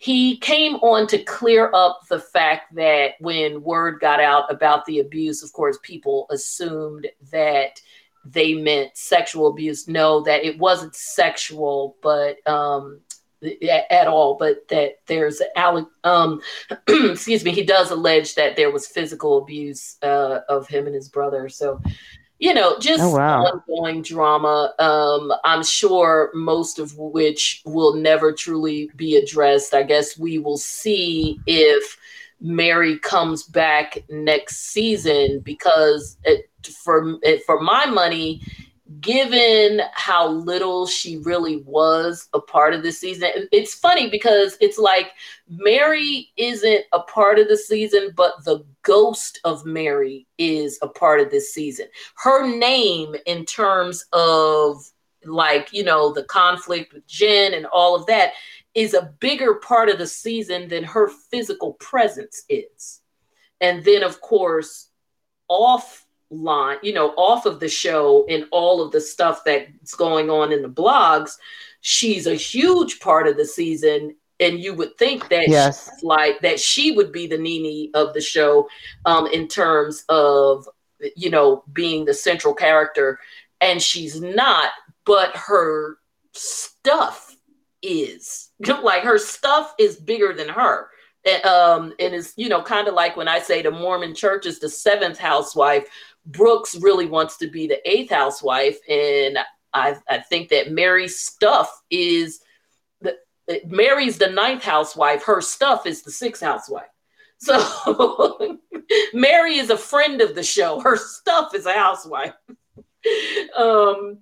[0.00, 5.00] he came on to clear up the fact that when word got out about the
[5.00, 7.82] abuse, of course, people assumed that
[8.24, 9.88] they meant sexual abuse.
[9.88, 13.00] No, that it wasn't sexual, but um,
[13.90, 15.42] at all, but that there's
[16.04, 16.40] um,
[16.88, 21.10] excuse me, he does allege that there was physical abuse uh, of him and his
[21.10, 21.50] brother.
[21.50, 21.78] So
[22.40, 23.44] you know, just oh, wow.
[23.44, 24.72] ongoing drama.
[24.78, 29.74] Um, I'm sure most of which will never truly be addressed.
[29.74, 31.98] I guess we will see if
[32.40, 36.48] Mary comes back next season because it,
[36.82, 38.40] for it, for my money,
[38.98, 44.78] given how little she really was a part of the season, it's funny because it's
[44.78, 45.12] like
[45.48, 51.20] Mary isn't a part of the season, but the ghost of Mary is a part
[51.20, 51.86] of this season.
[52.16, 54.84] Her name, in terms of
[55.24, 58.32] like, you know, the conflict with Jen and all of that,
[58.74, 63.00] is a bigger part of the season than her physical presence is.
[63.60, 64.88] And then, of course,
[65.48, 70.30] off line, you know, off of the show and all of the stuff that's going
[70.30, 71.36] on in the blogs,
[71.80, 74.14] she's a huge part of the season.
[74.38, 75.90] And you would think that yes.
[76.02, 78.68] like that she would be the Nene of the show
[79.04, 80.66] um, in terms of
[81.14, 83.18] you know being the central character,
[83.60, 84.70] and she's not.
[85.04, 85.98] But her
[86.32, 87.36] stuff
[87.82, 88.50] is
[88.82, 90.88] like her stuff is bigger than her.
[91.44, 94.58] Um, and it's you know kind of like when I say the Mormon church is
[94.58, 95.84] the seventh housewife,
[96.26, 99.38] Brooks really wants to be the eighth housewife, and
[99.72, 102.40] I, I think that Mary's stuff is
[103.00, 103.16] the
[103.66, 105.24] Mary's the ninth housewife.
[105.24, 106.84] Her stuff is the sixth housewife.
[107.42, 108.58] So
[109.14, 110.78] Mary is a friend of the show.
[110.80, 112.34] Her stuff is a housewife.
[113.56, 114.18] um,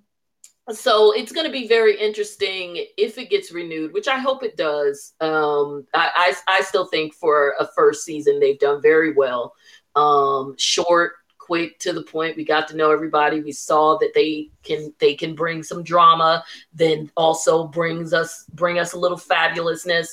[0.71, 4.55] so it's going to be very interesting if it gets renewed, which I hope it
[4.55, 5.13] does.
[5.19, 9.53] Um, I, I, I still think for a first season they've done very well.
[9.95, 11.13] Um, short,
[11.49, 12.37] quick to the point.
[12.37, 13.41] We got to know everybody.
[13.41, 16.43] We saw that they can they can bring some drama
[16.73, 20.09] then also brings us bring us a little fabulousness.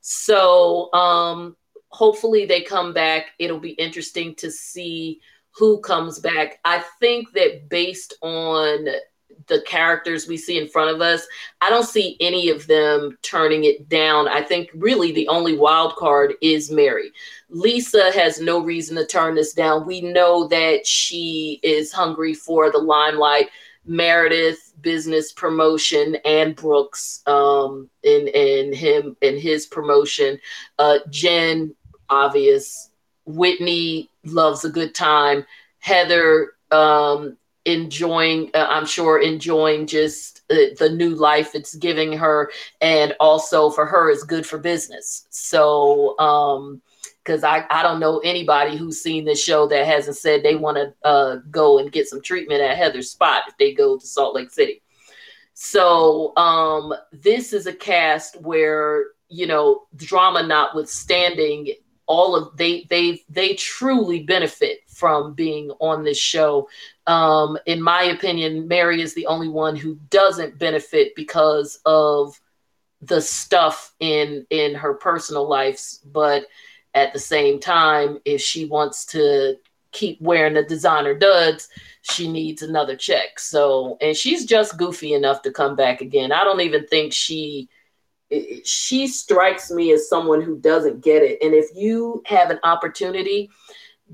[0.00, 1.56] So um
[1.88, 3.26] hopefully they come back.
[3.38, 5.20] It'll be interesting to see
[5.52, 6.58] who comes back.
[6.64, 8.88] I think that based on
[9.46, 11.26] the characters we see in front of us,
[11.60, 14.28] I don't see any of them turning it down.
[14.28, 17.12] I think really the only wild card is Mary.
[17.48, 19.86] Lisa has no reason to turn this down.
[19.86, 23.48] We know that she is hungry for the limelight.
[23.84, 30.38] Meredith business promotion and Brooks um in him and his promotion.
[30.78, 31.74] Uh Jen
[32.08, 32.90] obvious.
[33.24, 35.44] Whitney loves a good time.
[35.80, 42.50] Heather um enjoying uh, i'm sure enjoying just uh, the new life it's giving her
[42.80, 46.82] and also for her it's good for business so um
[47.24, 50.76] because I, I don't know anybody who's seen this show that hasn't said they want
[50.76, 54.34] to uh, go and get some treatment at Heather's spot if they go to Salt
[54.34, 54.82] Lake City.
[55.54, 61.74] So um, this is a cast where you know drama notwithstanding,
[62.06, 66.68] all of they they they truly benefit from being on this show.
[67.08, 72.40] Um, in my opinion, Mary is the only one who doesn't benefit because of
[73.00, 76.00] the stuff in in her personal lives.
[76.04, 76.46] But
[76.94, 79.56] at the same time, if she wants to
[79.90, 81.68] keep wearing the designer duds,
[82.02, 83.40] she needs another check.
[83.40, 86.30] So, and she's just goofy enough to come back again.
[86.30, 87.68] I don't even think she
[88.64, 91.42] she strikes me as someone who doesn't get it.
[91.42, 93.50] And if you have an opportunity,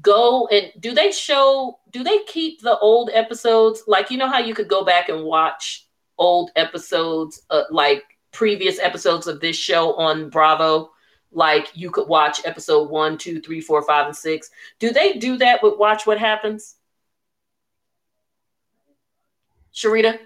[0.00, 3.82] go and do they show do they keep the old episodes?
[3.86, 5.86] Like you know how you could go back and watch
[6.18, 8.02] old episodes uh, like
[8.32, 10.90] previous episodes of this show on bravo?
[11.30, 14.50] Like you could watch episode one two three four five and six.
[14.78, 16.76] Do they do that with watch what happens?
[19.74, 20.18] Sharita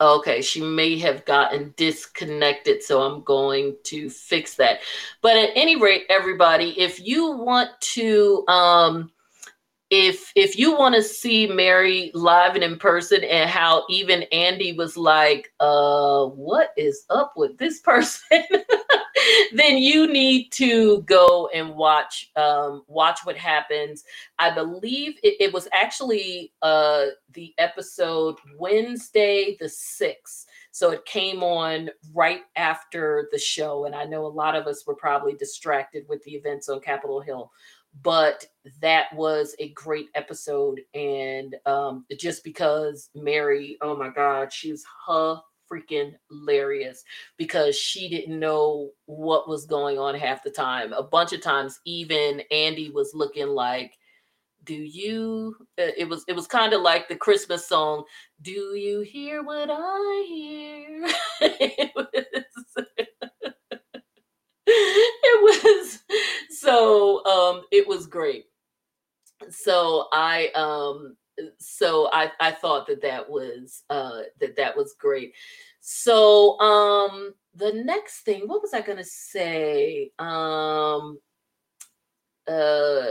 [0.00, 4.78] Okay, she may have gotten disconnected, so I'm going to fix that.
[5.22, 9.10] But at any rate, everybody, if you want to um
[9.90, 14.72] if if you want to see Mary live and in person and how even Andy
[14.72, 18.42] was like, uh, what is up with this person?
[19.52, 24.04] then you need to go and watch um watch what happens.
[24.38, 30.46] I believe it, it was actually uh the episode Wednesday the 6th.
[30.70, 33.86] So it came on right after the show.
[33.86, 37.20] And I know a lot of us were probably distracted with the events on Capitol
[37.20, 37.50] Hill
[38.02, 38.44] but
[38.80, 44.84] that was a great episode and um just because mary oh my god she's
[45.70, 47.04] freaking hilarious
[47.36, 50.92] because she didn't know what was going on half the time.
[50.92, 53.98] A bunch of times even andy was looking like
[54.64, 58.04] do you uh, it was it was kind of like the christmas song
[58.42, 61.06] do you hear what i hear?
[61.40, 62.84] It was
[64.66, 65.98] it was
[66.50, 68.44] so um it was great.
[69.50, 71.16] So i um
[71.58, 75.34] so i i thought that that was uh that that was great
[75.80, 81.18] so um the next thing what was i gonna say um
[82.48, 83.02] uh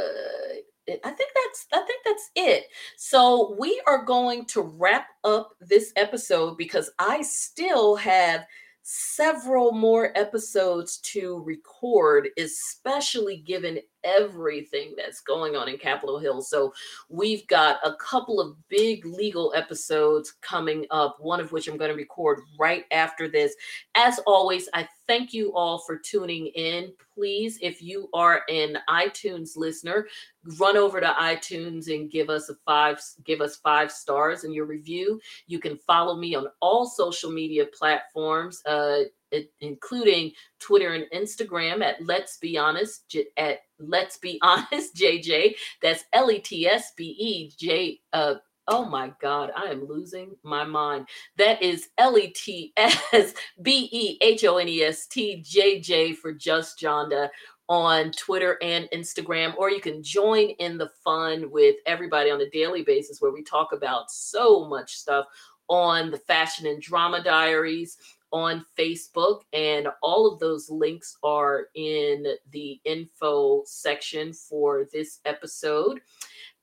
[1.03, 2.67] I think that's I think that's it.
[2.95, 8.45] So we are going to wrap up this episode because I still have
[8.83, 16.41] several more episodes to record, especially given everything that's going on in Capitol Hill.
[16.41, 16.73] So
[17.09, 21.91] we've got a couple of big legal episodes coming up, one of which I'm going
[21.91, 23.55] to record right after this.
[23.95, 26.93] As always, I thank you all for tuning in.
[27.13, 30.07] Please, if you are an iTunes listener,
[30.59, 34.65] run over to iTunes and give us a five give us five stars in your
[34.65, 35.19] review.
[35.47, 38.61] You can follow me on all social media platforms.
[38.65, 38.99] Uh,
[39.61, 45.55] including Twitter and Instagram at Let's Be Honest at Let's Be Honest JJ.
[45.81, 47.99] That's L E T S B E J.
[48.13, 48.35] Uh,
[48.67, 51.07] oh my God, I am losing my mind.
[51.37, 55.79] That is L E T S B E H O N E S T J
[55.79, 57.29] J for Just Jonda
[57.69, 62.49] on Twitter and Instagram, or you can join in the fun with everybody on a
[62.49, 65.25] daily basis where we talk about so much stuff
[65.67, 67.97] on the Fashion and Drama Diaries
[68.31, 76.01] on Facebook, and all of those links are in the info section for this episode.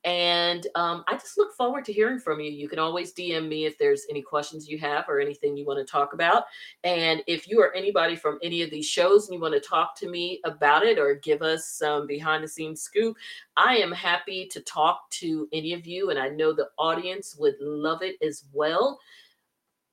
[0.05, 2.51] And um, I just look forward to hearing from you.
[2.51, 5.85] You can always DM me if there's any questions you have or anything you want
[5.85, 6.45] to talk about.
[6.85, 9.97] And if you are anybody from any of these shows and you want to talk
[10.01, 13.17] to me about it or give us some behind the scenes scoop,
[13.57, 16.11] I am happy to talk to any of you.
[16.11, 19.01] And I know the audience would love it as well.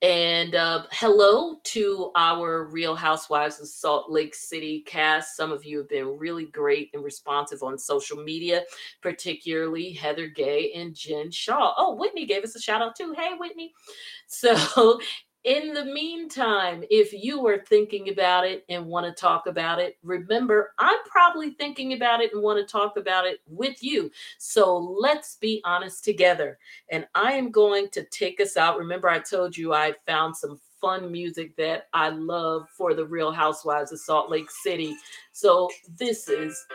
[0.02, 5.36] And uh, hello to our Real Housewives of Salt Lake City cast.
[5.36, 8.64] Some of you have been really great and responsive on social media,
[9.00, 11.74] particularly Heather Gay and Jen Shah.
[11.76, 13.14] Oh, Whitney gave us a shout out too.
[13.16, 13.72] Hey, Whitney.
[14.26, 14.98] So
[15.44, 19.98] in the meantime, if you are thinking about it and want to talk about it,
[20.02, 24.10] remember, I'm probably thinking about it and want to talk about it with you.
[24.38, 26.58] So let's be honest together.
[26.90, 28.78] And I am going to take us out.
[28.78, 33.32] Remember, I told you I found some fun music that I love for the Real
[33.32, 34.96] Housewives of Salt Lake City.
[35.32, 36.66] So this is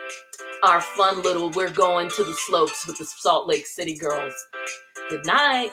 [0.62, 4.34] our fun little We're Going to the Slopes with the Salt Lake City girls.
[5.08, 5.72] Good night.